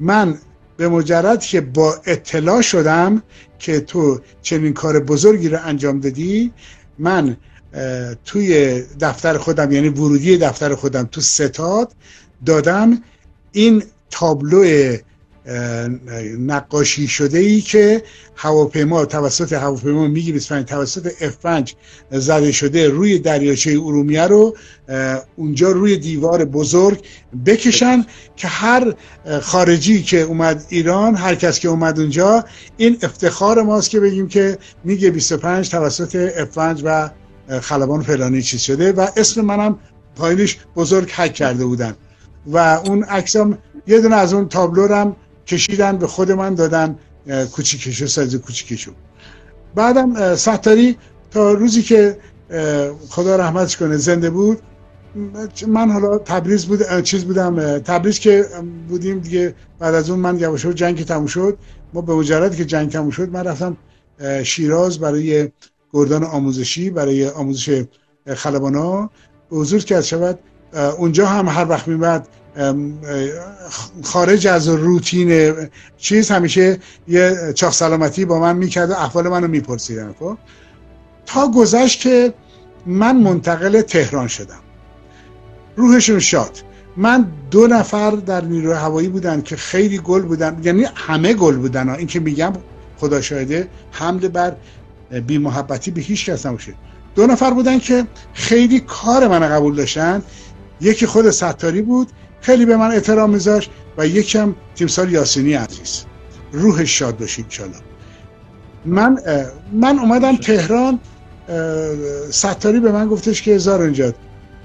من 0.00 0.38
به 0.76 0.88
مجرد 0.88 1.40
که 1.40 1.60
با 1.60 1.94
اطلاع 2.06 2.60
شدم 2.60 3.22
که 3.58 3.80
تو 3.80 4.20
چنین 4.42 4.72
کار 4.72 5.00
بزرگی 5.00 5.48
رو 5.48 5.58
انجام 5.64 6.00
دادی 6.00 6.52
من 6.98 7.36
توی 8.24 8.82
دفتر 9.00 9.38
خودم 9.38 9.72
یعنی 9.72 9.88
ورودی 9.88 10.38
دفتر 10.38 10.74
خودم 10.74 11.08
تو 11.12 11.20
ستاد 11.20 11.92
دادم 12.46 13.02
این 13.52 13.82
تابلو 14.10 14.64
نقاشی 16.38 17.08
شده 17.08 17.38
ای 17.38 17.60
که 17.60 18.02
هواپیما 18.36 19.04
توسط 19.04 19.52
هواپیما 19.52 20.06
میگی 20.06 20.32
25 20.32 20.66
توسط 20.66 21.10
F5 21.10 21.72
زده 22.10 22.52
شده 22.52 22.88
روی 22.88 23.18
دریاچه 23.18 23.70
ارومیه 23.70 24.22
رو 24.22 24.56
اونجا 25.36 25.70
روی 25.70 25.96
دیوار 25.96 26.44
بزرگ 26.44 27.04
بکشن 27.46 28.06
که 28.36 28.48
هر 28.48 28.94
خارجی 29.42 30.02
که 30.02 30.20
اومد 30.20 30.64
ایران 30.68 31.14
هر 31.14 31.34
کس 31.34 31.58
که 31.58 31.68
اومد 31.68 32.00
اونجا 32.00 32.44
این 32.76 32.98
افتخار 33.02 33.62
ماست 33.62 33.90
که 33.90 34.00
بگیم 34.00 34.28
که 34.28 34.58
میگه 34.84 35.10
25 35.10 35.70
توسط 35.70 36.30
F5 36.52 36.80
و 36.84 37.10
خلبان 37.48 38.02
فلانی 38.02 38.42
چیز 38.42 38.60
شده 38.60 38.92
و 38.92 39.06
اسم 39.16 39.40
منم 39.40 39.78
پایینش 40.16 40.58
بزرگ 40.76 41.10
حک 41.10 41.34
کرده 41.34 41.66
بودن. 41.66 41.94
و 42.46 42.58
اون 42.58 43.02
عکسم 43.02 43.58
یه 43.86 44.00
دونه 44.00 44.16
از 44.16 44.32
اون 44.34 44.48
تابلو 44.48 45.12
کشیدن 45.46 45.96
به 45.96 46.06
خود 46.06 46.32
من 46.32 46.54
دادن 46.54 46.98
کوچیکشو 47.52 48.06
سایز 48.06 48.36
کوچیکشو. 48.36 48.92
بعدم 49.74 50.36
ستاری 50.36 50.96
تا 51.30 51.52
روزی 51.52 51.82
که 51.82 52.18
خدا 53.08 53.36
رحمتش 53.36 53.76
کنه 53.76 53.96
زنده 53.96 54.30
بود 54.30 54.60
من 55.68 55.90
حالا 55.90 56.18
تبریز 56.18 56.66
بود 56.66 57.02
چیز 57.02 57.24
بودم 57.24 57.78
تبریز 57.78 58.18
که 58.18 58.46
بودیم 58.88 59.18
دیگه. 59.18 59.54
بعد 59.78 59.94
از 59.94 60.10
اون 60.10 60.18
من 60.18 60.38
یواش 60.38 60.66
جنگ 60.66 61.04
تموم 61.04 61.26
شد. 61.26 61.58
ما 61.92 62.00
به 62.00 62.14
مجرد 62.14 62.56
که 62.56 62.64
جنگ 62.64 62.90
تموم 62.90 63.10
شد 63.10 63.28
من 63.30 63.44
رفتم 63.44 63.76
شیراز 64.42 64.98
برای 64.98 65.50
گردان 65.94 66.24
آموزشی 66.24 66.90
برای 66.90 67.28
آموزش 67.28 67.84
خلبانا 68.34 69.10
حضور 69.50 69.84
کرد 69.84 70.00
شود. 70.00 70.38
اونجا 70.98 71.26
هم 71.26 71.48
هر 71.48 71.68
وقت 71.68 71.88
میمد 71.88 72.28
خارج 74.04 74.46
از 74.46 74.68
روتین 74.68 75.54
چیز 75.96 76.30
همیشه 76.30 76.78
یه 77.08 77.52
چاخ 77.54 77.74
سلامتی 77.74 78.24
با 78.24 78.40
من 78.40 78.56
می‌کرد 78.56 78.90
و 78.90 78.92
احوال 78.92 79.28
منو 79.28 79.48
میپرسیدن 79.48 80.14
خب. 80.18 80.36
تا 81.26 81.48
گذشت 81.48 82.00
که 82.00 82.34
من 82.86 83.16
منتقل 83.16 83.80
تهران 83.80 84.28
شدم. 84.28 84.60
روحشون 85.76 86.18
شاد. 86.18 86.58
من 86.96 87.26
دو 87.50 87.66
نفر 87.66 88.10
در 88.10 88.44
نیروی 88.44 88.72
هوایی 88.72 89.08
بودن 89.08 89.42
که 89.42 89.56
خیلی 89.56 89.98
گل 89.98 90.22
بودن 90.22 90.60
یعنی 90.62 90.86
همه 90.94 91.34
گل 91.34 91.56
بودن 91.56 91.88
این 91.88 92.06
که 92.06 92.20
میگم 92.20 92.52
خدا 92.98 93.20
شاهده 93.20 93.68
حمله 93.90 94.28
بر 94.28 94.56
بی 95.26 95.38
محبتی 95.38 95.90
به 95.90 96.00
هیچ 96.00 96.30
کس 96.30 96.46
نباشه. 96.46 96.74
دو 97.14 97.26
نفر 97.26 97.50
بودن 97.50 97.78
که 97.78 98.06
خیلی 98.32 98.80
کار 98.80 99.28
من 99.28 99.48
قبول 99.48 99.74
داشتن. 99.74 100.22
یکی 100.80 101.06
خود 101.06 101.30
ستاری 101.30 101.82
بود 101.82 102.08
خیلی 102.40 102.66
به 102.66 102.76
من 102.76 102.90
احترام 102.90 103.30
میذاشت 103.30 103.70
و 103.98 104.06
یکم 104.06 104.54
تیمسار 104.74 105.10
یاسینی 105.10 105.54
عزیز. 105.54 106.04
روحش 106.52 106.98
شاد 106.98 107.18
باشید 107.18 107.44
انشالله 107.44 107.76
من 108.84 109.18
من 109.72 109.98
اومدم 109.98 110.36
تهران 110.36 111.00
ستاری 112.30 112.80
به 112.80 112.92
من 112.92 113.08
گفتش 113.08 113.42
که 113.42 113.54
هزار 113.54 113.82
انجاد 113.82 114.14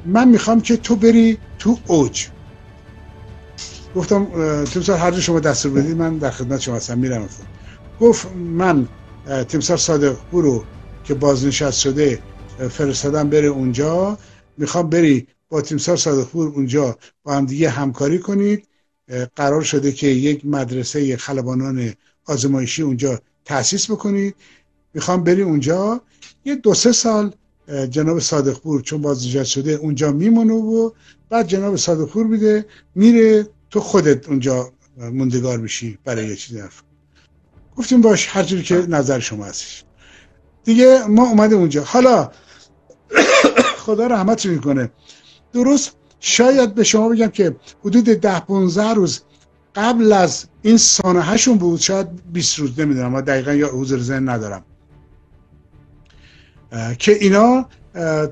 من 0.05 0.27
می‌خوام 0.27 0.61
که 0.61 0.77
تو 0.77 0.95
بری 0.95 1.37
تو 1.59 1.77
اوج. 1.87 2.27
گفتم 3.95 4.27
تیمسار 4.63 4.97
هر 4.97 5.11
جا 5.11 5.19
شما 5.19 5.39
دستور 5.39 5.71
بدید 5.71 5.97
من 5.97 6.17
در 6.17 6.31
خدمت 6.31 6.59
شما 6.59 6.75
هستم 6.75 6.97
میرم. 6.97 7.29
گفت 7.99 8.27
من 8.35 8.87
تیمسار 9.47 9.77
صادق 9.77 10.17
برو 10.31 10.63
که 11.03 11.13
بازنشست 11.13 11.79
شده 11.79 12.19
فرستادن 12.69 13.29
بره 13.29 13.47
اونجا. 13.47 14.17
می‌خوام 14.57 14.89
بری 14.89 15.27
با 15.49 15.61
تیمسار 15.61 15.97
صادقپور 15.97 16.47
اونجا 16.47 16.97
با 17.23 17.33
هم 17.33 17.45
دیگه 17.45 17.69
همکاری 17.69 18.19
کنید. 18.19 18.67
قرار 19.35 19.61
شده 19.61 19.91
که 19.91 20.07
یک 20.07 20.45
مدرسه 20.45 21.17
خلبانان 21.17 21.93
آزمایشی 22.25 22.81
اونجا 22.81 23.19
تأسیس 23.45 23.91
بکنید. 23.91 24.35
می‌خوام 24.93 25.23
بری 25.23 25.41
اونجا. 25.41 26.01
یه 26.45 26.55
دو 26.55 26.73
سه 26.73 26.91
سال 26.91 27.33
جناب 27.89 28.19
صادقپور 28.19 28.81
چون 28.81 29.01
بازنشست 29.01 29.49
شده 29.49 29.71
اونجا 29.71 30.11
میمونه 30.11 30.53
و 30.53 30.91
بعد 31.29 31.47
جناب 31.47 31.75
صادقپور 31.75 32.25
میده 32.25 32.65
میره 32.95 33.47
تو 33.69 33.79
خودت 33.79 34.29
اونجا 34.29 34.71
موندگار 34.97 35.57
میشی 35.57 35.97
برای 36.03 36.27
یه 36.27 36.35
چیزی. 36.35 36.61
گفتیم 37.79 38.01
باش 38.01 38.27
هر 38.29 38.43
جوری 38.43 38.63
که 38.63 38.75
نظر 38.75 39.19
شما 39.19 39.45
هستش. 39.45 39.83
دیگه 40.63 41.05
ما 41.07 41.27
اومده 41.27 41.55
اونجا. 41.55 41.83
حالا 41.83 42.31
خدا 43.85 44.07
رحمت 44.07 44.45
می‌کنه. 44.45 44.89
درست 45.53 45.91
شاید 46.19 46.75
به 46.75 46.83
شما 46.83 47.09
بگم 47.09 47.27
که 47.27 47.55
حدود 47.85 48.03
ده 48.03 48.39
15 48.39 48.93
روز 48.93 49.21
قبل 49.75 50.13
از 50.13 50.45
این 50.61 50.77
سانحهشون 50.77 51.57
بود 51.57 51.79
شاید 51.79 52.07
20 52.33 52.59
روز 52.59 52.79
نمی‌دونم 52.79 53.07
ما 53.07 53.21
دقیقا 53.21 53.53
یا 53.53 53.67
حضور 53.67 53.99
ذهن 53.99 54.29
ندارم. 54.29 54.63
که 56.99 57.11
اینا 57.11 57.65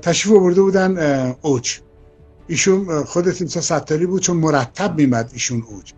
تشریف 0.02 0.36
آورده 0.36 0.62
بودن 0.62 0.98
اوج. 1.42 1.78
ایشون 2.48 3.04
خود 3.04 3.30
تیمسا 3.30 3.60
ستاری 3.60 4.06
بود 4.06 4.22
چون 4.22 4.36
مرتب 4.36 4.98
میمد 4.98 5.30
ایشون 5.32 5.62
اوج. 5.62 5.92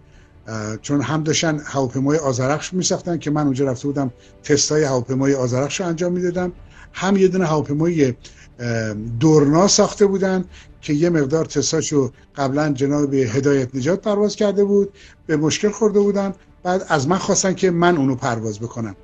چون 0.82 1.00
هم 1.00 1.22
داشتن 1.22 1.60
هواپیمای 1.64 2.18
آزرخش 2.18 2.74
میساختن 2.74 3.18
که 3.18 3.30
من 3.30 3.44
اونجا 3.44 3.64
رفته 3.64 3.86
بودم 3.86 4.10
تستای 4.42 4.84
هواپیمای 4.84 5.34
آزرخش 5.34 5.80
رو 5.80 5.86
انجام 5.86 6.12
می‌دادم. 6.12 6.52
هم 6.92 7.16
یه 7.16 7.28
دونه 7.28 7.46
هواپیمای 7.46 8.14
دورنا 9.20 9.68
ساخته 9.68 10.06
بودن 10.06 10.44
که 10.80 10.92
یه 10.92 11.10
مقدار 11.10 11.44
تستاشو 11.44 12.10
قبلا 12.36 12.72
جناب 12.72 13.14
هدایت 13.14 13.74
نجات 13.74 14.00
پرواز 14.00 14.36
کرده 14.36 14.64
بود 14.64 14.92
به 15.26 15.36
مشکل 15.36 15.70
خورده 15.70 16.00
بودن. 16.00 16.34
بعد 16.62 16.86
از 16.88 17.08
من 17.08 17.18
خواستن 17.18 17.54
که 17.54 17.70
من 17.70 17.96
اونو 17.96 18.14
پرواز 18.14 18.60
بکنم. 18.60 18.96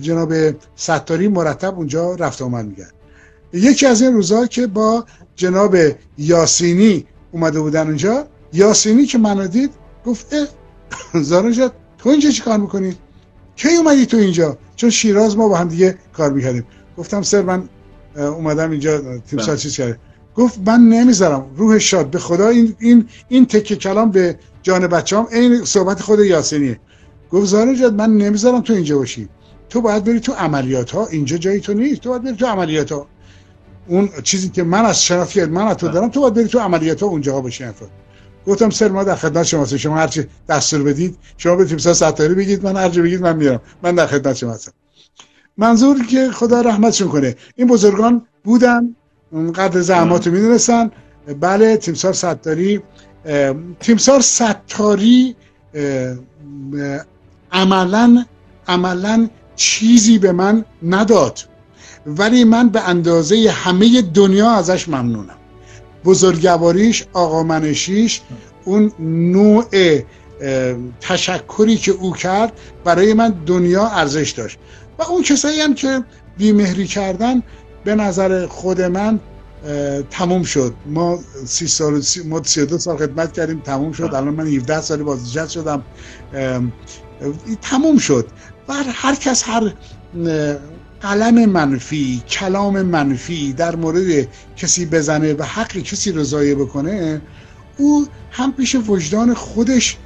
جناب 0.00 0.34
ستاری 0.76 1.28
مرتب 1.28 1.74
اونجا 1.76 2.14
رفت 2.14 2.42
آمد 2.42 2.66
میگن 2.66 2.90
یکی 3.52 3.86
از 3.86 4.02
این 4.02 4.14
روزها 4.14 4.46
که 4.46 4.66
با 4.66 5.04
جناب 5.36 5.76
یاسینی 6.18 7.06
اومده 7.32 7.60
بودن 7.60 7.86
اونجا 7.86 8.26
یاسینی 8.52 9.06
که 9.06 9.18
منو 9.18 9.46
دید 9.46 9.70
گفت 10.06 10.34
اه 10.34 10.46
تو 11.98 12.08
اینجا 12.08 12.30
چی 12.30 12.42
کار 12.42 12.58
می‌کنی؟ 12.58 12.96
کی 13.56 13.68
اومدی 13.68 14.06
تو 14.06 14.16
اینجا؟ 14.16 14.58
چون 14.76 14.90
شیراز 14.90 15.36
ما 15.36 15.48
با 15.48 15.56
هم 15.56 15.68
دیگه 15.68 15.98
کار 16.12 16.32
می‌کردیم. 16.32 16.66
گفتم 16.98 17.22
سر 17.22 17.42
من 17.42 17.68
اومدم 18.16 18.70
اینجا 18.70 19.18
تیمسار 19.18 19.48
بله. 19.48 19.56
چیز 19.56 19.76
کرده 19.76 19.98
گفت 20.36 20.58
من 20.66 20.80
نمی‌ذارم. 20.80 21.46
روح 21.56 21.78
شاد 21.78 22.10
به 22.10 22.18
خدا 22.18 22.48
این 22.48 22.76
این 22.78 23.08
این 23.28 23.46
تکه 23.46 23.76
کلام 23.76 24.10
به 24.10 24.38
جان 24.62 24.86
بچه‌ام 24.86 25.28
این 25.32 25.64
صحبت 25.64 26.00
خود 26.00 26.20
یاسینیه. 26.20 26.80
گفت 27.30 27.46
زارن 27.46 27.94
من 27.94 28.16
نمی‌ذارم 28.16 28.60
تو 28.60 28.72
اینجا 28.72 28.98
باشی. 28.98 29.28
تو 29.68 29.80
باید 29.80 30.04
بری 30.04 30.20
تو 30.20 30.32
عملیات 30.32 30.90
ها 30.90 31.06
اینجا 31.06 31.36
جایی 31.36 31.60
تو 31.60 31.74
نیست. 31.74 32.00
تو 32.00 32.08
باید 32.10 32.22
بری 32.22 32.36
تو 32.36 32.46
عملیات 32.46 32.92
ها 32.92 33.06
اون 33.88 34.08
چیزی 34.22 34.48
که 34.48 34.62
من 34.62 34.84
از 34.84 35.04
شرافیت 35.04 35.48
من 35.48 35.66
از 35.66 35.76
تو 35.76 35.88
دارم 35.88 36.08
تو 36.08 36.20
باید 36.20 36.34
بری 36.34 36.48
تو 36.48 36.58
عملیات 36.58 37.02
ها 37.02 37.08
اونجا 37.08 37.40
باشی 37.40 37.64
افراد. 37.64 37.90
گفتم 38.46 38.70
سر 38.70 38.88
ما 38.88 39.04
در 39.04 39.14
خدمت 39.14 39.42
شما 39.42 39.62
هستم. 39.62 39.76
شما 39.76 39.96
هرچی 39.96 40.26
دستور 40.48 40.82
بدید 40.82 41.18
شما 41.36 41.56
به 41.56 41.64
تیمسار 41.64 41.94
ستاری 41.94 42.34
بگید 42.34 42.64
من 42.64 42.76
هرچی 42.76 43.02
بگید 43.02 43.20
من 43.20 43.36
میرم. 43.36 43.60
من 43.82 43.94
در 43.94 44.06
خدمت 44.06 44.36
شما 44.36 44.52
هستم. 44.52 44.72
منظور 45.56 46.06
که 46.06 46.30
خدا 46.30 46.60
رحمتشون 46.60 47.08
کنه. 47.08 47.36
این 47.56 47.66
بزرگان 47.68 48.26
بودن 48.44 48.96
قدر 49.54 49.80
زحماتو 49.80 50.30
می‌دونستن. 50.30 50.90
بله 51.40 51.76
تیمسار 51.76 52.12
ستاری 52.12 52.82
تیمسار 53.80 54.20
ستاری 54.20 55.36
عملا 57.52 58.24
عملا 58.68 59.28
چیزی 59.56 60.18
به 60.18 60.32
من 60.32 60.64
نداد. 60.82 61.38
ولی 62.06 62.44
من 62.44 62.68
به 62.68 62.88
اندازه 62.88 63.50
همه 63.50 64.02
دنیا 64.02 64.50
ازش 64.50 64.88
ممنونم. 64.88 65.36
بزرگواریش 66.04 67.04
آقا 67.12 67.42
منشیش 67.42 68.20
اون 68.64 68.92
نوع 68.98 69.64
تشکری 71.00 71.76
که 71.76 71.92
او 71.92 72.12
کرد 72.12 72.52
برای 72.84 73.14
من 73.14 73.34
دنیا 73.46 73.86
ارزش 73.86 74.30
داشت. 74.30 74.58
و 74.98 75.02
اون 75.02 75.22
کسایی 75.22 75.60
هم 75.60 75.74
که 75.74 76.04
بیمهری 76.38 76.86
کردن 76.86 77.42
به 77.84 77.94
نظر 77.94 78.46
خود 78.46 78.80
من 78.80 79.20
تموم 80.10 80.42
شد. 80.42 80.74
ما 80.86 81.18
سی 81.46 81.66
سال 81.66 82.00
سی 82.00 82.22
ما 82.22 82.42
32 82.42 82.78
سال 82.78 82.96
خدمت 82.96 83.32
کردیم 83.32 83.60
تموم 83.60 83.92
شد. 83.92 84.02
الان 84.02 84.34
من 84.34 84.46
17 84.46 84.80
سالی 84.80 85.02
بازنشسته 85.02 85.48
شدم. 85.48 85.84
تموم 87.62 87.98
شد. 87.98 88.26
و 88.68 88.72
هر 88.92 89.14
کس 89.14 89.48
هر 89.48 89.72
قلم 91.02 91.46
منفی 91.50 92.22
کلام 92.28 92.82
منفی 92.82 93.52
در 93.52 93.76
مورد 93.76 94.28
کسی 94.56 94.86
بزنه 94.86 95.34
و 95.34 95.42
حق 95.42 95.72
کسی 95.72 96.12
رو 96.12 96.22
ضایع 96.24 96.54
بکنه 96.54 97.20
او 97.76 98.06
هم 98.30 98.52
پیش 98.52 98.74
وجدان 98.74 99.34
خودش 99.34 99.96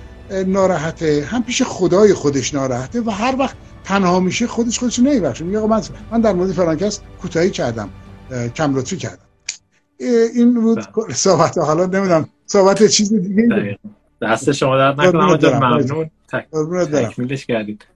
ناراحته 0.46 1.28
هم 1.30 1.42
پیش 1.42 1.62
خدای 1.62 2.14
خودش 2.14 2.54
ناراحته 2.54 3.00
و 3.00 3.10
هر 3.10 3.36
وقت 3.38 3.56
تنها 3.84 4.20
میشه 4.20 4.46
خودش 4.46 4.78
خودش 4.78 4.98
نمیبخشه 4.98 5.44
میگه 5.44 5.60
من 5.60 5.82
من 6.10 6.20
در 6.20 6.32
مورد 6.32 6.52
فرانکس 6.52 7.00
کوتاهی 7.22 7.50
کردم 7.50 7.88
کم 8.54 8.76
لطفی 8.76 8.96
کردم. 8.96 9.26
این 10.34 10.60
بود 10.60 10.76
بله. 10.76 11.14
صحبت. 11.14 11.58
حالا 11.58 11.86
نمی‌دونم 11.86 12.28
صحبت 12.46 12.86
چیز 12.86 13.14
دیگه 13.14 13.78
دست 14.22 14.52
شما 14.52 14.78
در 14.78 14.92
نکنم 14.92 15.58
ممنون. 15.58 16.10
تکمیلش 16.92 17.46
کردید. 17.46 17.86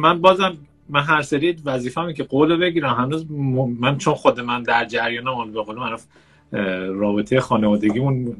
من 0.00 0.20
بازم 0.20 0.56
من 0.88 1.02
هر 1.02 1.22
سری 1.22 1.56
وظیفه 1.64 2.12
که 2.12 2.24
قول 2.24 2.56
بگیرم. 2.56 2.94
هنوز 2.94 3.30
من 3.80 3.98
چون 3.98 4.14
خود 4.14 4.40
من 4.40 4.62
در 4.62 4.84
جریانم 4.84 5.52
به 5.52 5.62
قول 5.62 5.76
معروف 5.76 6.04
رابطه 6.88 7.40
خانوادگیمون 7.40 8.36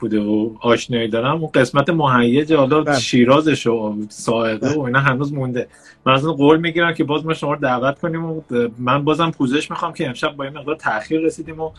بوده 0.00 0.20
و 0.20 0.50
آشنایی 0.60 1.08
دارم. 1.08 1.36
اون 1.36 1.50
قسمت 1.54 1.90
مهیج 1.90 2.52
حالا 2.52 2.80
بله. 2.80 2.98
شیرازش 2.98 3.66
و 3.66 3.96
ساعده 4.08 4.74
و 4.74 4.80
اینا 4.80 5.00
هنوز 5.00 5.32
مونده. 5.32 5.68
من 6.06 6.12
از 6.12 6.24
قول 6.24 6.60
می‌گیرم 6.60 6.94
که 6.94 7.04
باز 7.04 7.26
ما 7.26 7.34
شما 7.34 7.52
رو 7.52 7.60
دعوت 7.60 7.98
کنیم 7.98 8.24
و 8.24 8.42
من 8.78 9.04
بازم 9.04 9.30
پوزش 9.30 9.70
می‌خوام 9.70 9.92
که 9.92 10.08
امشب 10.08 10.36
با 10.36 10.44
این 10.44 10.58
مقدار 10.58 10.76
تاخیر 10.76 11.20
رسیدیم 11.20 11.60
و 11.60 11.70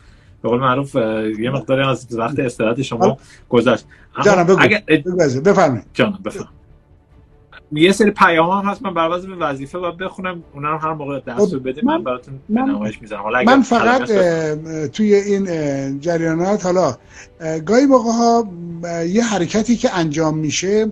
به 0.41 0.49
قول 0.49 0.59
معروف 0.59 0.95
یه 1.39 1.49
مقداری 1.49 1.81
از 1.81 2.17
وقت 2.17 2.39
استراحت 2.39 2.81
شما 2.81 3.17
گذشت. 3.49 3.85
جانم 4.25 4.43
بگو. 4.43 4.55
بفرمایید. 5.41 5.85
جانم 5.93 6.19
بفرمایید. 6.25 6.58
یه 7.71 7.91
سری 7.91 8.11
پیام 8.11 8.49
هم 8.49 8.71
هست 8.71 8.83
من 8.83 8.93
بر 8.93 9.09
به 9.09 9.35
وظیفه 9.35 9.77
و 9.77 9.91
بخونم 9.91 10.43
اونا 10.53 10.71
رو 10.71 10.77
هر 10.77 10.93
موقع 10.93 11.19
دست 11.19 11.39
خب، 11.39 11.69
بده 11.69 11.81
من 11.85 12.03
براتون 12.03 12.39
به 12.49 12.61
نمایش 12.61 13.01
می‌ذارم. 13.01 13.23
حالا 13.23 13.43
من 13.43 13.61
فقط 13.61 14.11
توی 14.87 15.15
این 15.15 15.99
جریانات 15.99 16.65
حالا 16.65 16.97
گاهی 17.65 17.85
موقع 17.85 18.11
ها 18.11 18.47
یه 19.03 19.23
حرکتی 19.23 19.75
که 19.75 19.97
انجام 19.97 20.37
میشه 20.37 20.91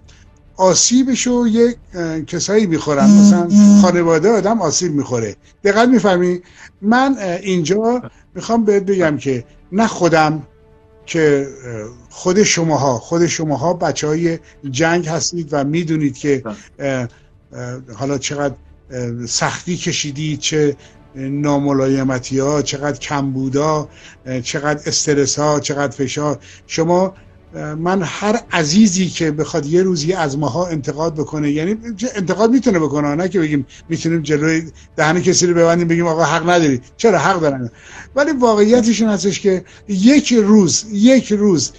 آسیبش 0.57 1.27
رو 1.27 1.47
یه 1.47 1.75
کسایی 2.27 2.65
می‌خورن. 2.65 3.09
مثلا 3.09 3.49
خانواده 3.81 4.29
آدم 4.29 4.61
آسیب 4.61 4.91
می‌خوره. 4.91 5.35
دقت 5.63 5.89
می‌فهمی؟ 5.89 6.41
من 6.81 7.17
اینجا 7.41 8.01
می‌خوام 8.35 8.65
بهت 8.65 8.83
بگم 8.83 9.17
که 9.17 9.43
نه 9.71 9.87
خودم 9.87 10.43
که 11.07 11.47
خود 12.09 12.43
شماها 12.43 12.99
خود 12.99 13.27
شماها 13.27 13.73
بچه 13.73 14.07
های 14.07 14.39
جنگ 14.71 15.07
هستید 15.07 15.49
و 15.51 15.63
می‌دونید 15.63 16.17
که 16.17 16.43
بله. 16.77 17.07
حالا 17.95 18.17
چقدر 18.17 18.55
سختی 19.27 19.77
کشیدید 19.77 20.39
چه 20.39 20.75
ناملایمتی 21.15 22.39
ها 22.39 22.61
چقدر 22.61 22.99
کمبودا 22.99 23.89
چقدر 24.43 24.81
استرس 24.85 25.39
ها 25.39 25.59
چقدر 25.59 25.91
فشار 25.91 26.39
شما 26.67 27.15
من 27.53 28.01
هر 28.03 28.39
عزیزی 28.51 29.07
که 29.09 29.31
بخواد 29.31 29.65
یه 29.65 29.83
روزی 29.83 30.13
از 30.13 30.37
ماها 30.37 30.67
انتقاد 30.67 31.15
بکنه 31.15 31.51
یعنی 31.51 31.77
انتقاد 32.15 32.51
می‌تونه 32.51 32.79
بکنه 32.79 33.15
نه 33.15 33.29
که 33.29 33.39
بگیم 33.39 33.65
می‌تونیم 33.89 34.21
جلوی 34.21 34.71
دهن 34.95 35.21
کسی 35.21 35.47
رو 35.47 35.53
ببندیم 35.53 35.87
بگیم 35.87 36.07
آقا 36.07 36.23
حق 36.23 36.49
نداری. 36.49 36.81
چرا 36.97 37.19
حق 37.19 37.39
دارن؟ 37.39 37.69
ولی 38.15 38.31
واقعیتش 38.31 39.01
این 39.01 39.09
هستش 39.09 39.39
که 39.39 39.63
یک 39.87 40.33
روز 40.33 40.85
یک 40.91 41.31
روز 41.33 41.71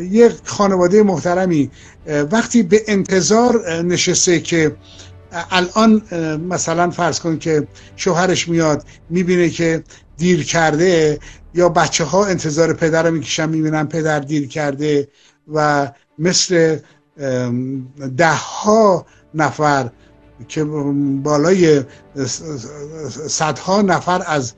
یک 0.00 0.32
خانواده 0.44 1.02
محترمی 1.02 1.70
وقتی 2.06 2.62
به 2.62 2.82
انتظار 2.86 3.82
نشسته 3.82 4.40
که 4.40 4.76
الان 5.50 6.02
مثلا 6.48 6.90
فرض 6.90 7.20
کن 7.20 7.38
که 7.38 7.66
شوهرش 7.96 8.48
میاد 8.48 8.84
می‌بینه 9.10 9.50
که 9.50 9.82
دیر 10.16 10.44
کرده 10.44 11.18
یا 11.54 11.68
بچه 11.68 12.04
ها 12.04 12.26
انتظار 12.26 12.72
پدر 12.72 13.02
رو 13.02 13.10
می‌کشن 13.10 13.48
می‌بینن 13.48 13.86
پدر 13.86 14.20
دیر 14.20 14.48
کرده 14.48 15.08
و 15.54 15.90
مثل 16.18 16.78
ده 18.16 18.34
ها 18.34 19.06
نفر 19.34 19.90
که 20.48 20.64
بالای 21.22 21.82
صدها 23.26 23.82
نفر 23.82 24.22
از 24.26 24.52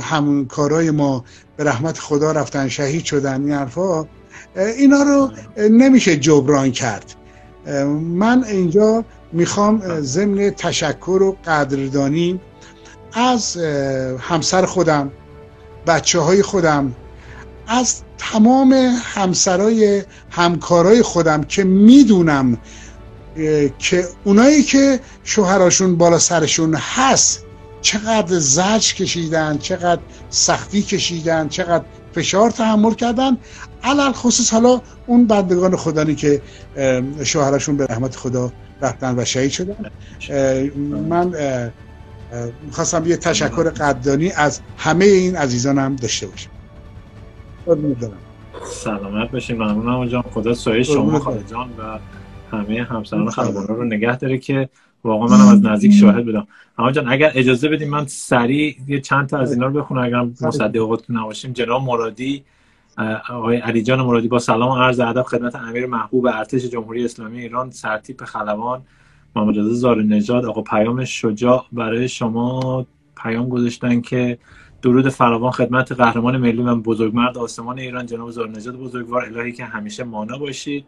همکارای 0.00 0.90
ما 0.90 1.24
به 1.56 1.64
رحمت 1.64 1.98
خدا 1.98 2.32
رفتن 2.32 2.68
شهید 2.68 3.04
شدن 3.04 3.42
این 3.42 3.52
حرفا 3.52 4.06
اینا 4.56 5.02
رو 5.02 5.30
نمیشه 5.70 6.16
جبران 6.16 6.72
کرد. 6.72 7.14
من 8.00 8.44
اینجا 8.44 9.04
می‌خوام 9.32 10.00
ضمن 10.00 10.50
تشکر 10.50 11.22
و 11.22 11.36
قدردانی 11.46 12.40
از 13.12 13.56
همسر 14.18 14.66
خودم 14.66 15.10
بچه 15.86 16.20
های 16.20 16.42
خودم 16.42 16.94
از 17.66 18.02
تمام 18.18 18.72
همسرای 19.04 20.02
همکارای 20.30 21.02
خودم 21.02 21.42
که 21.42 21.64
می‌دونم 21.64 22.58
که 23.78 24.08
اونایی 24.24 24.62
که 24.62 25.00
شوهراشون 25.24 25.96
بالا 25.96 26.18
سرشون 26.18 26.74
هست 26.74 27.44
چقدر 27.80 28.38
زج 28.38 28.94
کشیدن 28.94 29.58
چقدر 29.58 30.00
سختی 30.30 30.82
کشیدن 30.82 31.48
چقدر 31.48 31.84
فشار 32.14 32.50
تحمل 32.50 32.94
کردن. 32.94 33.36
علل 33.82 34.12
خصوص 34.12 34.52
حالا 34.52 34.80
اون 35.06 35.26
بندگان 35.26 35.76
خدانی 35.76 36.14
که 36.14 36.42
شوهرشون 37.24 37.76
به 37.76 37.86
رحمت 37.86 38.16
خدا 38.16 38.52
رفتن 38.82 39.18
و 39.18 39.24
شهید 39.24 39.50
شدن. 39.50 39.90
من 41.08 41.34
می‌خواستم 42.66 43.06
یه 43.06 43.16
تشکر 43.16 43.70
قدردانی 43.70 44.30
از 44.30 44.60
همه 44.78 45.04
این 45.04 45.36
عزیزانم 45.36 45.96
داشته 45.96 46.26
باشم 46.26 46.50
سلامت 48.64 49.30
باشین. 49.30 49.56
ممنونم 49.56 50.06
جان. 50.06 50.22
خدا 50.22 50.54
سایه 50.54 50.82
شما 50.82 51.18
خاله 51.18 51.44
جان 51.50 51.70
و 51.78 51.98
همه 52.56 52.82
همسران 52.82 53.30
خلبانه 53.30 53.66
رو 53.66 53.84
نگه 53.84 54.16
داره 54.16 54.38
که 54.38 54.68
واقعا 55.04 55.38
منم 55.38 55.48
از 55.48 55.64
نزدیک 55.64 55.92
شاهد 55.92 56.24
بودم. 56.24 56.46
اما 56.78 56.92
جان 56.92 57.08
اگر 57.08 57.32
اجازه 57.34 57.68
بدیم 57.68 57.88
من 57.88 58.06
سریع 58.06 58.76
یه 58.86 59.00
چند 59.00 59.28
تا 59.28 59.38
از 59.38 59.52
اینا 59.52 59.66
رو 59.66 59.72
بخونم. 59.72 60.02
اگر 60.02 60.46
مصدقاتون 60.48 61.16
نباشیم. 61.16 61.52
جناب 61.52 61.82
مرادی 61.82 62.44
آقای 63.30 63.56
علی 63.56 63.82
جان 63.82 64.00
مرادی 64.00 64.28
با 64.28 64.38
سلام 64.38 64.70
و 64.70 64.82
عرض 64.82 65.00
ادب 65.00 65.22
خدمت 65.22 65.56
امیر 65.56 65.86
محبوب 65.86 66.26
ارتش 66.26 66.64
جمهوری 66.64 67.04
اسلامی 67.04 67.40
ایران 67.40 67.70
سرتیپ 67.70 68.24
خلبان 68.24 68.82
محمد 69.36 69.58
رضا 69.58 69.74
زار 69.74 70.02
نژاد 70.02 70.44
آقا 70.44 70.62
پیام 70.62 71.04
شجاع 71.04 71.66
برای 71.72 72.08
شما 72.08 72.86
پیام 73.16 73.48
گذاشتن 73.48 74.00
که 74.00 74.38
درود 74.82 75.08
فراوان 75.08 75.50
خدمت 75.50 75.92
قهرمان 75.92 76.36
ملی 76.36 76.62
و 76.62 76.74
بزرگمرد 76.74 77.38
آسمان 77.38 77.78
ایران. 77.78 78.06
جناب 78.06 78.30
زار 78.30 78.48
نژاد 78.48 78.76
بزرگوار 78.76 79.24
الهی 79.24 79.52
که 79.52 79.64
همیشه 79.64 80.04
مانا 80.04 80.38
باشید. 80.38 80.84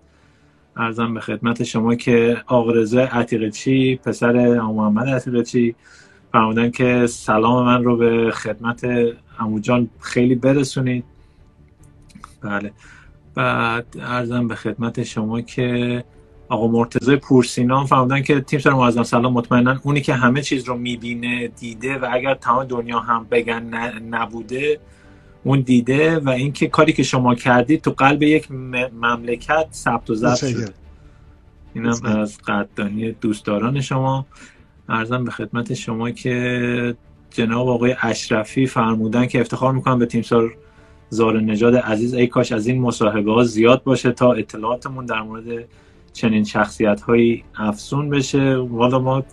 ارزم 0.77 1.14
به 1.14 1.20
خدمت 1.20 1.62
شما 1.62 1.94
که 1.94 2.43
آقا 2.47 2.70
رضا 2.70 3.01
عتیقچی 3.01 3.97
پسر 3.97 4.60
محمد 4.60 5.09
عتیقچی. 5.09 5.74
فرمودن 6.32 6.70
که 6.70 7.06
سلام 7.06 7.66
من 7.66 7.85
رو 7.85 7.97
به 7.97 8.31
خدمت 8.31 8.86
عمو 9.39 9.59
جان 9.60 9.90
خیلی 10.01 10.35
برسونید. 10.35 11.05
بله. 12.40 12.73
بعد 13.35 13.86
ارزم 14.01 14.48
به 14.48 14.55
خدمت 14.55 15.02
شما 15.02 15.40
که 15.40 16.05
آقا 16.48 16.66
مرتضی 16.66 17.16
پورسینان 17.16 17.86
فرمودن 17.86 18.23
که 18.23 18.40
تیم 18.40 18.60
سر 18.60 18.70
معظم 18.70 19.02
سلام 19.02 19.32
مطمئنا 19.32 19.81
اونی 19.82 20.01
که 20.01 20.14
همه 20.14 20.43
چیز 20.43 20.64
رو 20.64 20.77
می‌بینه 20.77 21.48
دیده 21.48 21.98
و 21.98 22.09
اگر 22.12 22.35
تمام 22.35 22.64
دنیا 22.64 23.01
هم 23.01 23.27
بگن 23.31 23.62
نبوده 24.10 24.81
اون 25.44 25.60
دیده 25.60 26.18
و 26.18 26.28
اینکه 26.28 26.66
کاری 26.66 26.93
که 26.93 27.02
شما 27.02 27.35
کردید 27.35 27.82
تو 27.82 27.90
قلب 27.90 28.23
یک 28.23 28.48
مملکت 29.01 29.66
ثبت 29.73 30.10
و 30.10 30.14
ضبط 30.14 30.47
شد. 30.47 30.74
اینم 31.74 32.01
از 32.05 32.39
قدردانی 32.39 33.12
دوستداران 33.12 33.81
شما. 33.81 34.27
ارزم 34.89 35.24
به 35.24 35.31
خدمت 35.31 35.74
شما 35.74 36.10
که 36.10 36.97
جناب 37.31 37.68
آقای 37.68 37.97
اشرفی 38.01 38.66
فرمودن 38.66 39.27
که 39.27 39.40
افتخار 39.40 39.73
می‌کنم 39.73 39.98
به 39.98 40.06
تیمسار 40.06 40.55
زار 41.09 41.40
نجاد 41.40 41.77
عزیز. 41.77 42.14
ای 42.14 42.27
کاش 42.27 42.52
از 42.52 42.66
این 42.66 42.81
مصاحبه 42.81 43.32
ها 43.32 43.44
زیاد 43.44 43.82
باشه 43.82 44.12
تا 44.12 44.32
اطلاعاتمون 44.32 45.06
در 45.06 45.23
مورد 45.23 45.44
چنین 46.16 46.44
شخصیت 46.44 47.01
هایی 47.01 47.44
افزون 47.56 48.10
بشه. 48.10 48.56
والا 48.56 48.98
ما 48.98 49.24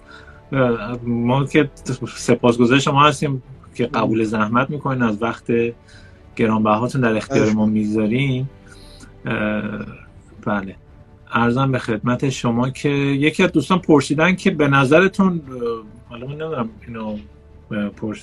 ما 1.03 1.45
که 1.45 1.69
سپاسگزار 2.15 2.80
شما 2.80 3.03
هستیم 3.03 3.43
که 3.76 3.85
قبول 3.85 4.23
زحمت 4.23 4.69
می‌کنین 4.69 5.01
از 5.01 5.22
وقت 5.22 5.51
گرانبهاتون 6.35 7.01
در 7.01 7.18
اختیار 7.18 7.51
ما 7.51 7.65
می‌ذارین 7.65 8.45
بله. 10.45 10.76
ارزم 11.31 11.72
به 11.72 11.80
خدمت 11.80 12.30
شما 12.30 12.69
که 12.69 12.89
یکی 12.89 13.43
از 13.43 13.51
دوستان 13.51 13.80
پرسیدن 13.80 14.35
که 14.35 14.51
به 14.51 14.68
نظرتون 14.68 15.41
حالا 16.10 16.27
من 16.27 16.34
نمی‌دونم 16.34 16.69
اینو 16.88 17.18
پرس 17.74 18.18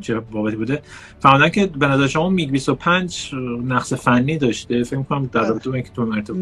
چه 0.00 0.20
بابتی 0.20 0.56
بوده. 0.56 0.82
فهمیدن 1.20 1.48
که 1.48 1.66
به 1.66 1.86
نظر 1.86 2.06
شما 2.06 2.28
میگ 2.28 2.50
25 2.50 3.30
نقص 3.64 3.92
فنی 3.92 4.38
داشته؟ 4.38 4.84
فکر 4.84 5.02
کنم 5.02 5.30
در 5.32 5.48
رابطه 5.48 5.70
با 5.70 5.74
اینکه 5.74 5.90
تو 5.90 6.04
مرتب 6.04 6.34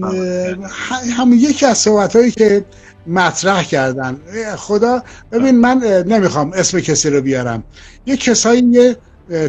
هم 1.16 1.32
یکی 1.32 1.66
از 1.66 1.78
صحبت 1.78 2.16
هایی 2.16 2.30
که 2.30 2.64
مطرح 3.06 3.62
کردن. 3.62 4.20
خدا 4.56 5.02
ببین 5.32 5.60
من 5.60 5.78
نمی‌خوام 6.06 6.52
اسم 6.52 6.80
کسی 6.80 7.10
رو 7.10 7.20
بیارم. 7.20 7.64
یه 8.06 8.16
کسایی 8.16 8.62
یه 8.70 8.96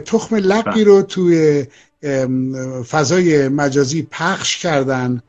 تخم 0.06 0.36
لقی 0.36 0.84
رو 0.84 1.02
توی 1.02 1.65
فضای 2.90 3.48
مجازی 3.48 4.07
پخش 4.11 4.57
کردن 4.57 5.22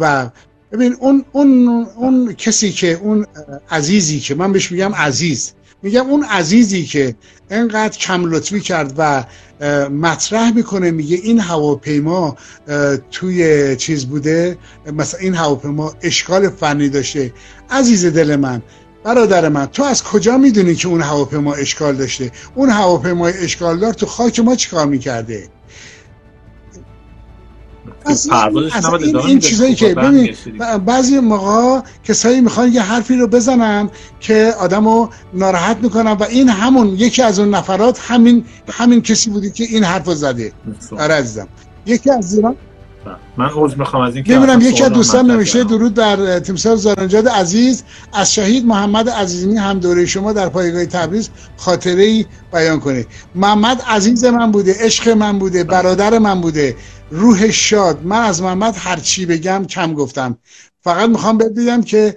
و 0.00 0.30
ببین 0.72 0.96
اون 1.00 1.24
اون 1.32 1.86
اون 1.96 2.32
کسی 2.32 2.72
که 2.72 2.92
اون 3.02 3.26
عزیزی 3.70 4.20
که 4.20 4.34
من 4.34 4.52
بهش 4.52 4.72
میگم 4.72 4.94
عزیز. 4.94 5.52
میگم 5.82 6.06
اون 6.06 6.24
عزیزی 6.24 6.84
که 6.84 7.14
انقدر 7.50 7.98
کم 7.98 8.30
لطفی 8.30 8.60
کرد 8.60 8.94
و 8.98 9.24
مطرح 9.88 10.54
می‌کنه 10.54 10.90
میگه 10.90 11.16
این 11.16 11.40
هواپیما 11.40 12.36
توی 13.10 13.76
چیز 13.76 14.06
بوده 14.06 14.58
مثلا 14.92 15.20
این 15.20 15.34
هواپیما 15.34 15.94
اشکال 16.02 16.48
فنی 16.48 16.88
داشته. 16.88 17.32
عزیز 17.70 18.06
دل 18.06 18.36
من 18.36 18.62
برادر 19.04 19.48
من 19.48 19.66
تو 19.66 19.82
از 19.82 20.02
کجا 20.02 20.38
می‌دونی 20.38 20.74
که 20.74 20.88
اون 20.88 21.00
هواپیما 21.00 21.54
اشکال 21.54 21.96
داشته؟ 21.96 22.30
اون 22.54 22.70
هواپیمای 22.70 23.32
اشکال 23.38 23.78
دار 23.78 23.92
تو 23.92 24.06
خاک 24.06 24.40
ما 24.40 24.56
چیکار 24.56 24.86
می‌کرده؟ 24.86 25.48
این, 28.06 29.16
این 29.16 29.38
چیزایی 29.38 29.74
که 29.74 29.94
ببین 29.94 30.34
بعضی 30.86 31.20
موقع 31.20 31.80
کسایی 32.04 32.40
می‌خوان 32.40 32.72
یه 32.72 32.82
حرفی 32.82 33.16
رو 33.16 33.26
بزنن 33.26 33.90
که 34.20 34.54
آدمو 34.60 35.08
ناراحت 35.34 35.76
می‌کنن 35.82 36.12
و 36.12 36.22
این 36.22 36.48
همون 36.48 36.88
یکی 36.88 37.22
از 37.22 37.38
اون 37.38 37.54
نفرات 37.54 38.00
همین 38.08 38.44
همین 38.72 39.02
کسی 39.02 39.30
بودی 39.30 39.50
که 39.50 39.64
این 39.64 39.84
حرف 39.84 40.06
رو 40.06 40.14
زده 40.14 40.52
آره 40.98 41.14
عزیزم. 41.14 41.48
یکی 41.86 42.10
از 42.10 42.34
ایران 42.34 42.56
من 43.36 43.50
عذر 43.54 43.76
می‌خوام 43.76 44.02
از 44.02 44.14
اینکه 44.14 44.38
می‌بینم 44.38 44.60
یکی 44.60 44.82
از 44.82 44.92
دوستان 44.92 45.30
نمیشه 45.30 45.64
درود 45.64 45.94
در 45.94 46.38
تیمسار 46.38 46.76
زارنجاد 46.76 47.28
عزیز. 47.28 47.82
از 48.12 48.34
شهید 48.34 48.66
محمد 48.66 49.08
عزیزی 49.08 49.56
هم 49.56 49.78
دوره 49.78 50.06
شما 50.06 50.32
در 50.32 50.48
پایگاه 50.48 50.86
تبریز 50.86 51.30
خاطره 51.56 52.02
ای 52.02 52.26
بیان 52.52 52.80
کنه 52.80 53.06
محمد 53.34 53.82
عزیز 53.88 54.24
من 54.24 54.52
بوده 54.52 54.76
عشق 54.80 55.08
من 55.08 55.38
بوده 55.38 55.64
برادر 55.64 56.18
من 56.18 56.40
بوده. 56.40 56.76
روح 57.12 57.50
شاد. 57.50 58.04
من 58.04 58.22
از 58.22 58.42
محمد 58.42 58.74
هر 58.78 58.96
چی 58.96 59.26
بگم 59.26 59.64
کم 59.68 59.94
گفتم. 59.94 60.38
فقط 60.80 61.08
می‌خوام 61.08 61.38
بگم 61.38 61.82
که 61.82 62.16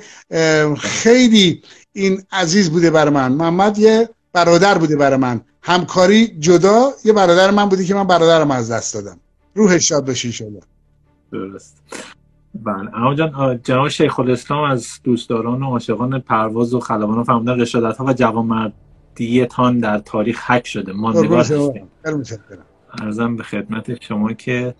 خیلی 0.77 1.61
این 1.93 2.23
عزیز 2.31 2.71
بوده 2.71 2.91
بر 2.91 3.09
من. 3.09 3.31
محمد 3.31 3.77
یه 3.79 4.09
برادر 4.33 4.77
بوده 4.77 4.95
بر 4.95 5.15
من. 5.15 5.41
همکاری 5.61 6.27
جدا 6.27 6.91
یه 7.05 7.13
برادر 7.13 7.51
من 7.51 7.69
بوده 7.69 7.85
که 7.85 7.95
من 7.95 8.07
برادرم 8.07 8.51
از 8.51 8.71
دست 8.71 8.93
دادم. 8.93 9.19
روح 9.55 9.77
شاد 9.77 10.07
باشی 10.07 10.31
شده 10.31 10.59
درست. 11.31 11.81
بله. 12.53 12.97
اما 12.97 13.15
جان 13.15 13.59
جناب 13.63 13.87
شیخ 13.87 14.19
الاسلام 14.19 14.63
از 14.63 14.87
دوستداران 15.03 15.63
و 15.63 15.65
عاشقان 15.65 16.19
پرواز 16.19 16.73
و 16.73 16.79
خلبان 16.79 17.23
فرمودن 17.23 17.59
رشادت 17.59 17.97
ها 17.97 18.05
و 18.05 18.13
جوانمردیتان 18.13 19.79
در 19.79 19.99
تاریخ 19.99 20.51
حک 20.51 20.67
شده. 20.67 20.93
ما 20.93 21.11
نگاه 21.11 21.45
ارزم 23.01 23.35
به 23.35 23.43
خدمت 23.43 24.03
شما 24.03 24.33
که 24.33 24.75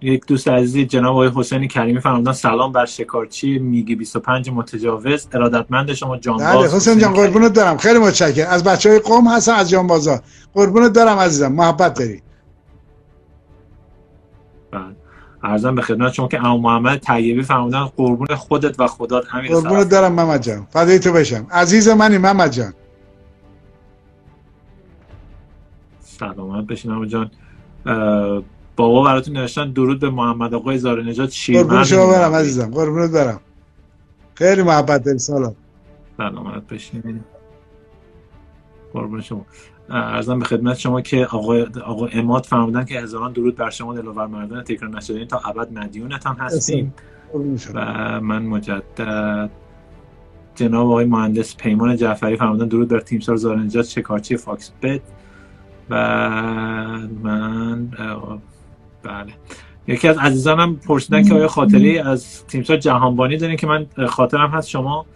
یک 0.00 0.26
دوست 0.26 0.48
عزیزی 0.48 0.86
جناب 0.86 1.12
آقای 1.12 1.30
حسینی 1.34 1.68
کریمی 1.68 2.00
فرمودن 2.00 2.32
سلام 2.32 2.72
بر 2.72 2.86
شکارچی 2.86 3.58
میگی 3.58 3.94
25 3.94 4.50
متجاوز 4.50 5.28
ارادتمند 5.32 5.92
شما 5.92 6.16
جانباز 6.16 6.56
بله 6.56 6.76
حسین 6.76 6.98
جان 6.98 7.12
قربونت 7.12 7.52
دارم. 7.52 7.76
خیلی 7.76 7.98
متشکرم. 7.98 8.50
از 8.50 8.64
بچه 8.64 8.90
های 8.90 8.98
قوم 8.98 9.28
هستن 9.28 9.52
از 9.52 9.70
جانبازا. 9.70 10.20
قربونت 10.54 10.92
دارم 10.92 11.18
عزیزم. 11.18 11.52
محبت 11.52 11.94
داری. 11.98 12.22
بله. 14.70 14.82
ارزم 15.42 15.74
به 15.74 15.82
خدمت 15.82 16.12
شما 16.12 16.28
که 16.28 16.38
امام 16.38 16.60
محمد 16.60 16.98
طیبی 16.98 17.42
فرمودن 17.42 17.84
قربون 17.84 18.26
خودت 18.26 18.80
و 18.80 18.86
خدات 18.86 19.24
همین 19.28 19.52
قربونت 19.52 19.88
دارم 19.88 20.12
محمد 20.12 20.42
جان. 20.42 20.66
فدای 20.70 20.98
تو 20.98 21.12
بشم. 21.12 21.46
عزیز 21.50 21.88
منی 21.88 22.18
محمد 22.18 22.50
جان. 22.50 22.74
سلامت 26.00 26.66
بشین 26.66 27.08
جان. 27.08 27.30
بابا 28.76 29.02
براتون 29.04 29.36
نوشتن 29.36 29.72
درود 29.72 30.00
به 30.00 30.10
محمد 30.10 30.54
آقای 30.54 30.78
زار 30.78 31.02
نجات 31.02 31.30
شیرمرد 31.30 31.66
قربون 31.66 31.84
شما 31.84 32.06
برم 32.06 32.34
عزیزم 32.34 32.70
قربونت 32.70 33.10
برم. 33.10 33.40
خیلی 34.34 34.62
محبت 34.62 35.04
داری 35.04 35.18
سلام. 35.18 35.54
سلامت 36.16 36.66
بشین 36.66 37.20
قربون 38.92 39.20
شما. 39.20 39.46
ارزم 39.90 40.38
به 40.38 40.44
خدمت 40.44 40.78
شما 40.78 41.00
که 41.00 41.26
آقا, 41.26 41.64
آقا 41.84 42.06
اماد 42.06 42.44
فرمودن 42.44 42.84
که 42.84 43.00
هزاران 43.00 43.32
درود 43.32 43.56
بر 43.56 43.70
شما 43.70 43.94
دلوور 43.94 44.26
مردان 44.26 44.62
تکرار 44.62 44.96
نشده 44.96 45.24
تا 45.24 45.38
ابد 45.44 45.72
مدیونتان 45.72 46.36
هستیم. 46.36 46.94
و 47.74 48.20
من 48.20 48.42
مجدد 48.42 49.50
جناب 50.54 50.86
آقای 50.86 51.04
مهندس 51.04 51.56
پیمان 51.56 51.96
جعفری 51.96 52.36
فرمودن 52.36 52.68
درود 52.68 52.88
بر 52.88 53.00
تیمسار 53.00 53.36
زارنجات 53.36 53.86
شکارچی 53.86 54.36
فاکس 54.36 54.72
بت. 54.82 55.00
و 55.90 55.96
من 57.22 57.90
بله. 59.04 59.32
یکی 59.86 60.08
از 60.08 60.18
عزیزانم 60.18 60.76
پرسیدن 60.76 61.24
که 61.28 61.34
آیا 61.34 61.48
خاطره‌ای 61.48 61.98
از 61.98 62.46
تیمسار 62.46 62.76
جهانبانی 62.76 63.36
دارین 63.36 63.56
که 63.56 63.66
من 63.66 63.86
خاطرم 64.08 64.50
هست؟ 64.50 64.68
شما 64.68 65.06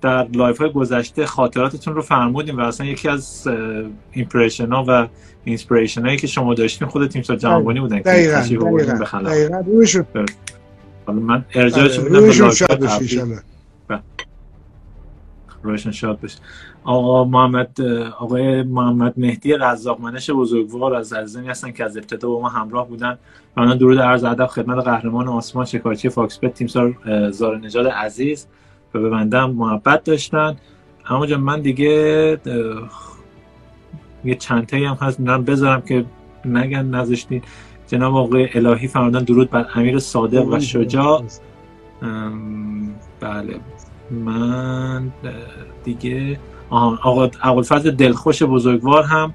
در 0.00 0.26
live 0.32 0.58
های 0.58 0.70
گذشته 0.72 1.26
خاطراتتون 1.26 1.94
رو 1.94 2.02
فرمودیم 2.02 2.58
و 2.58 2.60
اصلا 2.60 2.86
یکی 2.86 3.08
از 3.08 3.48
impression 4.12 4.72
ها 4.72 4.84
و 4.88 5.08
inspiration 5.44 6.06
هایی 6.06 6.16
که 6.16 6.26
شما 6.26 6.54
داشتین 6.54 6.88
خود 6.88 7.06
تیمسار 7.06 7.36
جهانبانی 7.36 7.80
بودن 7.80 7.96
که 7.96 8.02
دقیقا 8.02 8.40
دقیقا 8.40 9.18
دقیقا. 9.22 9.62
حالا 11.06 11.18
من 11.20 11.44
ارجاعش 11.54 11.98
میدم 11.98 12.20
به 12.20 12.32
live 12.32 12.62
روحشون 15.62 15.90
شاد 15.90 16.20
بشه. 16.20 16.38
آقا 16.84 17.24
محمد 17.24 17.80
آقای 18.18 18.62
محمد 18.62 19.14
مهدی 19.16 19.52
رزاق 19.52 20.00
منش 20.00 20.30
بزرگوار 20.30 20.94
از 20.94 21.12
عزیزانی 21.12 21.48
هستن 21.48 21.72
که 21.72 21.84
از 21.84 21.96
ابتدا 21.96 22.28
با 22.28 22.40
ما 22.40 22.48
همراه 22.48 22.88
بودن. 22.88 23.18
من 23.56 23.76
درود 23.76 23.98
عرض 23.98 24.24
ادب 24.24 24.46
خدمت 24.46 24.84
قهرمان 24.84 25.28
آسمان 25.28 25.64
شکارچی 25.64 26.08
فاکس 26.08 26.38
بت 26.38 26.54
تیمسار 26.54 26.96
زار 27.30 27.58
نجاد 27.58 27.86
عزیز. 27.86 28.46
و 28.94 28.98
به 28.98 29.10
بنده 29.10 29.46
محبت 29.46 30.04
داشتن. 30.04 30.56
همونجا 31.04 31.38
من 31.38 31.60
دیگه 31.60 31.90
یه 34.24 34.34
چند 34.34 34.74
هم 34.74 34.98
هست 35.00 35.20
میرم 35.20 35.44
بذارم 35.44 35.80
که 35.80 36.04
نگن 36.44 36.84
نذاشتین. 36.86 37.42
جناب 37.86 38.16
آقای 38.16 38.48
الهی 38.54 38.88
فرمودن 38.88 39.24
درود 39.24 39.50
بر 39.50 39.66
امیر 39.74 39.98
صادق 39.98 40.48
و 40.48 40.60
شجاع. 40.60 41.24
بله. 43.20 43.60
من 44.10 45.12
دیگه 45.84 46.38
آقا 46.74 47.30
ابوالفضل 47.42 47.90
دلخوش 47.90 48.42
بزرگوار 48.42 49.02
هم 49.02 49.34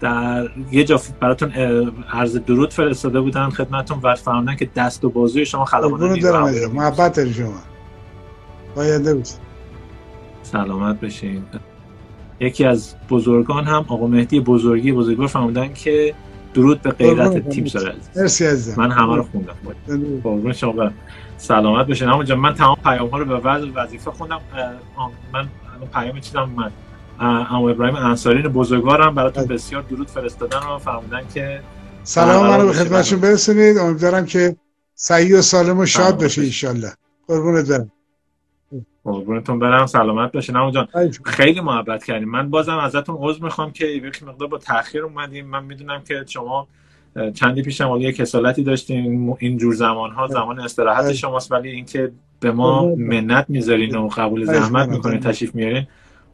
در 0.00 0.48
یه 0.72 0.84
جا 0.84 1.00
براتون 1.20 1.52
عرض 2.12 2.36
درود 2.36 2.72
فرستاده 2.72 3.20
بودن 3.20 3.50
خدمتون 3.50 3.98
و 4.02 4.14
فرمودن 4.14 4.56
که 4.56 4.70
دست 4.76 5.04
و 5.04 5.10
بازوی 5.10 5.46
شما 5.46 5.64
خلبان 5.64 6.18
محبت 6.72 7.32
شما. 7.32 7.52
باید 8.76 9.26
سلامت 10.42 11.00
بشین. 11.00 11.44
یکی 12.40 12.64
از 12.64 12.94
بزرگان 13.10 13.64
هم 13.64 13.84
آقا 13.88 14.06
مهدی 14.06 14.40
بزرگی 14.40 14.92
بزرگوار 14.92 15.28
فرمودن 15.28 15.72
که 15.72 16.14
درود 16.54 16.82
به 16.82 16.90
غیرت 16.90 17.48
تیم 17.48 17.66
سر 17.66 17.94
عزیز. 18.24 18.78
من 18.78 18.90
همه 18.90 19.16
رو 19.16 19.22
خوندم. 19.22 19.54
قربون 20.22 20.52
شما. 20.52 20.90
سلامت 21.36 21.86
بشین. 21.86 22.08
همونجا 22.08 22.36
من 22.36 22.54
تمام 22.54 22.76
پیام 22.84 23.08
ها 23.08 23.18
رو 23.18 23.24
به 23.24 23.36
وضع 23.36 23.66
وظیفه 23.74 24.10
خوندم. 24.10 24.40
من 25.32 25.48
پیام 25.86 26.20
چیدم 26.20 26.50
من 26.50 26.70
اما 27.20 27.70
ابراهیم 27.70 27.96
انصاری 27.96 28.42
بزرگوارم 28.42 29.14
براتون 29.14 29.44
بسیار 29.44 29.82
درود 29.82 30.08
فرستادن 30.08 30.58
و 30.58 30.78
فرمودن 30.78 31.22
که 31.34 31.60
سلام 32.04 32.46
منو 32.46 32.66
به 32.66 32.72
خدمتشون 32.72 33.20
برسونید. 33.20 33.78
امیدوارم 33.78 34.26
که 34.26 34.56
سعی 34.94 35.32
و 35.32 35.42
سالم 35.42 35.78
و 35.78 35.86
شاد 35.86 36.22
بشه 36.22 36.42
ایشالله 36.42 36.92
قربونت 37.28 37.68
برم. 37.68 37.92
قربونتون 39.04 39.58
برم 39.58 39.86
سلامت 39.86 40.32
باشین. 40.32 40.56
همون 40.56 40.72
جان 40.72 40.88
خیلی 41.24 41.60
محبت 41.60 42.04
کردیم. 42.04 42.28
من 42.28 42.50
بازم 42.50 42.76
ازتون 42.76 43.16
عذر 43.20 43.44
می‌خوام 43.44 43.72
که 43.72 43.86
یک 43.86 44.22
مقدار 44.22 44.48
با 44.48 44.58
تاخیر 44.58 45.02
اومدیم. 45.02 45.46
من 45.46 45.64
می‌دونم 45.64 46.02
که 46.08 46.24
شما 46.28 46.68
چندی 47.34 47.62
پیشم 47.62 47.88
هم 47.88 48.00
یه 48.00 48.12
کسالتی 48.12 48.62
داشتیم 48.62 49.36
این 49.38 49.56
جور 49.56 49.74
زمان 49.74 50.10
ها 50.10 50.26
زمان 50.26 50.60
استراحت 50.60 51.12
شماست 51.12 51.52
ولی 51.52 51.70
اینکه 51.70 52.12
به 52.42 52.52
ما 52.52 52.94
منت 52.94 53.44
می‌ذارین 53.48 53.96
و 53.96 54.08
قبول 54.08 54.44
زحمت 54.44 54.88
می‌کنین 54.88 55.20
تشریف 55.20 55.54
میارین. 55.54 55.86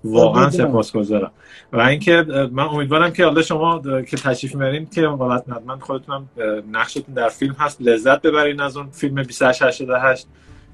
واقعا 0.05 0.51
سپاسگزارم. 0.51 1.31
و 1.73 1.81
اینکه 1.81 2.25
من 2.53 2.65
امیدوارم 2.65 3.11
که 3.11 3.25
حالا 3.25 3.43
شما 3.43 3.83
که 4.03 4.17
تشریف 4.17 4.55
میارین 4.55 4.87
که 4.87 5.09
حتما 5.09 5.79
خودتونم 5.81 6.29
نقشتون 6.73 7.15
در 7.15 7.29
فیلم 7.29 7.57
هست 7.59 7.83
لذت 7.83 8.23
ببرین 8.23 8.61
از 8.61 8.77
اون 8.77 8.87
فیلم 8.93 9.23
2888 9.23 10.27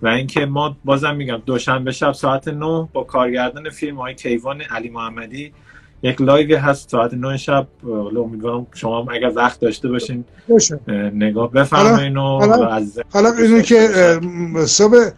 و 0.03 0.09
اینکه 0.09 0.47
ما 0.47 0.77
بازم 0.85 1.17
میگم 1.17 1.43
دوشنبه 1.47 1.93
شب 1.93 2.13
ساعت 2.13 2.49
9 2.49 2.89
با 2.93 3.05
کارگردان 3.05 3.71
فیلم 3.71 3.97
های 3.97 4.15
کیوان 4.15 4.61
علی 4.61 4.91
محمدی 4.91 5.53
یک 6.03 6.21
live 6.21 6.59
هست. 6.59 6.91
ساعت 6.91 7.15
9 7.15 7.37
شب 7.37 7.67
امیدوارم 8.17 8.67
شما 8.75 9.07
اگر 9.11 9.33
وقت 9.35 9.61
داشته 9.61 9.89
باشین 9.89 10.25
نگاه 11.15 11.53
بفرمایین 11.53 12.17
و 12.17 12.23
حالا 13.13 13.33
اینو 13.33 13.61
که 13.61 13.89
صبح 14.67 15.11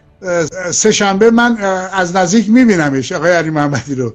سه 0.73 0.93
شنبه 0.93 1.31
من 1.31 1.57
از 1.93 2.17
نزدیک 2.17 2.51
میبینمش 2.51 3.13
آقای 3.13 3.33
علی 3.33 3.51
محمدی 3.51 3.95
رو. 3.95 4.15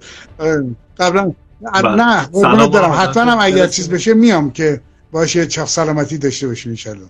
قبلا 0.98 1.34
بله. 1.74 1.96
نه 1.96 2.26
قربونت 2.26 2.72
دارم 2.72 2.92
حتما 2.92 3.32
هم 3.32 3.38
اگر 3.42 3.68
چیز 3.68 3.90
بشه 3.90 4.14
میام 4.14 4.52
که 4.52 4.82
باشه 5.12 5.48
چخ 5.48 5.68
سلامتی 5.68 6.18
داشته 6.18 6.48
باشین 6.48 6.72
انشالله 6.72 7.10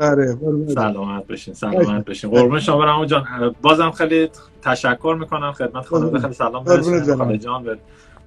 آره 0.00 0.36
سلامت 0.74 1.26
بشین 1.26 1.54
سلامت 1.54 2.04
بشین. 2.04 2.30
قربون 2.30 2.60
شما 2.60 2.78
برم. 2.78 3.04
جان 3.04 3.54
بازم 3.62 3.90
خیلی 3.90 4.30
تشکر 4.62 5.16
می‌کنم. 5.20 5.52
خدمت 5.52 5.86
خانم 5.86 6.20
خیلی 6.20 6.34
سلام 6.34 6.64
برسونید 6.64 7.40
جان 7.40 7.78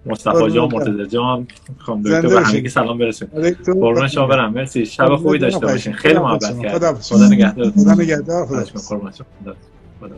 مصطفی 0.06 0.52
جان 0.52 0.70
مرتضی 0.74 1.08
جان. 1.08 1.48
خانم 1.78 2.02
دکتر 2.02 2.28
به 2.28 2.42
همگی 2.42 2.70
سلام 2.70 2.98
برسونید 2.98 3.66
قربون 3.66 4.08
شما 4.08 4.28
برم. 4.28 4.54
مرسی. 4.54 4.86
شب 4.86 5.16
خوبی 5.16 5.40
داشته 5.40 5.60
باشین. 5.60 5.94
خیلی 5.94 6.20
محبت 6.20 6.60
کردم 6.60 6.94
خدا 6.94 7.28
نگهدار. 7.28 7.72
خدا 7.72 7.94
نگهدار. 7.94 8.46
خدا 8.46 8.64
خدا 10.00 10.16